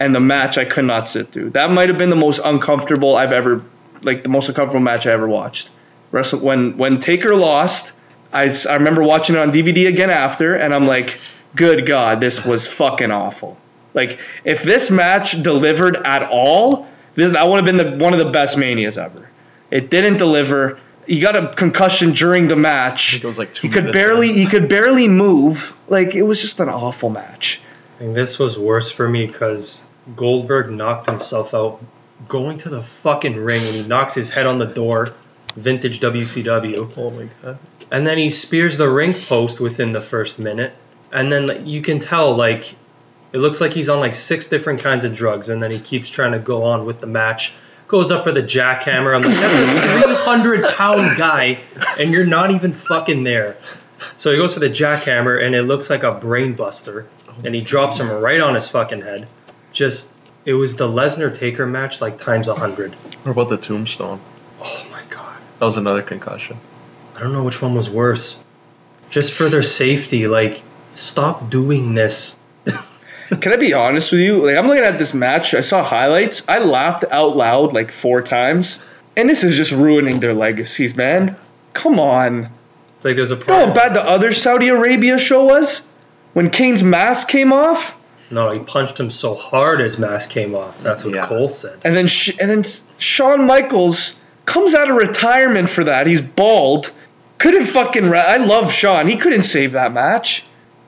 and 0.00 0.14
the 0.14 0.20
match 0.20 0.58
I 0.58 0.64
could 0.64 0.84
not 0.84 1.08
sit 1.08 1.28
through. 1.30 1.50
That 1.50 1.70
might 1.70 1.88
have 1.88 1.98
been 1.98 2.10
the 2.10 2.16
most 2.16 2.40
uncomfortable 2.44 3.16
I've 3.16 3.32
ever, 3.32 3.62
like 4.02 4.22
the 4.22 4.28
most 4.28 4.48
uncomfortable 4.48 4.82
match 4.82 5.06
I 5.06 5.12
ever 5.12 5.28
watched. 5.28 5.70
Wrestle 6.10 6.40
when 6.40 6.76
when 6.76 7.00
Taker 7.00 7.34
lost, 7.36 7.92
I 8.32 8.52
I 8.68 8.74
remember 8.76 9.02
watching 9.02 9.36
it 9.36 9.38
on 9.40 9.52
DVD 9.52 9.88
again 9.88 10.10
after, 10.10 10.54
and 10.54 10.74
I'm 10.74 10.86
like, 10.86 11.20
good 11.54 11.86
God, 11.86 12.20
this 12.20 12.44
was 12.44 12.66
fucking 12.66 13.10
awful. 13.10 13.56
Like 13.94 14.20
if 14.44 14.62
this 14.62 14.90
match 14.90 15.42
delivered 15.42 15.96
at 15.96 16.22
all, 16.30 16.86
this, 17.14 17.32
that 17.32 17.48
would 17.48 17.56
have 17.56 17.64
been 17.64 17.76
the, 17.76 18.04
one 18.04 18.12
of 18.12 18.18
the 18.18 18.30
best 18.30 18.56
manias 18.58 18.98
ever. 18.98 19.28
It 19.70 19.90
didn't 19.90 20.18
deliver. 20.18 20.78
He 21.06 21.18
got 21.20 21.34
a 21.36 21.54
concussion 21.54 22.12
during 22.12 22.48
the 22.48 22.56
match. 22.56 23.16
it 23.16 23.24
was 23.24 23.38
like 23.38 23.52
two 23.54 23.66
He 23.66 23.72
could 23.72 23.92
barely 23.92 24.28
in. 24.28 24.34
he 24.34 24.46
could 24.46 24.68
barely 24.68 25.08
move. 25.08 25.76
Like 25.88 26.14
it 26.14 26.22
was 26.22 26.40
just 26.40 26.60
an 26.60 26.68
awful 26.68 27.10
match. 27.10 27.60
And 28.02 28.16
this 28.16 28.36
was 28.36 28.58
worse 28.58 28.90
for 28.90 29.08
me 29.08 29.28
because 29.28 29.84
Goldberg 30.16 30.72
knocked 30.72 31.06
himself 31.06 31.54
out 31.54 31.80
going 32.28 32.58
to 32.58 32.68
the 32.68 32.82
fucking 32.82 33.36
ring 33.36 33.64
and 33.64 33.76
he 33.76 33.84
knocks 33.84 34.16
his 34.16 34.28
head 34.28 34.44
on 34.44 34.58
the 34.58 34.66
door, 34.66 35.14
vintage 35.54 36.00
WCW. 36.00 36.92
Oh 36.96 37.10
my 37.10 37.28
god. 37.40 37.58
And 37.92 38.04
then 38.04 38.18
he 38.18 38.28
spears 38.28 38.76
the 38.76 38.90
ring 38.90 39.14
post 39.14 39.60
within 39.60 39.92
the 39.92 40.00
first 40.00 40.40
minute. 40.40 40.72
And 41.12 41.30
then 41.30 41.64
you 41.64 41.80
can 41.80 42.00
tell, 42.00 42.34
like, 42.34 42.74
it 43.32 43.38
looks 43.38 43.60
like 43.60 43.72
he's 43.72 43.88
on 43.88 44.00
like 44.00 44.16
six 44.16 44.48
different 44.48 44.80
kinds 44.80 45.04
of 45.04 45.14
drugs. 45.14 45.48
And 45.48 45.62
then 45.62 45.70
he 45.70 45.78
keeps 45.78 46.10
trying 46.10 46.32
to 46.32 46.40
go 46.40 46.64
on 46.64 46.84
with 46.84 47.00
the 47.00 47.06
match. 47.06 47.52
Goes 47.86 48.10
up 48.10 48.24
for 48.24 48.32
the 48.32 48.42
jackhammer. 48.42 49.14
I'm 49.14 49.22
like, 49.22 49.32
that's 49.32 50.04
a 50.04 50.16
300 50.16 50.64
pound 50.74 51.18
guy, 51.18 51.60
and 52.00 52.10
you're 52.10 52.26
not 52.26 52.50
even 52.50 52.72
fucking 52.72 53.22
there. 53.22 53.58
So 54.16 54.32
he 54.32 54.38
goes 54.38 54.54
for 54.54 54.60
the 54.60 54.70
jackhammer, 54.70 55.44
and 55.44 55.54
it 55.54 55.62
looks 55.62 55.90
like 55.90 56.02
a 56.02 56.12
brain 56.12 56.54
buster. 56.54 57.06
And 57.44 57.54
he 57.54 57.60
drops 57.60 57.98
him 57.98 58.10
right 58.10 58.40
on 58.40 58.54
his 58.54 58.68
fucking 58.68 59.02
head. 59.02 59.28
Just, 59.72 60.12
it 60.44 60.54
was 60.54 60.76
the 60.76 60.88
Lesnar 60.88 61.36
Taker 61.36 61.66
match, 61.66 62.00
like 62.00 62.18
times 62.18 62.48
a 62.48 62.52
100. 62.52 62.94
What 62.94 63.32
about 63.32 63.48
the 63.48 63.56
tombstone? 63.56 64.20
Oh 64.60 64.86
my 64.90 65.02
god. 65.10 65.36
That 65.58 65.66
was 65.66 65.76
another 65.76 66.02
concussion. 66.02 66.56
I 67.16 67.20
don't 67.20 67.32
know 67.32 67.44
which 67.44 67.62
one 67.62 67.74
was 67.74 67.88
worse. 67.88 68.42
Just 69.10 69.32
for 69.32 69.48
their 69.48 69.62
safety, 69.62 70.26
like, 70.26 70.62
stop 70.90 71.50
doing 71.50 71.94
this. 71.94 72.36
Can 73.40 73.52
I 73.52 73.56
be 73.56 73.72
honest 73.72 74.12
with 74.12 74.20
you? 74.20 74.46
Like 74.46 74.58
I'm 74.58 74.66
looking 74.66 74.84
at 74.84 74.98
this 74.98 75.14
match, 75.14 75.54
I 75.54 75.62
saw 75.62 75.82
highlights. 75.82 76.42
I 76.48 76.58
laughed 76.58 77.04
out 77.10 77.34
loud 77.36 77.72
like 77.72 77.90
four 77.90 78.20
times. 78.20 78.84
And 79.16 79.28
this 79.28 79.44
is 79.44 79.56
just 79.56 79.72
ruining 79.72 80.20
their 80.20 80.34
legacies, 80.34 80.96
man. 80.96 81.36
Come 81.72 81.98
on. 81.98 82.48
It's 82.96 83.04
like 83.04 83.16
there's 83.16 83.30
a 83.30 83.36
You 83.36 83.44
know 83.46 83.66
how 83.66 83.74
bad 83.74 83.94
the 83.94 84.02
other 84.02 84.32
Saudi 84.32 84.68
Arabia 84.68 85.18
show 85.18 85.44
was? 85.44 85.82
When 86.32 86.50
Kane's 86.50 86.82
mask 86.82 87.28
came 87.28 87.52
off? 87.52 87.98
No, 88.30 88.50
he 88.50 88.58
punched 88.60 88.98
him 88.98 89.10
so 89.10 89.34
hard 89.34 89.80
his 89.80 89.98
mask 89.98 90.30
came 90.30 90.54
off. 90.54 90.82
That's 90.82 91.04
what 91.04 91.14
Yeah. 91.14 91.26
Cole 91.26 91.50
said. 91.50 91.78
And 91.84 91.94
then 91.96 92.06
sh- 92.06 92.36
and 92.40 92.50
then 92.50 92.60
S- 92.60 92.82
Shawn 92.98 93.46
Michaels 93.46 94.14
comes 94.46 94.74
out 94.74 94.88
of 94.90 94.96
retirement 94.96 95.68
for 95.68 95.84
that. 95.84 96.06
He's 96.06 96.22
bald. 96.22 96.90
Couldn't 97.38 97.66
fucking. 97.66 98.08
Ra- 98.08 98.24
I 98.26 98.38
love 98.38 98.72
Shawn. 98.72 99.06
He 99.08 99.16
couldn't 99.16 99.42
save 99.42 99.72
that 99.72 99.92
match. 99.92 100.44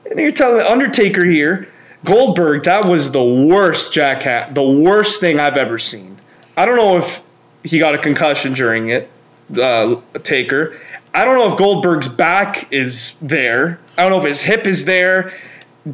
And 0.09 0.19
you're 0.19 0.31
telling 0.31 0.57
me 0.57 0.63
Undertaker 0.63 1.23
here, 1.23 1.67
Goldberg. 2.03 2.63
That 2.63 2.85
was 2.85 3.11
the 3.11 3.23
worst 3.23 3.93
Jack 3.93 4.23
hat. 4.23 4.55
The 4.55 4.63
worst 4.63 5.19
thing 5.21 5.39
I've 5.39 5.57
ever 5.57 5.77
seen. 5.77 6.17
I 6.57 6.65
don't 6.65 6.77
know 6.77 6.97
if 6.97 7.21
he 7.63 7.77
got 7.79 7.93
a 7.95 7.97
concussion 7.99 8.53
during 8.53 8.89
it. 8.89 9.09
Uh, 9.55 9.97
Taker. 10.23 10.77
I 11.15 11.25
don't 11.25 11.37
know 11.37 11.51
if 11.51 11.57
Goldberg's 11.57 12.07
back 12.09 12.71
is 12.73 13.15
there. 13.21 13.79
I 13.97 14.03
don't 14.03 14.11
know 14.11 14.19
if 14.19 14.25
his 14.27 14.41
hip 14.41 14.67
is 14.67 14.83
there. 14.85 15.31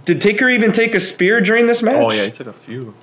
Did 0.06 0.20
Taker 0.22 0.50
even 0.50 0.72
take 0.72 0.96
a 0.96 1.00
spear 1.00 1.42
during 1.42 1.68
this 1.68 1.84
match? 1.84 1.96
Oh 1.96 2.12
yeah, 2.12 2.26
he 2.26 2.32
took 2.32 2.48
a 2.48 2.54
few. 2.54 2.94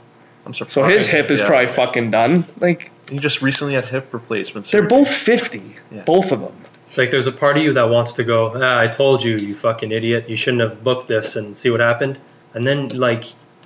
I'm 0.44 0.52
surprised. 0.54 0.72
So 0.72 0.82
his 0.84 1.06
hip 1.06 1.30
is 1.30 1.40
Yeah. 1.40 1.46
probably 1.46 1.66
fucking 1.68 2.10
done. 2.10 2.44
Like 2.58 2.90
He 3.10 3.18
just 3.18 3.40
recently 3.42 3.74
had 3.74 3.84
hip 3.86 4.12
replacements. 4.12 4.70
they're 4.70 4.82
both 4.82 5.08
50, 5.08 5.62
Yeah. 5.92 6.02
both 6.02 6.32
of 6.32 6.40
them. 6.40 6.52
It's 6.88 6.98
like 6.98 7.10
there's 7.10 7.26
a 7.26 7.32
part 7.32 7.56
of 7.56 7.62
you 7.62 7.74
that 7.74 7.88
wants 7.90 8.14
to 8.14 8.24
go, 8.24 8.52
ah, 8.56 8.78
I 8.80 8.86
told 8.88 9.22
you, 9.22 9.36
you 9.36 9.54
fucking 9.54 9.92
idiot. 9.92 10.28
You 10.28 10.36
shouldn't 10.36 10.62
have 10.62 10.82
booked 10.82 11.06
this 11.08 11.36
and 11.36 11.56
see 11.56 11.70
what 11.70 11.80
happened. 11.80 12.18
And 12.54 12.66
then, 12.66 12.88
like, 12.88 13.24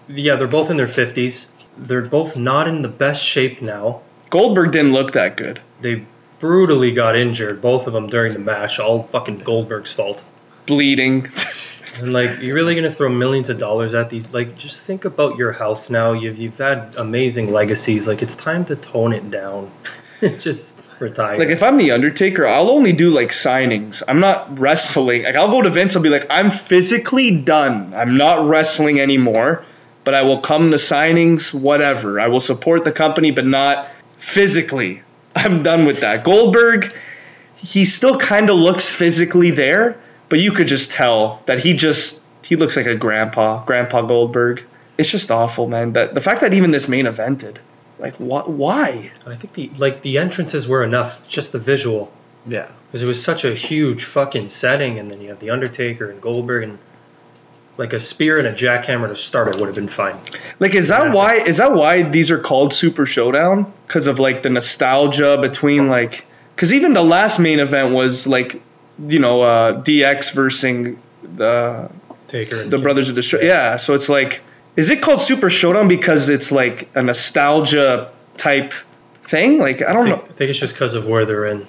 yeah, 0.08 0.34
they're 0.36 0.48
both 0.48 0.70
in 0.70 0.76
their 0.76 0.88
50s. 0.88 1.46
They're 1.78 2.02
both 2.02 2.36
not 2.36 2.66
in 2.68 2.82
the 2.82 2.88
best 2.88 3.24
shape 3.24 3.62
now. 3.62 4.00
Goldberg 4.30 4.72
didn't 4.72 4.92
look 4.92 5.12
that 5.12 5.36
good. 5.36 5.60
They 5.80 6.02
brutally 6.42 6.90
got 6.90 7.14
injured, 7.14 7.62
both 7.62 7.86
of 7.86 7.92
them 7.92 8.08
during 8.08 8.32
the 8.32 8.38
match. 8.40 8.80
All 8.80 9.04
fucking 9.04 9.38
Goldberg's 9.38 9.92
fault. 9.92 10.22
Bleeding. 10.66 11.28
And 12.00 12.10
like, 12.14 12.40
you're 12.40 12.54
really 12.54 12.74
gonna 12.74 12.90
throw 12.90 13.10
millions 13.10 13.50
of 13.50 13.58
dollars 13.58 13.92
at 13.92 14.08
these? 14.08 14.32
Like, 14.32 14.56
just 14.56 14.82
think 14.82 15.04
about 15.04 15.36
your 15.36 15.52
health 15.52 15.90
now. 15.90 16.12
You've 16.12 16.38
you've 16.38 16.56
had 16.56 16.94
amazing 16.96 17.52
legacies. 17.52 18.08
Like, 18.08 18.22
it's 18.22 18.34
time 18.34 18.64
to 18.66 18.76
tone 18.76 19.12
it 19.12 19.30
down. 19.30 19.70
just 20.38 20.80
retire. 21.00 21.36
like 21.36 21.50
if 21.50 21.62
I'm 21.62 21.76
the 21.76 21.90
Undertaker, 21.90 22.46
I'll 22.46 22.70
only 22.70 22.94
do 22.94 23.10
like 23.10 23.28
signings. 23.28 24.02
I'm 24.08 24.20
not 24.20 24.58
wrestling. 24.58 25.24
Like 25.24 25.36
I'll 25.36 25.50
go 25.50 25.60
to 25.60 25.68
Vince. 25.68 25.94
I'll 25.94 26.02
be 26.02 26.08
like, 26.08 26.28
I'm 26.30 26.50
physically 26.50 27.30
done. 27.30 27.92
I'm 27.92 28.16
not 28.16 28.48
wrestling 28.48 28.98
anymore. 28.98 29.62
But 30.04 30.14
I 30.14 30.22
will 30.22 30.40
come 30.40 30.70
to 30.70 30.78
signings, 30.78 31.52
whatever. 31.52 32.18
I 32.18 32.28
will 32.28 32.40
support 32.40 32.84
the 32.84 32.92
company, 32.92 33.32
but 33.32 33.44
not 33.44 33.90
physically. 34.16 35.02
I'm 35.34 35.62
done 35.62 35.84
with 35.84 36.00
that. 36.00 36.24
Goldberg, 36.24 36.94
he 37.56 37.84
still 37.84 38.18
kind 38.18 38.50
of 38.50 38.56
looks 38.58 38.88
physically 38.88 39.50
there, 39.50 39.98
but 40.28 40.40
you 40.40 40.52
could 40.52 40.66
just 40.66 40.92
tell 40.92 41.42
that 41.46 41.58
he 41.58 41.74
just 41.74 42.22
he 42.44 42.56
looks 42.56 42.76
like 42.76 42.86
a 42.86 42.94
grandpa, 42.94 43.64
Grandpa 43.64 44.02
Goldberg. 44.02 44.62
It's 44.98 45.10
just 45.10 45.30
awful, 45.30 45.66
man. 45.66 45.92
That 45.94 46.14
the 46.14 46.20
fact 46.20 46.40
that 46.42 46.52
even 46.54 46.70
this 46.70 46.88
main 46.88 47.06
evented, 47.06 47.56
like, 47.98 48.16
wh- 48.16 48.48
why? 48.48 49.10
I 49.26 49.36
think 49.36 49.54
the 49.54 49.70
like 49.78 50.02
the 50.02 50.18
entrances 50.18 50.68
were 50.68 50.84
enough. 50.84 51.26
Just 51.28 51.52
the 51.52 51.58
visual. 51.58 52.12
Yeah. 52.44 52.66
because 52.86 53.02
it 53.02 53.06
was 53.06 53.22
such 53.22 53.44
a 53.44 53.54
huge 53.54 54.02
fucking 54.04 54.48
setting, 54.48 54.98
and 54.98 55.08
then 55.10 55.20
you 55.20 55.28
have 55.28 55.38
the 55.38 55.50
Undertaker 55.50 56.10
and 56.10 56.20
Goldberg, 56.20 56.64
and 56.64 56.78
like 57.82 57.92
a 57.92 57.98
spear 57.98 58.38
and 58.38 58.46
a 58.46 58.52
jackhammer 58.52 59.08
to 59.08 59.16
start 59.16 59.48
it 59.48 59.56
would 59.56 59.66
have 59.66 59.74
been 59.74 59.88
fine. 59.88 60.16
Like, 60.60 60.76
is 60.76 60.90
that 60.90 61.12
why? 61.12 61.38
Is 61.38 61.56
that 61.56 61.72
why 61.72 62.04
these 62.04 62.30
are 62.30 62.38
called 62.38 62.72
Super 62.72 63.06
Showdown? 63.06 63.72
Because 63.88 64.06
of 64.06 64.20
like 64.20 64.44
the 64.44 64.50
nostalgia 64.50 65.36
between 65.40 65.88
like, 65.88 66.24
because 66.54 66.72
even 66.72 66.92
the 66.94 67.02
last 67.02 67.40
main 67.40 67.58
event 67.58 67.92
was 67.92 68.28
like, 68.28 68.62
you 69.04 69.18
know, 69.18 69.42
uh, 69.42 69.82
DX 69.82 70.32
versus 70.32 70.96
the 71.24 71.90
Taker 72.28 72.62
and 72.62 72.72
the 72.72 72.78
Brothers 72.78 73.08
of 73.08 73.16
the 73.16 73.22
Show. 73.22 73.40
Yeah, 73.40 73.78
so 73.78 73.94
it's 73.94 74.08
like, 74.08 74.42
is 74.76 74.90
it 74.90 75.02
called 75.02 75.20
Super 75.20 75.50
Showdown 75.50 75.88
because 75.88 76.28
it's 76.28 76.52
like 76.52 76.88
a 76.94 77.02
nostalgia 77.02 78.12
type 78.36 78.74
thing? 79.24 79.58
Like, 79.58 79.82
I 79.82 79.90
I 79.90 79.92
don't 79.92 80.04
think, 80.04 80.18
know. 80.18 80.24
I 80.30 80.32
think 80.34 80.50
it's 80.50 80.60
just 80.60 80.74
because 80.74 80.94
of 80.94 81.08
where 81.08 81.26
they're 81.26 81.46
in, 81.46 81.66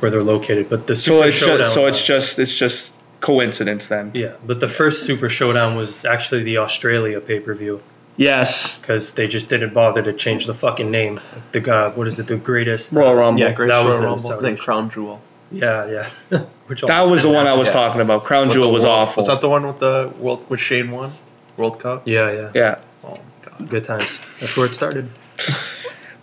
where 0.00 0.10
they're 0.10 0.22
located. 0.22 0.70
But 0.70 0.86
the 0.86 0.96
So 0.96 1.20
it's 1.24 1.36
Showdown, 1.36 1.58
just, 1.58 1.74
so 1.74 1.86
it's 1.88 2.06
just 2.06 2.38
it's 2.38 2.58
just 2.58 2.94
coincidence 3.22 3.86
then. 3.88 4.10
yeah. 4.12 4.34
But 4.46 4.60
the 4.60 4.68
first 4.68 5.04
Super 5.04 5.30
Showdown 5.30 5.76
was 5.76 6.04
actually 6.04 6.42
the 6.42 6.58
Australia 6.58 7.20
pay 7.20 7.40
per 7.40 7.54
view 7.54 7.80
Yes, 8.18 8.78
because 8.78 9.12
they 9.14 9.26
just 9.26 9.48
didn't 9.48 9.72
bother 9.72 10.02
to 10.02 10.12
change 10.12 10.44
the 10.46 10.52
fucking 10.52 10.90
name. 10.90 11.18
The 11.52 11.60
uh, 11.74 11.90
what 11.92 12.06
is 12.06 12.18
it? 12.18 12.26
The 12.26 12.36
greatest. 12.36 12.92
Royal 12.92 13.14
Rumble. 13.14 13.40
Yeah, 13.40 13.52
Great 13.52 13.68
That 13.68 13.86
was 13.86 13.96
Royal 13.96 14.16
the 14.16 14.28
Rumble. 14.28 14.42
Then 14.42 14.56
Crown 14.58 14.90
Jewel. 14.90 15.18
Yeah, 15.50 15.86
yeah. 16.30 16.38
Which 16.66 16.82
that 16.82 17.08
was 17.08 17.22
the 17.22 17.30
one 17.30 17.46
I 17.46 17.54
was 17.54 17.68
Yeah. 17.68 17.80
talking 17.80 18.02
about. 18.02 18.24
Crown 18.24 18.48
With 18.48 18.54
Jewel 18.56 18.70
was 18.70 18.84
World- 18.84 18.98
awful. 18.98 19.20
Was 19.22 19.28
that 19.28 19.40
the 19.40 19.48
one 19.48 19.66
with 19.66 19.78
the 19.78 20.12
world 20.18 20.44
with 20.50 20.60
Shane 20.60 20.90
won? 20.90 21.12
World 21.56 21.80
Cup? 21.80 22.06
Yeah, 22.06 22.30
yeah. 22.32 22.50
yeah. 22.54 22.74
Oh 23.04 23.18
god. 23.44 23.68
Good 23.68 23.84
times. 23.84 24.18
That's 24.40 24.56
where 24.58 24.66
it 24.66 24.74
started. 24.74 25.08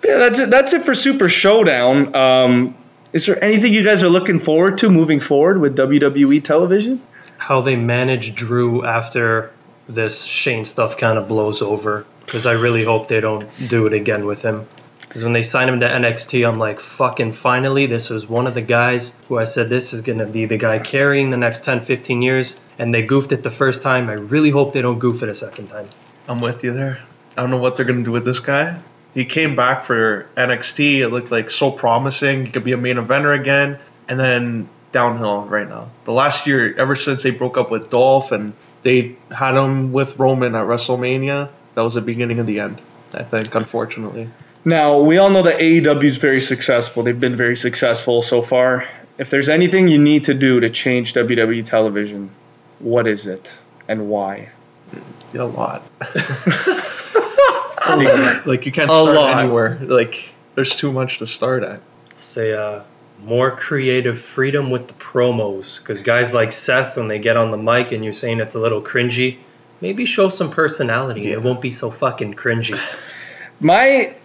Yeah, 0.02 0.18
that's 0.18 0.40
it. 0.40 0.50
That's 0.50 0.72
it 0.74 0.84
for 0.86 0.94
Super 0.94 1.28
Showdown. 1.28 2.16
Um, 2.16 2.76
is 3.14 3.26
there 3.26 3.44
anything 3.44 3.74
you 3.74 3.84
guys 3.84 4.04
are 4.04 4.10
looking 4.10 4.40
forward 4.40 4.80
to 4.80 4.90
moving 4.90 5.20
forward 5.20 5.60
with 5.60 5.78
WWE 5.78 6.44
television? 6.44 7.02
how 7.50 7.62
they 7.62 7.76
manage 7.76 8.36
Drew 8.36 8.86
after 8.86 9.52
this 9.88 10.24
Shane 10.24 10.66
stuff 10.66 10.98
kind 10.98 11.18
of 11.18 11.28
blows 11.28 11.64
over. 11.64 12.06
Because 12.24 12.46
I 12.46 12.54
really 12.54 12.84
hope 12.84 13.08
they 13.08 13.22
don't 13.22 13.50
do 13.68 13.88
it 13.88 13.94
again 13.94 14.26
with 14.26 14.44
him. 14.44 14.68
Because 15.00 15.24
when 15.24 15.34
they 15.34 15.42
signed 15.42 15.72
him 15.72 15.80
to 15.80 15.90
NXT, 15.90 16.48
I'm 16.48 16.60
like, 16.60 16.80
fucking 16.80 17.32
finally, 17.32 17.88
this 17.88 18.12
was 18.12 18.30
one 18.30 18.46
of 18.46 18.54
the 18.54 18.62
guys 18.62 19.16
who 19.28 19.40
I 19.40 19.46
said 19.46 19.68
this 19.68 19.94
is 19.94 20.04
going 20.04 20.20
to 20.20 20.28
be 20.28 20.46
the 20.46 20.58
guy 20.58 20.78
carrying 20.78 21.32
the 21.32 21.38
next 21.38 21.66
10, 21.66 21.82
15 21.82 22.22
years. 22.22 22.62
And 22.78 22.94
they 22.94 23.02
goofed 23.02 23.32
it 23.32 23.42
the 23.42 23.50
first 23.50 23.82
time. 23.82 24.10
I 24.10 24.14
really 24.14 24.52
hope 24.52 24.74
they 24.74 24.84
don't 24.84 25.00
goof 25.00 25.24
it 25.24 25.30
a 25.30 25.34
second 25.34 25.70
time. 25.70 25.90
I'm 26.28 26.42
with 26.42 26.64
you 26.64 26.74
there. 26.74 27.00
I 27.36 27.42
don't 27.42 27.50
know 27.50 27.58
what 27.58 27.76
they're 27.76 27.86
gonna 27.86 28.04
do 28.04 28.12
with 28.12 28.26
this 28.26 28.42
guy. 28.42 28.78
He 29.14 29.26
came 29.26 29.56
back 29.56 29.86
for 29.86 30.28
NXT. 30.38 31.00
It 31.00 31.10
looked 31.10 31.32
like 31.32 31.50
so 31.50 31.72
promising. 31.72 32.46
He 32.46 32.52
could 32.52 32.64
be 32.64 32.74
a 32.74 32.78
main 32.78 32.98
eventer 32.98 33.38
again. 33.38 33.80
And 34.08 34.20
then 34.20 34.70
downhill 34.92 35.46
right 35.46 35.68
now. 35.68 35.90
The 36.06 36.14
last 36.14 36.48
year, 36.48 36.74
ever 36.78 36.96
since 36.96 37.24
they 37.24 37.32
broke 37.32 37.58
up 37.58 37.72
with 37.72 37.90
Dolph 37.90 38.32
and 38.32 38.54
they 38.84 39.16
had 39.32 39.56
him 39.56 39.92
with 39.92 40.18
Roman 40.18 40.56
at 40.56 40.66
WrestleMania, 40.66 41.50
that 41.76 41.82
was 41.82 41.94
the 41.94 42.02
beginning 42.02 42.40
of 42.40 42.48
the 42.48 42.60
end. 42.60 42.82
I 43.14 43.24
think, 43.24 43.54
unfortunately. 43.56 44.30
Now, 44.64 45.00
we 45.00 45.18
all 45.18 45.30
know 45.30 45.44
that 45.44 45.60
AEW 45.60 46.04
is 46.04 46.18
very 46.18 46.42
successful. 46.42 47.04
They've 47.04 47.20
been 47.20 47.36
very 47.36 47.56
successful 47.56 48.22
so 48.22 48.42
far. 48.42 48.88
If 49.18 49.30
there's 49.30 49.50
anything 49.50 49.88
you 49.88 50.00
need 50.00 50.26
to 50.26 50.34
do 50.34 50.60
to 50.60 50.70
change 50.70 51.14
WWE 51.14 51.66
television, 51.66 52.30
what 52.80 53.08
is 53.08 53.26
it 53.26 53.56
and 53.88 54.10
why? 54.10 54.50
A 55.34 55.44
lot. 55.44 55.84
like, 57.98 58.46
like 58.46 58.66
you 58.66 58.72
can't 58.72 58.90
A 58.90 58.94
start 58.94 59.16
lot. 59.16 59.40
anywhere. 59.40 59.78
Like 59.82 60.34
there's 60.56 60.76
too 60.76 60.92
much 60.92 61.20
to 61.20 61.28
start 61.28 61.64
at. 61.64 61.82
say 62.16 62.54
uh, 62.54 62.82
more 63.24 63.52
creative 63.52 64.20
freedom 64.20 64.70
with 64.70 64.88
the 64.88 64.94
promos 64.94 65.80
because 65.80 66.04
guys 66.04 66.34
like 66.34 66.52
Seth 66.52 66.96
when 66.98 67.08
they 67.08 67.20
get 67.20 67.36
on 67.38 67.52
the 67.52 67.58
mic 67.58 67.92
and 67.92 68.04
you're 68.04 68.14
saying 68.14 68.40
it's 68.40 68.56
a 68.56 68.60
little 68.60 68.82
cringy, 68.82 69.38
maybe 69.82 70.06
show 70.06 70.30
some 70.30 70.52
personality. 70.52 71.22
Yeah. 71.22 71.34
It 71.34 71.42
won't 71.44 71.62
be 71.62 71.72
so 71.72 71.92
fucking 71.92 72.36
cringy. 72.36 72.80
My, 73.60 74.16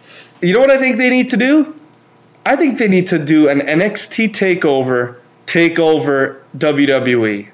you 0.41 0.53
know 0.53 0.61
what 0.61 0.71
I 0.71 0.79
think 0.79 0.97
they 0.97 1.11
need 1.11 1.31
to 1.31 1.37
do? 1.37 1.75
I 2.47 2.55
think 2.57 2.79
they 2.79 2.89
need 2.89 3.09
to 3.09 3.19
do 3.25 3.49
an 3.49 3.61
NXT 3.61 4.29
takeover, 4.29 5.17
takeover 5.47 6.41
WWE. 6.57 7.49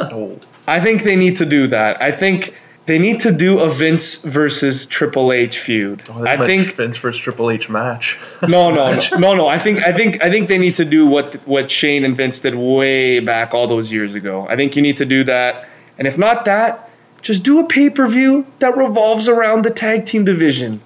Oh, 0.00 0.38
I 0.66 0.80
think 0.80 1.04
they 1.04 1.14
need 1.16 1.36
to 1.36 1.46
do 1.46 1.68
that. 1.68 2.02
I 2.02 2.10
think 2.10 2.54
they 2.86 2.98
need 2.98 3.20
to 3.20 3.32
do 3.32 3.60
a 3.60 3.70
Vince 3.70 4.22
versus 4.22 4.86
Triple 4.86 5.32
H 5.32 5.58
feud. 5.58 6.02
oh 6.10 6.26
I 6.26 6.36
think 6.36 6.74
Vince 6.74 6.96
versus 6.98 7.20
Triple 7.20 7.50
H 7.50 7.68
match. 7.68 8.18
no, 8.46 8.70
no, 8.74 8.94
no, 8.94 9.02
no, 9.18 9.32
no. 9.34 9.46
I 9.46 9.58
think 9.58 9.86
I 9.86 9.92
think 9.92 10.22
I 10.22 10.30
think 10.30 10.48
they 10.48 10.58
need 10.58 10.76
to 10.76 10.84
do 10.84 11.06
what 11.06 11.34
what 11.46 11.70
Shane 11.70 12.04
and 12.04 12.16
Vince 12.16 12.40
did 12.40 12.54
way 12.54 13.20
back 13.20 13.54
all 13.54 13.66
those 13.68 13.92
years 13.92 14.14
ago. 14.14 14.46
I 14.48 14.56
think 14.56 14.76
you 14.76 14.82
need 14.82 14.96
to 14.98 15.04
do 15.06 15.24
that. 15.24 15.68
And 15.98 16.08
if 16.08 16.18
not 16.18 16.46
that, 16.46 16.90
just 17.22 17.44
do 17.44 17.60
a 17.60 17.66
pay 17.66 17.90
per 17.90 18.08
view 18.08 18.46
that 18.58 18.76
revolves 18.76 19.28
around 19.28 19.64
the 19.64 19.70
tag 19.70 20.06
team 20.06 20.24
division. 20.24 20.80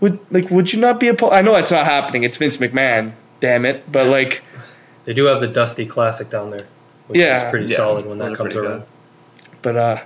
Would 0.00 0.18
like 0.30 0.50
would 0.50 0.72
you 0.72 0.80
not 0.80 0.98
be 1.00 1.08
a? 1.08 1.26
I 1.30 1.42
know 1.42 1.54
it's 1.56 1.70
not 1.70 1.84
happening. 1.84 2.24
It's 2.24 2.36
Vince 2.38 2.56
McMahon. 2.56 3.12
Damn 3.40 3.66
it! 3.66 3.90
But 3.90 4.06
like, 4.06 4.42
They 5.04 5.12
do 5.14 5.26
have 5.26 5.40
the 5.40 5.48
Dusty 5.48 5.84
Classic 5.84 6.30
down 6.30 6.50
there, 6.50 6.66
which 7.08 7.20
Yeah. 7.20 7.44
is 7.46 7.50
pretty 7.50 7.66
Yeah, 7.66 7.76
solid 7.76 8.06
when 8.06 8.18
that 8.18 8.36
comes 8.36 8.54
pretty 8.54 8.58
around. 8.68 8.82
but 9.62 9.76
uh, 9.76 9.98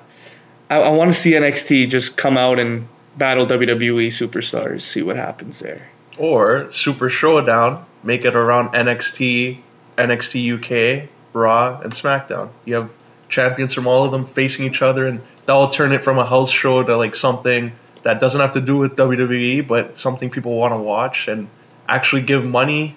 I, 0.68 0.76
I 0.76 0.88
want 0.90 1.10
to 1.10 1.16
see 1.16 1.32
NXT 1.32 1.88
just 1.88 2.16
come 2.16 2.36
out 2.36 2.58
and 2.58 2.88
battle 3.16 3.46
WWE 3.46 4.08
superstars. 4.08 4.82
See 4.82 5.02
what 5.02 5.16
happens 5.16 5.60
there. 5.60 5.88
Or 6.18 6.70
Super 6.70 7.08
Showdown, 7.08 7.84
make 8.02 8.24
it 8.24 8.34
around 8.34 8.70
NXT, 8.70 9.58
NXT 9.96 11.02
UK, 11.04 11.08
Raw, 11.32 11.80
and 11.80 11.92
SmackDown. 11.92 12.50
You 12.64 12.74
have 12.76 12.90
champions 13.28 13.74
from 13.74 13.86
all 13.86 14.04
of 14.04 14.12
them 14.12 14.26
facing 14.26 14.66
each 14.66 14.82
other, 14.82 15.06
and 15.06 15.20
that 15.46 15.54
will 15.54 15.68
turn 15.68 15.92
it 15.92 16.02
from 16.02 16.18
a 16.18 16.24
house 16.24 16.50
show 16.50 16.82
to 16.82 16.96
like 16.96 17.14
something 17.14 17.72
that 18.02 18.20
doesn't 18.20 18.40
have 18.40 18.52
to 18.52 18.60
do 18.60 18.76
with 18.76 18.96
WWE, 18.96 19.66
but 19.66 19.98
something 19.98 20.30
people 20.30 20.56
want 20.56 20.72
to 20.72 20.78
watch 20.78 21.28
and 21.28 21.48
actually 21.88 22.22
give 22.22 22.44
money 22.44 22.94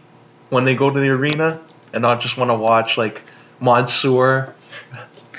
when 0.50 0.66
they 0.66 0.76
go 0.76 0.90
to 0.90 1.00
the 1.00 1.10
arena, 1.10 1.60
and 1.94 2.02
not 2.02 2.22
just 2.22 2.38
want 2.38 2.50
to 2.50 2.56
watch 2.56 2.98
like 2.98 3.22
Mansoor 3.60 4.54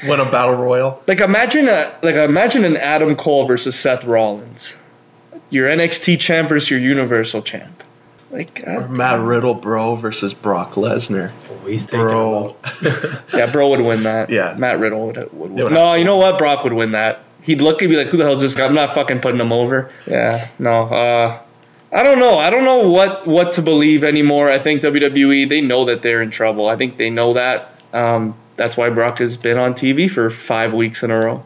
win 0.07 0.21
a 0.21 0.31
battle 0.31 0.55
royal. 0.55 1.03
Like 1.07 1.21
imagine 1.21 1.69
a 1.69 1.95
like 2.03 2.15
imagine 2.17 2.65
an 2.65 2.77
Adam 2.77 3.17
Cole 3.17 3.47
versus 3.47 3.79
Seth 3.79 4.05
Rollins. 4.05 4.77
Your 5.51 5.69
NXT 5.69 6.21
champ 6.21 6.49
versus 6.49 6.71
your 6.71 6.81
Universal 6.81 7.43
champ. 7.43 7.83
Like 8.31 8.63
Or 8.65 8.89
Matt 8.89 9.17
damn. 9.17 9.27
Riddle, 9.27 9.55
bro, 9.55 9.97
versus 9.97 10.35
Brock 10.35 10.73
Lesnar. 10.75 11.33
Oh, 11.51 11.67
he's 11.67 11.87
taking 11.87 12.01
Bro. 12.01 12.57
yeah, 13.35 13.51
bro 13.51 13.71
would 13.71 13.81
win 13.81 14.05
that. 14.05 14.31
Yeah. 14.31 14.55
Matt 14.57 14.79
Riddle 14.79 15.09
would, 15.09 15.17
would 15.17 15.51
win. 15.51 15.65
would 15.65 15.73
No, 15.73 15.95
you 15.95 16.05
know 16.05 16.17
what? 16.17 16.39
Brock 16.39 16.63
would 16.63 16.73
win 16.73 16.93
that. 16.93 17.21
He'd 17.43 17.61
look 17.61 17.83
and 17.83 17.91
be 17.91 17.97
like, 17.97 18.09
"Who 18.09 18.19
the 18.19 18.25
hell 18.25 18.35
is 18.35 18.41
this 18.41 18.55
guy?" 18.55 18.67
I'm 18.67 18.75
not 18.75 18.95
fucking 18.95 19.21
putting 19.21 19.41
him 19.41 19.53
over. 19.53 19.91
Yeah, 20.07 20.49
no. 20.59 20.83
Uh, 20.83 21.41
I 21.91 22.03
don't 22.03 22.19
know. 22.19 22.37
I 22.37 22.51
don't 22.51 22.65
know 22.65 22.89
what 22.91 23.27
what 23.27 23.55
to 23.55 23.63
believe 23.63 24.05
anymore. 24.05 24.49
I 24.49 24.59
think 24.59 24.83
WWE 24.83 25.49
they 25.49 25.61
know 25.61 25.87
that 25.87 26.03
they're 26.03 26.21
in 26.21 26.31
trouble. 26.31 26.69
I 26.69 26.77
think 26.77 26.99
they 26.99 27.11
know 27.11 27.33
that. 27.33 27.73
Um, 27.93 28.37
that's 28.61 28.77
why 28.77 28.91
Brock 28.91 29.21
has 29.21 29.39
been 29.39 29.57
on 29.57 29.73
TV 29.73 30.11
for 30.11 30.29
five 30.29 30.75
weeks 30.75 31.03
in 31.03 31.11
a 31.11 31.19
row. 31.19 31.43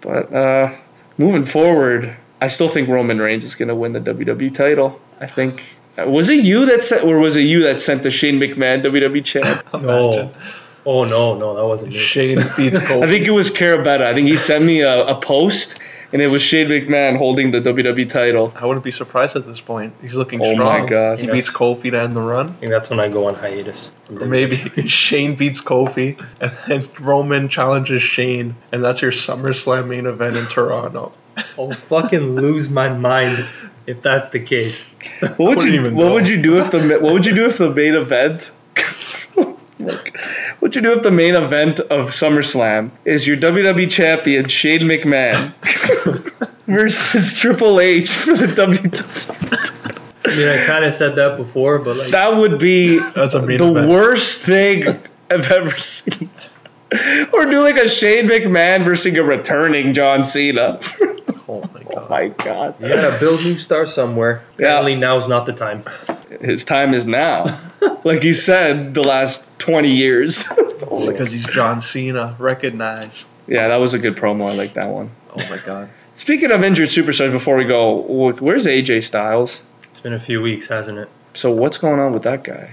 But 0.00 0.32
uh, 0.32 0.74
moving 1.18 1.42
forward, 1.42 2.16
I 2.40 2.48
still 2.48 2.68
think 2.68 2.88
Roman 2.88 3.18
Reigns 3.18 3.44
is 3.44 3.54
going 3.54 3.68
to 3.68 3.74
win 3.74 3.92
the 3.92 4.00
WWE 4.00 4.54
title. 4.54 4.98
I 5.20 5.26
think. 5.26 5.62
Was 5.98 6.30
it 6.30 6.42
you 6.42 6.64
that 6.66 6.82
sent, 6.82 7.04
or 7.04 7.18
was 7.18 7.36
it 7.36 7.42
you 7.42 7.64
that 7.64 7.82
sent 7.82 8.02
the 8.02 8.10
Shane 8.10 8.40
McMahon 8.40 8.82
WWE 8.82 9.22
champ? 9.22 9.62
No. 9.74 10.32
Oh 10.86 11.04
no, 11.04 11.36
no, 11.36 11.54
that 11.54 11.66
wasn't 11.66 11.92
me. 11.92 11.98
Shane 11.98 12.38
beats 12.56 12.78
Kofi. 12.78 13.02
I 13.04 13.06
think 13.06 13.26
it 13.26 13.30
was 13.30 13.50
Carabetta. 13.50 14.02
I 14.02 14.14
think 14.14 14.26
he 14.26 14.38
sent 14.38 14.64
me 14.64 14.80
a, 14.80 15.04
a 15.04 15.20
post, 15.20 15.78
and 16.12 16.20
it 16.22 16.28
was 16.28 16.42
Shane 16.42 16.68
McMahon 16.68 17.16
holding 17.16 17.50
the 17.50 17.60
WWE 17.60 18.08
title. 18.08 18.52
I 18.56 18.66
wouldn't 18.66 18.84
be 18.84 18.90
surprised 18.90 19.36
at 19.36 19.46
this 19.46 19.60
point. 19.60 19.94
He's 20.00 20.14
looking 20.14 20.40
Oh 20.42 20.52
strong. 20.52 20.82
my 20.82 20.86
God. 20.88 21.18
He 21.18 21.26
beats 21.26 21.50
Kofi 21.50 21.90
to 21.90 22.00
end 22.00 22.14
the 22.14 22.20
run. 22.20 22.48
I 22.48 22.52
think 22.52 22.70
that's 22.72 22.90
when 22.90 23.00
I 23.00 23.08
go 23.08 23.28
on 23.28 23.34
hiatus. 23.34 23.90
Or 24.10 24.26
maybe 24.26 24.56
Shane 24.88 25.34
beats 25.36 25.60
Kofi, 25.60 26.22
and 26.40 26.52
then 26.66 26.88
Roman 27.00 27.48
challenges 27.48 28.02
Shane, 28.02 28.56
and 28.72 28.82
that's 28.84 29.02
your 29.02 29.12
SummerSlam 29.12 29.88
main 29.88 30.06
event 30.06 30.36
in 30.36 30.46
Toronto. 30.46 31.12
I'll 31.58 31.72
fucking 31.72 32.34
lose 32.36 32.68
my 32.68 32.90
mind 32.90 33.46
if 33.86 34.02
that's 34.02 34.28
the 34.28 34.40
case. 34.40 34.88
What 35.38 35.56
would 35.56 35.62
you 35.64 35.82
What 35.84 35.92
know. 35.92 36.12
would 36.14 36.28
you 36.28 36.42
do 36.42 36.58
if 36.58 36.70
the 36.70 36.98
What 37.00 37.14
would 37.14 37.26
you 37.26 37.34
do 37.34 37.46
if 37.46 37.58
the 37.58 37.70
main 37.70 37.94
event? 37.94 38.50
Like, 39.84 40.16
what'd 40.60 40.74
you 40.76 40.82
do 40.82 40.92
if 40.94 41.02
the 41.02 41.10
main 41.10 41.34
event 41.34 41.80
of 41.80 42.10
SummerSlam 42.10 42.90
is 43.04 43.26
your 43.26 43.36
WWE 43.36 43.90
champion 43.90 44.48
Shane 44.48 44.80
McMahon 44.82 45.52
versus 46.66 47.34
Triple 47.34 47.80
H 47.80 48.10
for 48.10 48.34
the 48.36 48.46
WWE? 48.46 50.08
I 50.24 50.36
mean, 50.36 50.48
I 50.48 50.64
kind 50.66 50.84
of 50.84 50.94
said 50.94 51.16
that 51.16 51.36
before, 51.36 51.78
but 51.80 51.96
like, 51.96 52.10
That 52.12 52.36
would 52.36 52.58
be 52.58 52.98
That's 52.98 53.34
a 53.34 53.42
main 53.42 53.58
the 53.58 53.68
event. 53.70 53.90
worst 53.90 54.40
thing 54.40 54.86
I've 55.30 55.50
ever 55.50 55.76
seen. 55.78 56.30
or 57.32 57.46
do 57.46 57.62
like 57.62 57.76
a 57.76 57.88
Shane 57.88 58.28
McMahon 58.28 58.84
versus 58.84 59.14
a 59.16 59.24
returning 59.24 59.94
John 59.94 60.24
Cena. 60.24 60.78
Oh 61.48 61.68
my 61.74 61.82
god! 61.82 61.86
oh 61.86 61.94
god. 61.94 62.10
my 62.10 62.28
god. 62.28 62.74
you 62.80 62.88
gotta 62.88 63.18
build 63.18 63.42
new 63.42 63.58
stars 63.58 63.92
somewhere. 63.92 64.42
Yeah. 64.58 64.66
Apparently, 64.66 64.94
now's 64.96 65.28
not 65.28 65.44
the 65.46 65.52
time. 65.52 65.82
His 66.40 66.64
time 66.64 66.94
is 66.94 67.06
now. 67.06 67.44
like 68.04 68.22
he 68.22 68.32
said 68.32 68.94
the 68.94 69.02
last 69.02 69.46
20 69.58 69.90
years. 69.94 70.44
Because 70.82 71.30
he's 71.32 71.46
John 71.46 71.80
Cena. 71.80 72.34
Recognize. 72.38 73.24
yeah, 73.46 73.68
that 73.68 73.76
was 73.76 73.94
a 73.94 73.98
good 73.98 74.16
promo. 74.16 74.50
I 74.50 74.54
like 74.54 74.74
that 74.74 74.88
one. 74.88 75.10
Oh 75.30 75.48
my 75.48 75.56
god. 75.58 75.88
Speaking 76.16 76.50
of 76.52 76.62
injured 76.64 76.88
superstars, 76.88 77.30
before 77.32 77.56
we 77.56 77.64
go, 77.64 78.02
wh- 78.02 78.42
where's 78.42 78.66
AJ 78.66 79.04
Styles? 79.04 79.62
It's 79.84 80.00
been 80.00 80.12
a 80.12 80.20
few 80.20 80.42
weeks, 80.42 80.66
hasn't 80.66 80.98
it? 80.98 81.08
So 81.34 81.52
what's 81.52 81.78
going 81.78 81.98
on 82.00 82.12
with 82.12 82.24
that 82.24 82.42
guy? 82.44 82.70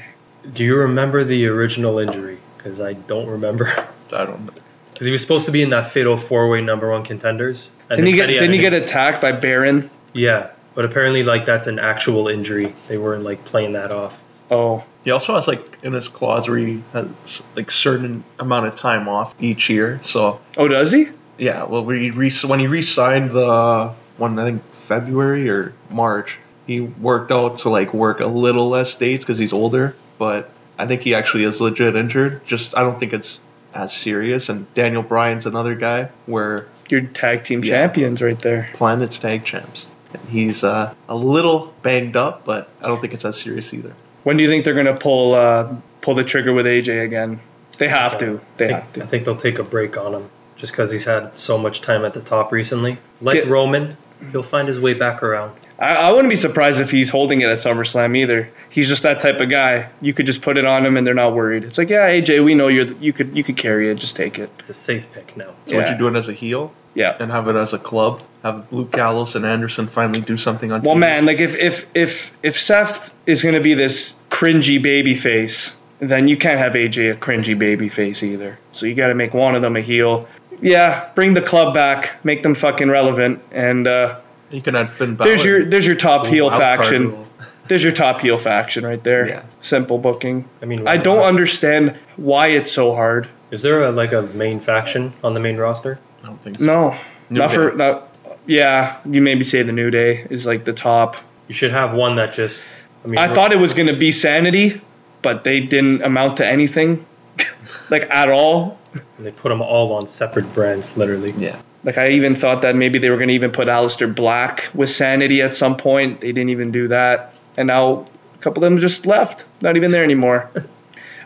Do 0.51 0.63
you 0.65 0.75
remember 0.77 1.23
the 1.23 1.47
original 1.47 1.99
injury? 1.99 2.39
Because 2.57 2.81
I 2.81 2.93
don't 2.93 3.27
remember. 3.27 3.67
I 4.11 4.25
don't 4.25 4.45
know. 4.45 4.53
Because 4.93 5.05
he 5.05 5.13
was 5.13 5.21
supposed 5.21 5.45
to 5.45 5.51
be 5.53 5.61
in 5.61 5.69
that 5.69 5.85
fatal 5.85 6.17
four-way 6.17 6.61
number 6.61 6.89
one 6.91 7.03
contenders. 7.03 7.71
And 7.89 7.97
Didn't 7.97 8.07
he 8.07 8.13
get 8.15 8.25
said 8.25 8.39
didn't 8.39 8.53
he 8.53 8.59
get 8.59 8.73
attacked 8.73 9.21
by 9.21 9.31
Baron? 9.33 9.89
Yeah, 10.13 10.49
but 10.75 10.85
apparently, 10.85 11.23
like 11.23 11.45
that's 11.45 11.67
an 11.67 11.79
actual 11.79 12.27
injury. 12.27 12.73
They 12.87 12.97
weren't 12.97 13.23
like 13.23 13.45
playing 13.45 13.73
that 13.73 13.91
off. 13.91 14.21
Oh, 14.51 14.83
He 15.03 15.11
also 15.11 15.35
has 15.35 15.47
like 15.47 15.63
in 15.83 15.93
his 15.93 16.07
clause 16.07 16.47
where 16.49 16.57
he 16.57 16.83
has 16.93 17.43
like 17.55 17.69
certain 17.71 18.23
amount 18.39 18.65
of 18.67 18.75
time 18.75 19.07
off 19.07 19.35
each 19.39 19.69
year. 19.69 19.99
So 20.03 20.41
oh, 20.57 20.67
does 20.67 20.91
he? 20.91 21.07
yeah, 21.37 21.63
well, 21.65 21.83
when 21.85 22.01
he 22.03 22.11
re- 22.11 22.31
when 22.45 22.59
he 22.59 22.67
re-signed 22.67 23.29
the 23.31 23.93
one 24.17 24.39
I 24.39 24.45
think 24.45 24.63
February 24.87 25.49
or 25.49 25.73
March, 25.91 26.37
he 26.65 26.81
worked 26.81 27.31
out 27.31 27.59
to 27.59 27.69
like 27.69 27.93
work 27.93 28.19
a 28.21 28.25
little 28.25 28.69
less 28.69 28.95
dates 28.95 29.23
because 29.23 29.37
he's 29.37 29.53
older. 29.53 29.95
But 30.17 30.49
I 30.79 30.87
think 30.87 31.01
he 31.01 31.13
actually 31.15 31.43
is 31.43 31.61
legit 31.61 31.95
injured. 31.95 32.45
Just 32.47 32.75
I 32.75 32.81
don't 32.81 32.99
think 32.99 33.13
it's 33.13 33.39
as 33.73 33.93
serious. 33.93 34.49
And 34.49 34.71
Daniel 34.73 35.03
Bryan's 35.03 35.45
another 35.45 35.75
guy 35.75 36.09
where 36.25 36.67
Your 36.89 37.01
tag 37.01 37.43
team 37.43 37.63
Yeah. 37.63 37.69
champions 37.85 38.21
right 38.21 38.39
there. 38.39 38.69
Planet's 38.73 39.19
tag 39.19 39.45
champs. 39.45 39.85
And 40.13 40.21
he's 40.29 40.63
uh, 40.63 40.93
a 41.07 41.15
little 41.15 41.73
banged 41.83 42.17
up, 42.17 42.45
but 42.45 42.69
I 42.81 42.87
don't 42.87 42.99
think 42.99 43.13
it's 43.13 43.25
as 43.25 43.39
serious 43.39 43.73
either. 43.73 43.93
When 44.23 44.37
do 44.37 44.43
you 44.43 44.49
think 44.49 44.65
they're 44.65 44.73
gonna 44.73 44.97
pull 44.97 45.33
uh, 45.35 45.75
pull 46.01 46.15
the 46.15 46.23
trigger 46.23 46.53
with 46.53 46.65
AJ 46.65 47.03
again? 47.03 47.39
They 47.77 47.87
have 47.87 48.17
to. 48.19 48.41
They 48.57 48.69
I 48.69 48.79
have 48.79 48.83
think, 48.85 48.93
to. 48.95 49.03
I 49.03 49.05
think 49.05 49.25
they'll 49.25 49.35
take 49.37 49.59
a 49.59 49.63
break 49.63 49.97
on 49.97 50.13
him 50.13 50.29
just 50.57 50.73
because 50.73 50.91
he's 50.91 51.05
had 51.05 51.37
so 51.37 51.57
much 51.57 51.81
time 51.81 52.03
at 52.05 52.13
the 52.13 52.21
top 52.21 52.51
recently. 52.51 52.97
Like 53.21 53.35
Get- 53.35 53.47
Roman, 53.47 53.95
he'll 54.31 54.43
find 54.43 54.67
his 54.67 54.79
way 54.79 54.93
back 54.93 55.23
around. 55.23 55.55
I, 55.79 55.95
I 55.95 56.11
wouldn't 56.11 56.29
be 56.29 56.35
surprised 56.35 56.81
if 56.81 56.91
he's 56.91 57.09
holding 57.09 57.41
it 57.41 57.47
at 57.49 57.59
SummerSlam 57.59 58.17
either. 58.17 58.49
He's 58.69 58.89
just 58.89 59.03
that 59.03 59.21
type 59.21 59.39
of 59.39 59.49
guy. 59.49 59.89
You 60.01 60.13
could 60.13 60.25
just 60.25 60.41
put 60.41 60.57
it 60.57 60.65
on 60.65 60.85
him 60.85 60.97
and 60.97 61.07
they're 61.07 61.13
not 61.13 61.33
worried. 61.33 61.63
It's 61.63 61.77
like, 61.77 61.89
yeah, 61.89 62.09
AJ, 62.09 62.43
we 62.43 62.53
know 62.53 62.67
you're 62.67 62.85
the, 62.85 63.03
you 63.03 63.13
could 63.13 63.35
you 63.37 63.43
could 63.43 63.55
carry 63.57 63.89
it. 63.89 63.95
Just 63.95 64.15
take 64.17 64.37
it. 64.39 64.49
It's 64.59 64.69
a 64.69 64.73
safe 64.73 65.11
pick 65.13 65.37
now. 65.37 65.53
So 65.67 65.75
would 65.77 65.85
Yeah. 65.85 65.91
you 65.93 65.97
do 65.97 66.07
it 66.09 66.15
as 66.15 66.27
a 66.27 66.33
heel 66.33 66.73
Yeah. 66.95 67.15
and 67.19 67.31
have 67.31 67.47
it 67.47 67.55
as 67.55 67.73
a 67.73 67.79
club? 67.79 68.21
Have 68.43 68.71
Luke 68.71 68.91
Gallows 68.91 69.35
and 69.35 69.45
Anderson 69.45 69.87
finally 69.87 70.21
do 70.21 70.37
something 70.37 70.71
on 70.71 70.81
Well, 70.81 70.95
TV? 70.95 70.99
man, 70.99 71.25
like 71.25 71.39
if 71.39 71.55
if 71.57 71.85
if 71.95 72.31
if 72.43 72.59
Seth 72.59 73.13
is 73.25 73.41
gonna 73.43 73.61
be 73.61 73.73
this 73.73 74.15
cringy 74.29 74.81
baby 74.81 75.15
face, 75.15 75.71
then 75.99 76.27
you 76.27 76.37
can't 76.37 76.57
have 76.59 76.73
AJ 76.75 77.11
a 77.11 77.13
cringy 77.15 77.57
baby 77.57 77.89
face 77.89 78.21
either. 78.23 78.57
So 78.73 78.85
you 78.85 78.95
got 78.95 79.07
to 79.07 79.15
make 79.15 79.33
one 79.33 79.55
of 79.55 79.61
them 79.61 79.75
a 79.75 79.81
heel. 79.81 80.27
Yeah, 80.61 81.09
bring 81.15 81.33
the 81.33 81.41
club 81.41 81.73
back, 81.73 82.23
make 82.23 82.41
them 82.43 82.55
fucking 82.55 82.89
relevant, 82.89 83.41
and 83.51 83.85
uh, 83.87 84.15
You 84.51 84.61
can 84.61 84.75
add 84.75 84.91
Finn 84.91 85.15
Balor. 85.15 85.29
there's 85.29 85.45
your 85.45 85.65
there's 85.65 85.85
your 85.85 85.95
top 85.95 86.25
heel 86.27 86.49
faction. 86.49 87.11
rule. 87.11 87.25
There's 87.69 87.83
your 87.83 87.93
top 87.93 88.21
heel 88.21 88.39
faction 88.39 88.83
right 88.83 89.03
there. 89.03 89.29
Yeah. 89.29 89.43
Simple 89.61 89.99
booking. 89.99 90.49
I 90.59 90.65
mean, 90.65 90.87
I 90.87 90.97
don't 90.97 91.19
uh, 91.19 91.25
understand 91.25 91.95
why 92.15 92.47
it's 92.47 92.71
so 92.71 92.95
hard. 92.95 93.29
Is 93.51 93.61
there 93.61 93.83
a, 93.83 93.91
like 93.91 94.11
a 94.11 94.23
main 94.23 94.59
faction 94.59 95.13
on 95.23 95.35
the 95.35 95.39
main 95.39 95.55
roster? 95.55 95.99
I 96.23 96.25
don't 96.25 96.41
think 96.41 96.57
so. 96.57 96.65
No, 96.65 96.97
New 97.29 97.39
not 97.39 97.51
for 97.51 97.75
not. 97.75 98.07
Yeah, 98.47 98.99
you 99.05 99.21
maybe 99.21 99.43
say 99.43 99.61
the 99.61 99.71
New 99.71 99.91
Day 99.91 100.25
is 100.31 100.47
like 100.47 100.65
the 100.65 100.73
top. 100.73 101.17
You 101.47 101.53
should 101.53 101.69
have 101.69 101.93
one 101.93 102.15
that 102.15 102.33
just. 102.33 102.71
I 103.05 103.07
mean, 103.07 103.19
I 103.19 103.31
thought 103.31 103.53
it 103.53 103.59
was 103.59 103.75
gonna 103.75 103.95
be 103.95 104.09
Sanity, 104.09 104.81
but 105.21 105.43
they 105.43 105.59
didn't 105.59 106.01
amount 106.01 106.37
to 106.37 106.47
anything, 106.47 107.05
like 107.91 108.09
at 108.09 108.31
all. 108.31 108.79
they 109.19 109.31
put 109.31 109.49
them 109.49 109.61
all 109.61 109.93
on 109.93 110.07
separate 110.07 110.51
brands, 110.55 110.97
literally. 110.97 111.35
Yeah. 111.37 111.61
Like 111.83 111.97
I 111.97 112.09
even 112.09 112.35
thought 112.35 112.63
that 112.63 112.75
maybe 112.75 112.99
they 112.99 113.09
were 113.09 113.17
gonna 113.17 113.33
even 113.33 113.51
put 113.51 113.67
Aleister 113.67 114.13
Black 114.13 114.69
with 114.73 114.89
Sanity 114.89 115.41
at 115.41 115.55
some 115.55 115.77
point. 115.77 116.21
They 116.21 116.31
didn't 116.31 116.49
even 116.49 116.71
do 116.71 116.89
that, 116.89 117.33
and 117.57 117.67
now 117.67 118.05
a 118.35 118.37
couple 118.41 118.63
of 118.63 118.69
them 118.69 118.79
just 118.79 119.05
left, 119.05 119.45
not 119.61 119.77
even 119.77 119.91
there 119.91 120.03
anymore. 120.03 120.49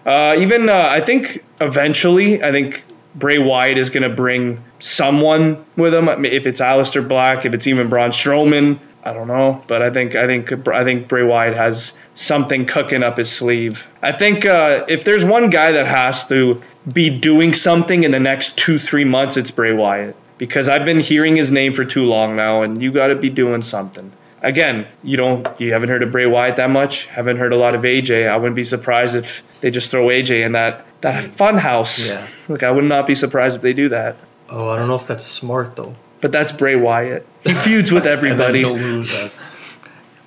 Uh, 0.05 0.35
even 0.39 0.67
uh, 0.67 0.85
I 0.85 0.99
think 0.99 1.45
eventually, 1.61 2.43
I 2.43 2.51
think 2.51 2.83
Bray 3.15 3.37
Wyatt 3.37 3.77
is 3.77 3.89
gonna 3.89 4.09
bring 4.09 4.61
someone 4.79 5.63
with 5.77 5.93
him. 5.93 6.09
I 6.09 6.17
mean, 6.17 6.33
If 6.33 6.45
it's 6.45 6.59
Aleister 6.59 7.07
Black, 7.07 7.45
if 7.45 7.53
it's 7.53 7.67
even 7.67 7.87
Braun 7.87 8.11
Strowman, 8.11 8.79
I 9.01 9.13
don't 9.13 9.29
know. 9.29 9.63
But 9.65 9.81
I 9.81 9.91
think 9.91 10.17
I 10.17 10.27
think 10.27 10.67
I 10.67 10.83
think 10.83 11.07
Bray 11.07 11.23
Wyatt 11.23 11.55
has 11.55 11.97
something 12.15 12.65
cooking 12.65 13.01
up 13.01 13.15
his 13.15 13.31
sleeve. 13.31 13.87
I 14.01 14.11
think 14.11 14.45
uh, 14.45 14.83
if 14.89 15.05
there's 15.05 15.23
one 15.23 15.49
guy 15.49 15.71
that 15.71 15.87
has 15.87 16.27
to 16.27 16.61
be 16.91 17.09
doing 17.17 17.53
something 17.53 18.03
in 18.03 18.11
the 18.11 18.19
next 18.19 18.57
two 18.57 18.79
three 18.79 19.05
months, 19.05 19.37
it's 19.37 19.51
Bray 19.51 19.71
Wyatt 19.71 20.17
because 20.43 20.67
I've 20.67 20.83
been 20.83 20.99
hearing 20.99 21.37
his 21.37 21.53
name 21.53 21.71
for 21.71 21.85
too 21.85 22.03
long 22.05 22.35
now, 22.35 22.63
and 22.63 22.81
you 22.81 22.91
got 22.91 23.07
to 23.07 23.15
be 23.15 23.29
doing 23.29 23.61
something. 23.61 24.11
Again, 24.41 24.87
you 25.01 25.15
don't 25.15 25.47
you 25.57 25.71
haven't 25.71 25.87
heard 25.87 26.03
of 26.03 26.11
Bray 26.11 26.25
Wyatt 26.25 26.57
that 26.57 26.69
much. 26.69 27.05
Haven't 27.05 27.37
heard 27.37 27.53
a 27.53 27.55
lot 27.55 27.75
of 27.75 27.83
AJ. 27.83 28.27
I 28.27 28.35
wouldn't 28.35 28.57
be 28.57 28.65
surprised 28.65 29.15
if 29.15 29.41
they 29.61 29.71
just 29.71 29.89
throw 29.89 30.07
AJ 30.07 30.45
in 30.45 30.51
that 30.51 30.85
that 30.99 31.23
fun 31.23 31.57
house. 31.57 32.09
Yeah. 32.09 32.27
Like 32.49 32.61
I 32.63 32.71
would 32.71 32.83
not 32.83 33.07
be 33.07 33.15
surprised 33.15 33.55
if 33.55 33.61
they 33.61 33.71
do 33.71 33.87
that. 33.89 34.17
Oh, 34.49 34.67
I 34.67 34.75
don't 34.77 34.89
know 34.89 34.95
if 34.95 35.07
that's 35.07 35.23
smart 35.23 35.77
though. 35.77 35.95
But 36.19 36.33
that's 36.33 36.51
Bray 36.51 36.75
Wyatt. 36.75 37.25
He 37.45 37.53
feuds 37.53 37.89
with 37.93 38.05
everybody. 38.15 38.59
he'll 38.59 38.75
lose. 38.75 39.17
That's, 39.17 39.39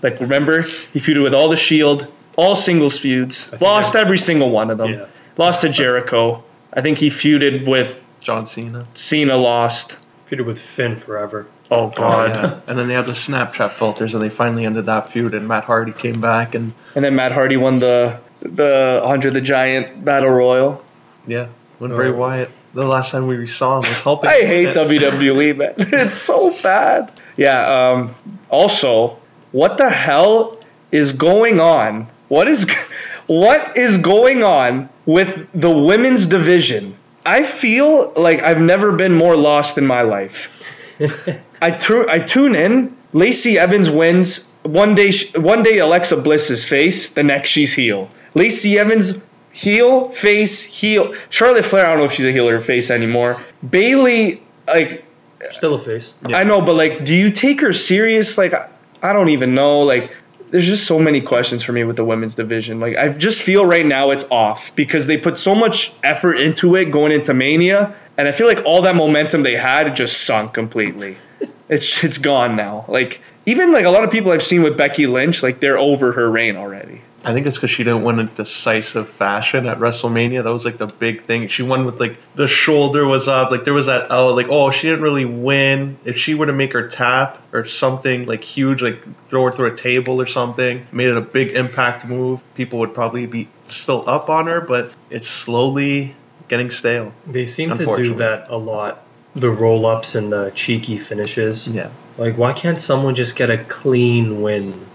Like 0.03 0.19
remember, 0.21 0.63
he 0.63 0.99
feuded 0.99 1.23
with 1.23 1.35
all 1.35 1.51
the 1.51 1.57
Shield, 1.59 2.07
all 2.37 2.55
singles 2.55 2.99
feuds. 2.99 3.53
Lost 3.61 3.95
I- 3.95 4.01
every 4.01 4.17
single 4.19 4.51
one 4.51 4.71
of 4.71 4.79
them. 4.79 4.93
Yeah. 4.95 5.07
Lost 5.37 5.61
to 5.61 5.69
Jericho. 5.69 6.43
I 6.73 6.81
think 6.81 6.97
he 6.97 7.09
feuded 7.09 7.69
with 7.69 8.03
John 8.21 8.47
Cena. 8.47 8.87
Cena. 8.95 9.37
Lost. 9.37 9.99
Feuded 10.31 10.47
with 10.47 10.61
Finn 10.61 10.97
forever. 10.97 11.47
Oh 11.71 11.89
God. 11.91 12.31
yeah. 12.31 12.61
And 12.67 12.79
then 12.79 12.89
they 12.89 12.95
had 12.95 13.07
the 13.07 13.13
Snapchat 13.13 13.71
filters, 13.71 14.15
and 14.15 14.23
they 14.23 14.29
finally 14.31 14.65
ended 14.67 14.87
that 14.87 15.11
feud. 15.11 15.35
And 15.35 15.47
Matt 15.49 15.65
Hardy 15.65 15.93
came 15.93 16.21
back, 16.21 16.55
and 16.55 16.73
And 16.95 17.05
then 17.05 17.15
Matt 17.17 17.33
Hardy 17.33 17.57
won 17.57 17.79
the 17.79 18.19
the 18.41 19.01
Andre 19.05 19.31
the 19.31 19.41
Giant 19.41 20.05
Battle 20.05 20.31
Royal. 20.31 20.85
yeah, 21.27 21.47
when 21.79 21.93
Oh. 21.93 21.97
Bray 21.97 22.11
Wyatt, 22.11 22.51
the 22.75 22.87
last 22.87 23.11
time 23.11 23.27
we 23.27 23.47
saw 23.47 23.75
him 23.75 23.79
was 23.79 24.01
helping. 24.03 24.31
I 24.31 24.43
hate 24.43 24.69
it. 24.69 24.77
WWE, 24.77 25.57
man. 25.57 25.75
It's 26.07 26.19
so 26.19 26.51
bad. 26.63 27.11
Yeah. 27.37 27.91
Um, 27.91 28.15
also, 28.49 29.19
what 29.53 29.77
the 29.79 29.91
hell 29.91 30.59
is 30.93 31.13
going 31.13 31.61
on? 31.61 32.07
What 32.29 32.47
is 32.49 32.67
what 33.27 33.77
is 33.77 33.99
going 33.99 34.43
on 34.45 34.89
with 35.07 35.49
the 35.53 35.71
women's 35.71 36.27
division? 36.27 36.95
I 37.27 37.43
feel 37.43 38.13
like 38.17 38.43
I've 38.43 38.61
never 38.61 38.97
been 38.97 39.15
more 39.15 39.37
lost 39.37 39.79
in 39.79 39.87
my 39.87 40.03
life. 40.03 40.63
I 41.61 41.71
tu- 41.73 42.09
I 42.09 42.21
tune 42.21 42.55
in. 42.55 42.97
Lacey 43.13 43.59
Evans 43.59 43.91
wins. 43.91 44.47
One 44.63 44.95
day, 44.95 45.11
sh- 45.11 45.37
one 45.37 45.63
day 45.63 45.79
Alexa 45.79 46.17
Bliss 46.19 46.51
is 46.51 46.65
face. 46.65 47.11
The 47.11 47.23
next 47.23 47.51
she's 47.51 47.73
heel. 47.75 48.11
Lacey 48.35 48.79
Evans 48.79 49.21
heel, 49.53 50.09
face, 50.11 50.63
heel. 50.63 51.15
Charlotte 51.31 51.65
Flair. 51.65 51.87
I 51.87 51.91
don't 51.91 51.99
know 51.99 52.05
if 52.05 52.13
she's 52.13 52.27
a 52.27 52.33
heel 52.33 52.49
or 52.49 52.57
a 52.57 52.63
face 52.63 52.91
anymore. 52.91 53.41
Bayley, 53.69 54.43
like 54.67 55.05
Still 55.51 55.75
a 55.75 55.79
face. 55.79 56.15
Yeah. 56.27 56.39
I 56.39 56.45
know, 56.45 56.61
but 56.61 56.75
like, 56.75 57.05
do 57.05 57.15
you 57.15 57.31
take 57.31 57.61
her 57.61 57.73
serious? 57.73 58.39
Like, 58.39 58.55
I 59.03 59.13
don't 59.13 59.29
even 59.31 59.55
know. 59.55 59.83
Like, 59.83 60.11
there's 60.51 60.67
just 60.67 60.87
so 60.87 60.99
many 60.99 61.21
questions 61.21 61.63
for 61.63 61.73
me 61.73 61.85
with 61.85 61.97
the 61.97 62.05
women's 62.05 62.35
division. 62.35 62.81
Like, 62.81 62.97
I 62.97 63.09
just 63.09 63.43
feel 63.43 63.65
right 63.65 63.85
now 63.85 64.11
it's 64.11 64.25
off 64.31 64.75
because 64.77 65.07
they 65.07 65.17
put 65.17 65.39
so 65.39 65.55
much 65.55 65.93
effort 66.03 66.35
into 66.35 66.77
it 66.77 66.87
going 66.87 67.13
into 67.13 67.35
Mania, 67.35 67.95
and 68.17 68.29
I 68.29 68.33
feel 68.33 68.47
like 68.47 68.65
all 68.65 68.83
that 68.83 68.95
momentum 68.95 69.43
they 69.43 69.57
had 69.57 69.97
just 69.97 70.23
sunk 70.23 70.55
completely. 70.55 71.17
It's 71.69 72.05
it's 72.05 72.19
gone 72.19 72.55
now. 72.55 72.85
Like, 72.87 73.21
even 73.45 73.73
like 73.73 73.87
a 73.87 73.91
lot 73.91 74.05
of 74.05 74.13
people 74.13 74.31
I've 74.31 74.41
seen 74.41 74.63
with 74.63 74.77
Becky 74.77 75.09
Lynch, 75.09 75.43
like 75.43 75.59
they're 75.59 75.77
over 75.77 76.13
her 76.13 76.31
reign 76.31 76.55
already. 76.57 77.01
I 77.27 77.33
think 77.33 77.49
it's 77.49 77.57
because 77.57 77.71
she 77.71 77.83
didn't 77.83 78.05
win 78.05 78.21
in 78.21 78.31
decisive 78.33 79.09
fashion 79.09 79.67
at 79.67 79.79
WrestleMania. 79.79 80.45
That 80.45 80.53
was 80.53 80.65
like 80.65 80.79
the 80.79 80.87
big 80.87 81.25
thing. 81.25 81.49
She 81.49 81.65
won 81.65 81.85
with 81.85 81.99
like 81.99 82.19
the 82.37 82.47
shoulder 82.47 83.05
was 83.05 83.27
up. 83.27 83.51
Like 83.51 83.65
there 83.65 83.75
was 83.75 83.87
that 83.87 84.13
oh 84.13 84.33
like 84.33 84.47
oh 84.49 84.71
she 84.71 84.87
didn't 84.87 85.03
really 85.03 85.25
win. 85.25 85.99
If 86.05 86.19
she 86.19 86.35
were 86.35 86.47
to 86.47 86.53
make 86.53 86.73
her 86.75 86.87
tap 86.87 87.43
or 87.53 87.65
something 87.65 88.27
like 88.27 88.45
huge, 88.45 88.81
like 88.81 89.03
throw 89.27 89.43
her 89.47 89.51
through 89.51 89.73
a 89.73 89.77
table 89.77 90.21
or 90.21 90.27
something, 90.27 90.87
made 90.93 91.09
it 91.09 91.17
a 91.17 91.21
big 91.21 91.57
impact 91.57 92.07
move, 92.07 92.39
people 92.55 92.79
would 92.79 92.95
probably 92.95 93.27
be 93.27 93.49
still 93.67 94.09
up 94.09 94.31
on 94.31 94.47
her. 94.47 94.61
But 94.61 94.93
it's 95.11 95.27
slowly 95.29 96.15
getting 96.47 96.71
stale. 96.71 97.13
They 97.27 97.47
seem 97.47 97.75
to 97.75 97.93
do 97.97 98.15
that 98.15 98.51
a 98.51 98.57
lot. 98.57 99.03
The 99.35 99.51
roll 99.51 99.85
ups 99.85 100.15
and 100.15 100.31
the 100.31 100.53
cheeky 100.55 100.99
finishes. 100.99 101.67
Yeah. 101.67 101.91
Like, 102.19 102.39
why 102.39 102.53
can't 102.53 102.79
someone 102.79 103.17
just 103.17 103.35
get 103.35 103.51
a 103.51 103.59
clean 103.59 104.43
win? 104.43 104.87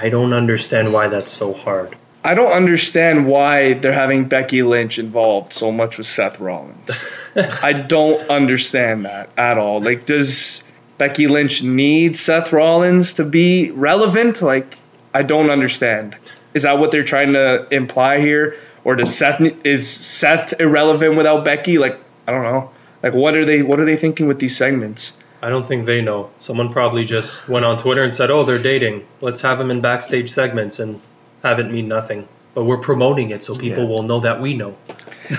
I 0.00 0.10
don't 0.10 0.32
understand 0.32 0.92
why 0.92 1.08
that's 1.08 1.32
so 1.32 1.52
hard. 1.52 1.96
I 2.22 2.34
don't 2.34 2.52
understand 2.52 3.26
why 3.26 3.74
they're 3.74 3.92
having 3.92 4.28
Becky 4.28 4.62
Lynch 4.62 5.00
involved 5.00 5.52
so 5.52 5.72
much 5.72 5.98
with 5.98 6.06
Seth 6.06 6.38
Rollins. 6.38 7.04
I 7.36 7.72
don't 7.72 8.30
understand 8.30 9.06
that 9.06 9.30
at 9.36 9.58
all. 9.58 9.80
Like, 9.80 10.06
does 10.06 10.62
Becky 10.98 11.26
Lynch 11.26 11.64
need 11.64 12.16
Seth 12.16 12.52
Rollins 12.52 13.14
to 13.14 13.24
be 13.24 13.72
relevant? 13.72 14.40
Like, 14.40 14.78
I 15.12 15.22
don't 15.24 15.50
understand. 15.50 16.16
Is 16.54 16.62
that 16.62 16.78
what 16.78 16.92
they're 16.92 17.02
trying 17.02 17.32
to 17.32 17.66
imply 17.72 18.20
here, 18.20 18.56
or 18.84 18.94
does 18.94 19.16
Seth 19.16 19.40
is 19.66 19.88
Seth 19.88 20.60
irrelevant 20.60 21.16
without 21.16 21.44
Becky? 21.44 21.78
Like, 21.78 21.98
I 22.26 22.32
don't 22.32 22.44
know. 22.44 22.70
Like, 23.02 23.14
what 23.14 23.34
are 23.34 23.44
they 23.44 23.62
what 23.62 23.80
are 23.80 23.84
they 23.84 23.96
thinking 23.96 24.28
with 24.28 24.38
these 24.38 24.56
segments? 24.56 25.12
I 25.42 25.50
don't 25.50 25.66
think 25.66 25.86
they 25.86 26.00
know. 26.02 26.30
Someone 26.40 26.72
probably 26.72 27.04
just 27.04 27.48
went 27.48 27.64
on 27.64 27.76
Twitter 27.78 28.02
and 28.02 28.14
said, 28.14 28.30
"Oh, 28.30 28.44
they're 28.44 28.58
dating. 28.58 29.06
Let's 29.20 29.40
have 29.42 29.58
them 29.58 29.70
in 29.70 29.80
backstage 29.80 30.30
segments 30.30 30.78
and 30.80 31.00
have 31.42 31.58
it 31.60 31.70
mean 31.70 31.88
nothing." 31.88 32.26
But 32.54 32.64
we're 32.64 32.78
promoting 32.78 33.30
it 33.30 33.44
so 33.44 33.54
people 33.54 33.84
Yeah. 33.84 33.88
will 33.90 34.02
know 34.02 34.20
that 34.20 34.40
we 34.40 34.54
know. 34.54 34.74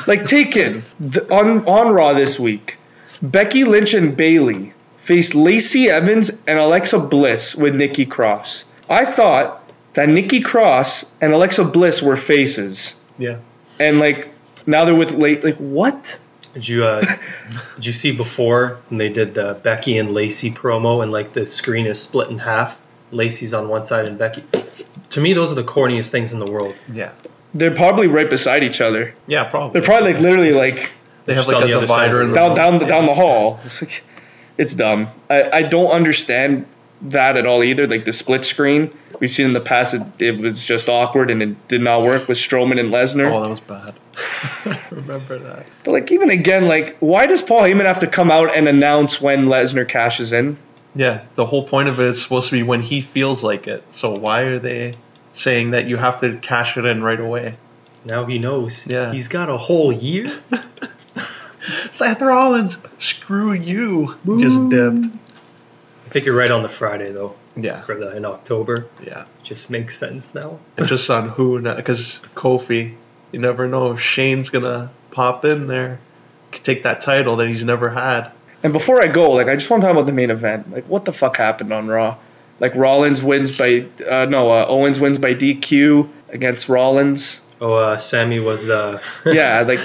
Like 0.07 0.25
Taken 0.25 0.83
the, 0.99 1.21
on 1.33 1.65
on 1.67 1.91
Raw 1.93 2.13
this 2.13 2.39
week, 2.39 2.77
Becky 3.21 3.63
Lynch 3.65 3.93
and 3.93 4.15
Bayley 4.15 4.73
faced 4.99 5.35
Lacey 5.35 5.89
Evans 5.89 6.31
and 6.47 6.59
Alexa 6.59 6.99
Bliss 6.99 7.55
with 7.55 7.75
Nikki 7.75 8.05
Cross. 8.05 8.63
I 8.89 9.05
thought 9.05 9.61
that 9.95 10.07
Nikki 10.07 10.39
Cross 10.41 11.05
and 11.19 11.33
Alexa 11.33 11.63
Bliss 11.65 12.01
were 12.01 12.15
faces, 12.15 12.93
Yeah. 13.17 13.37
and 13.79 13.99
like 13.99 14.29
now 14.65 14.85
they're 14.85 14.95
with 14.95 15.11
late. 15.11 15.43
Like 15.43 15.57
what? 15.57 16.17
Did 16.59 16.67
you 16.67 16.83
uh, 16.83 17.01
did 17.75 17.85
you 17.85 17.93
see 17.93 18.11
before 18.11 18.79
when 18.89 18.97
they 18.97 19.07
did 19.07 19.33
the 19.33 19.57
Becky 19.63 19.97
and 19.97 20.13
Lacey 20.13 20.51
promo 20.51 21.01
and 21.01 21.09
like 21.09 21.31
the 21.31 21.47
screen 21.47 21.85
is 21.85 22.01
split 22.01 22.29
in 22.29 22.37
half? 22.37 22.79
Lacey's 23.11 23.53
on 23.53 23.69
one 23.69 23.83
side 23.83 24.09
and 24.09 24.17
Becky. 24.17 24.43
To 25.11 25.21
me, 25.21 25.31
those 25.33 25.53
are 25.53 25.55
the 25.55 25.63
corniest 25.63 26.09
things 26.09 26.33
in 26.33 26.39
the 26.39 26.51
world. 26.51 26.75
Yeah. 26.91 27.11
They're 27.53 27.73
probably 27.73 28.07
right 28.07 28.29
beside 28.29 28.63
each 28.63 28.81
other. 28.81 29.15
Yeah, 29.25 29.45
probably. 29.45 29.79
They're 29.79 29.87
probably 29.87 30.13
like 30.13 30.21
literally 30.21 30.51
like 30.51 30.91
they 31.25 31.33
have 31.33 31.47
like 31.47 31.57
on 31.57 31.63
a 31.63 31.73
the 31.73 31.79
divider 31.79 32.21
in 32.21 32.27
the 32.27 32.33
the 32.33 32.39
down 32.39 32.55
down 32.55 32.79
the, 32.79 32.85
down 32.85 33.05
the 33.05 33.13
hall. 33.13 33.61
It's, 33.63 33.81
like, 33.81 34.03
it's 34.57 34.75
dumb. 34.75 35.07
I, 35.29 35.49
I 35.49 35.61
don't 35.61 35.91
understand 35.91 36.65
that 37.03 37.37
at 37.37 37.45
all 37.45 37.63
either. 37.63 37.87
Like 37.87 38.05
the 38.05 38.13
split 38.13 38.45
screen 38.45 38.91
we've 39.19 39.29
seen 39.29 39.47
in 39.47 39.53
the 39.53 39.61
past, 39.61 39.93
it, 39.93 40.03
it 40.19 40.39
was 40.39 40.63
just 40.63 40.89
awkward 40.89 41.31
and 41.31 41.41
it 41.41 41.67
did 41.67 41.81
not 41.81 42.03
work 42.03 42.27
with 42.27 42.37
Strowman 42.37 42.79
and 42.79 42.89
Lesnar. 42.89 43.31
Oh, 43.31 43.41
that 43.41 43.49
was 43.49 43.59
bad. 43.59 43.93
I 44.65 44.81
remember 44.91 45.37
that. 45.39 45.65
But 45.83 45.91
like 45.91 46.11
even 46.11 46.29
again, 46.29 46.67
like 46.67 46.97
why 46.99 47.27
does 47.27 47.41
Paul 47.41 47.61
Heyman 47.61 47.85
have 47.85 47.99
to 47.99 48.07
come 48.07 48.31
out 48.31 48.55
and 48.55 48.67
announce 48.67 49.21
when 49.21 49.45
Lesnar 49.45 49.87
cashes 49.87 50.33
in? 50.33 50.57
Yeah, 50.95 51.23
the 51.35 51.45
whole 51.45 51.67
point 51.67 51.87
of 51.87 51.99
it 51.99 52.07
is 52.07 52.21
supposed 52.21 52.49
to 52.49 52.55
be 52.55 52.63
when 52.63 52.81
he 52.81 53.01
feels 53.01 53.43
like 53.43 53.67
it. 53.67 53.83
So 53.93 54.11
why 54.11 54.41
are 54.41 54.59
they 54.59 54.93
saying 55.33 55.71
that 55.71 55.85
you 55.85 55.97
have 55.97 56.21
to 56.21 56.37
cash 56.37 56.77
it 56.77 56.85
in 56.85 57.03
right 57.03 57.19
away? 57.19 57.55
Now 58.05 58.25
he 58.25 58.39
knows. 58.39 58.87
Yeah. 58.87 59.11
He's 59.11 59.27
got 59.27 59.49
a 59.49 59.57
whole 59.57 59.91
year. 59.91 60.33
Seth 61.91 62.21
Rollins, 62.21 62.79
screw 62.99 63.53
you. 63.53 64.15
Just 64.39 64.69
dipped. 64.69 65.17
I 66.09 66.11
think 66.11 66.25
you're 66.25 66.35
right 66.35 66.49
on 66.49 66.63
the 66.63 66.69
Friday 66.69 67.11
though. 67.11 67.35
Yeah, 67.55 67.83
for 67.83 67.93
the 67.93 68.15
in 68.15 68.25
October. 68.25 68.87
yeah. 69.05 69.25
Just 69.43 69.69
makes 69.69 69.95
sense 69.95 70.33
now. 70.33 70.57
And 70.75 70.87
just 70.87 71.07
on 71.11 71.29
who, 71.29 71.61
because 71.61 72.19
Kofi, 72.33 72.95
you 73.31 73.39
never 73.39 73.67
know 73.67 73.91
if 73.91 73.99
Shane's 73.99 74.49
gonna 74.49 74.89
pop 75.11 75.45
in 75.45 75.67
there, 75.67 75.99
take 76.51 76.81
that 76.83 77.01
title 77.01 77.35
that 77.35 77.47
he's 77.47 77.63
never 77.63 77.89
had. 77.91 78.31
And 78.63 78.73
before 78.73 79.03
I 79.03 79.07
go, 79.07 79.33
like 79.33 79.47
I 79.49 79.55
just 79.55 79.69
want 79.69 79.81
to 79.81 79.87
talk 79.87 79.95
about 79.95 80.07
the 80.07 80.13
main 80.13 80.31
event. 80.31 80.71
Like 80.71 80.85
what 80.85 81.05
the 81.05 81.13
fuck 81.13 81.37
happened 81.37 81.71
on 81.71 81.87
Raw? 81.87 82.17
Like 82.59 82.73
Rollins 82.73 83.21
wins 83.21 83.55
by 83.55 83.85
uh, 84.09 84.25
no, 84.25 84.49
uh, 84.49 84.65
Owens 84.67 84.99
wins 84.99 85.19
by 85.19 85.35
DQ 85.35 86.09
against 86.29 86.69
Rollins. 86.69 87.39
Oh, 87.61 87.75
uh, 87.75 87.97
Sami 87.99 88.39
was 88.39 88.65
the 88.65 88.99
Yeah, 89.25 89.61
like 89.61 89.79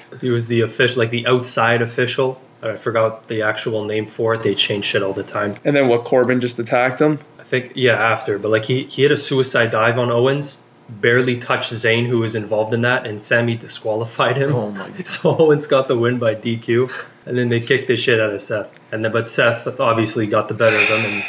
he 0.20 0.30
was 0.30 0.48
the 0.48 0.62
official, 0.62 0.98
like 0.98 1.10
the 1.10 1.28
outside 1.28 1.80
official. 1.80 2.40
Oh, 2.62 2.70
I 2.70 2.76
forgot 2.76 3.26
the 3.28 3.42
actual 3.42 3.84
name 3.84 4.06
for 4.06 4.34
it. 4.34 4.42
They 4.42 4.54
change 4.54 4.84
shit 4.84 5.02
all 5.02 5.12
the 5.12 5.22
time. 5.22 5.56
and 5.64 5.74
then 5.74 5.88
what? 5.88 6.04
Corbin 6.04 6.40
just 6.40 6.58
attacked 6.58 7.00
him. 7.00 7.18
I 7.38 7.42
think 7.42 7.72
yeah 7.74 7.94
after, 7.94 8.38
but 8.38 8.50
like 8.50 8.64
he 8.64 8.84
he 8.84 9.02
had 9.02 9.12
a 9.12 9.16
suicide 9.16 9.70
dive 9.70 9.98
on 9.98 10.10
Owens, 10.10 10.60
barely 10.88 11.38
touched 11.38 11.72
Zayn 11.72 12.06
who 12.06 12.18
was 12.18 12.34
involved 12.34 12.74
in 12.74 12.82
that, 12.82 13.06
and 13.06 13.20
Sami 13.20 13.56
disqualified 13.56 14.36
him. 14.36 14.54
Oh 14.54 14.70
my 14.70 14.88
God. 14.88 15.06
So 15.06 15.36
Owens 15.36 15.66
got 15.66 15.88
the 15.88 15.96
win 15.96 16.18
by 16.18 16.34
DQ, 16.34 16.92
and 17.26 17.36
then 17.36 17.48
they 17.48 17.60
kicked 17.60 17.88
the 17.88 17.96
shit 17.96 18.20
out 18.20 18.32
of 18.32 18.42
Seth, 18.42 18.72
and 18.92 19.04
then 19.04 19.12
but 19.12 19.30
Seth 19.30 19.80
obviously 19.80 20.26
got 20.26 20.48
the 20.48 20.54
better 20.54 20.76
of 20.76 20.88
them 20.88 21.04
and 21.04 21.24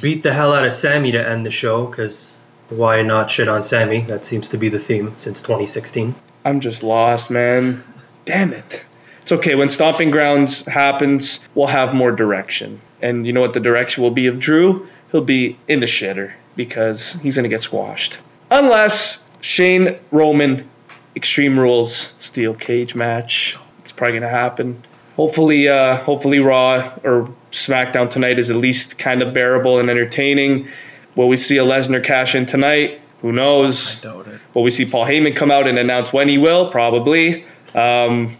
beat 0.00 0.22
the 0.22 0.32
hell 0.32 0.52
out 0.52 0.64
of 0.64 0.72
Sami 0.72 1.12
to 1.12 1.28
end 1.28 1.44
the 1.46 1.50
show 1.50 1.86
because 1.86 2.36
why 2.68 3.02
not 3.02 3.30
shit 3.30 3.48
on 3.48 3.62
Sami? 3.62 4.02
That 4.02 4.24
seems 4.26 4.48
to 4.50 4.58
be 4.58 4.68
the 4.68 4.78
theme 4.78 5.14
since 5.18 5.40
2016. 5.40 6.14
I'm 6.44 6.60
just 6.60 6.82
lost, 6.82 7.30
man. 7.30 7.82
Damn 8.24 8.52
it. 8.52 8.84
It's 9.32 9.38
okay. 9.38 9.54
When 9.54 9.70
Stomping 9.70 10.10
Grounds 10.10 10.62
happens, 10.66 11.40
we'll 11.54 11.66
have 11.66 11.94
more 11.94 12.12
direction. 12.12 12.82
And 13.00 13.26
you 13.26 13.32
know 13.32 13.40
what 13.40 13.54
the 13.54 13.60
direction 13.60 14.02
will 14.02 14.10
be 14.10 14.26
of 14.26 14.38
Drew? 14.38 14.88
He'll 15.10 15.24
be 15.24 15.56
in 15.66 15.80
the 15.80 15.86
shitter 15.86 16.34
because 16.54 17.14
he's 17.14 17.36
going 17.36 17.44
to 17.44 17.48
get 17.48 17.62
squashed. 17.62 18.18
Unless 18.50 19.22
Shane 19.40 19.96
Roman 20.10 20.68
Extreme 21.16 21.58
Rules 21.58 22.12
Steel 22.18 22.52
Cage 22.52 22.94
match. 22.94 23.56
It's 23.78 23.92
probably 23.92 24.18
going 24.18 24.30
to 24.30 24.36
happen. 24.36 24.84
Hopefully, 25.16 25.66
uh, 25.66 25.96
hopefully 25.96 26.40
Raw 26.40 26.92
or 27.02 27.34
SmackDown 27.52 28.10
tonight 28.10 28.38
is 28.38 28.50
at 28.50 28.58
least 28.58 28.98
kind 28.98 29.22
of 29.22 29.32
bearable 29.32 29.78
and 29.78 29.88
entertaining. 29.88 30.68
Will 31.16 31.28
we 31.28 31.38
see 31.38 31.56
a 31.56 31.64
Lesnar 31.64 32.04
cash 32.04 32.34
in 32.34 32.44
tonight? 32.44 33.00
Who 33.22 33.32
knows? 33.32 33.98
Doubt 34.02 34.26
it. 34.26 34.40
Will 34.52 34.62
we 34.62 34.70
see 34.70 34.84
Paul 34.84 35.06
Heyman 35.06 35.34
come 35.34 35.50
out 35.50 35.66
and 35.66 35.78
announce 35.78 36.12
when 36.12 36.28
he 36.28 36.36
will? 36.36 36.70
Probably. 36.70 37.46
Um, 37.74 38.36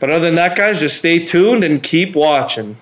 but 0.00 0.10
other 0.10 0.24
than 0.24 0.36
that, 0.36 0.56
guys, 0.56 0.80
just 0.80 0.98
stay 0.98 1.24
tuned 1.24 1.62
and 1.62 1.82
keep 1.82 2.16
watching. 2.16 2.76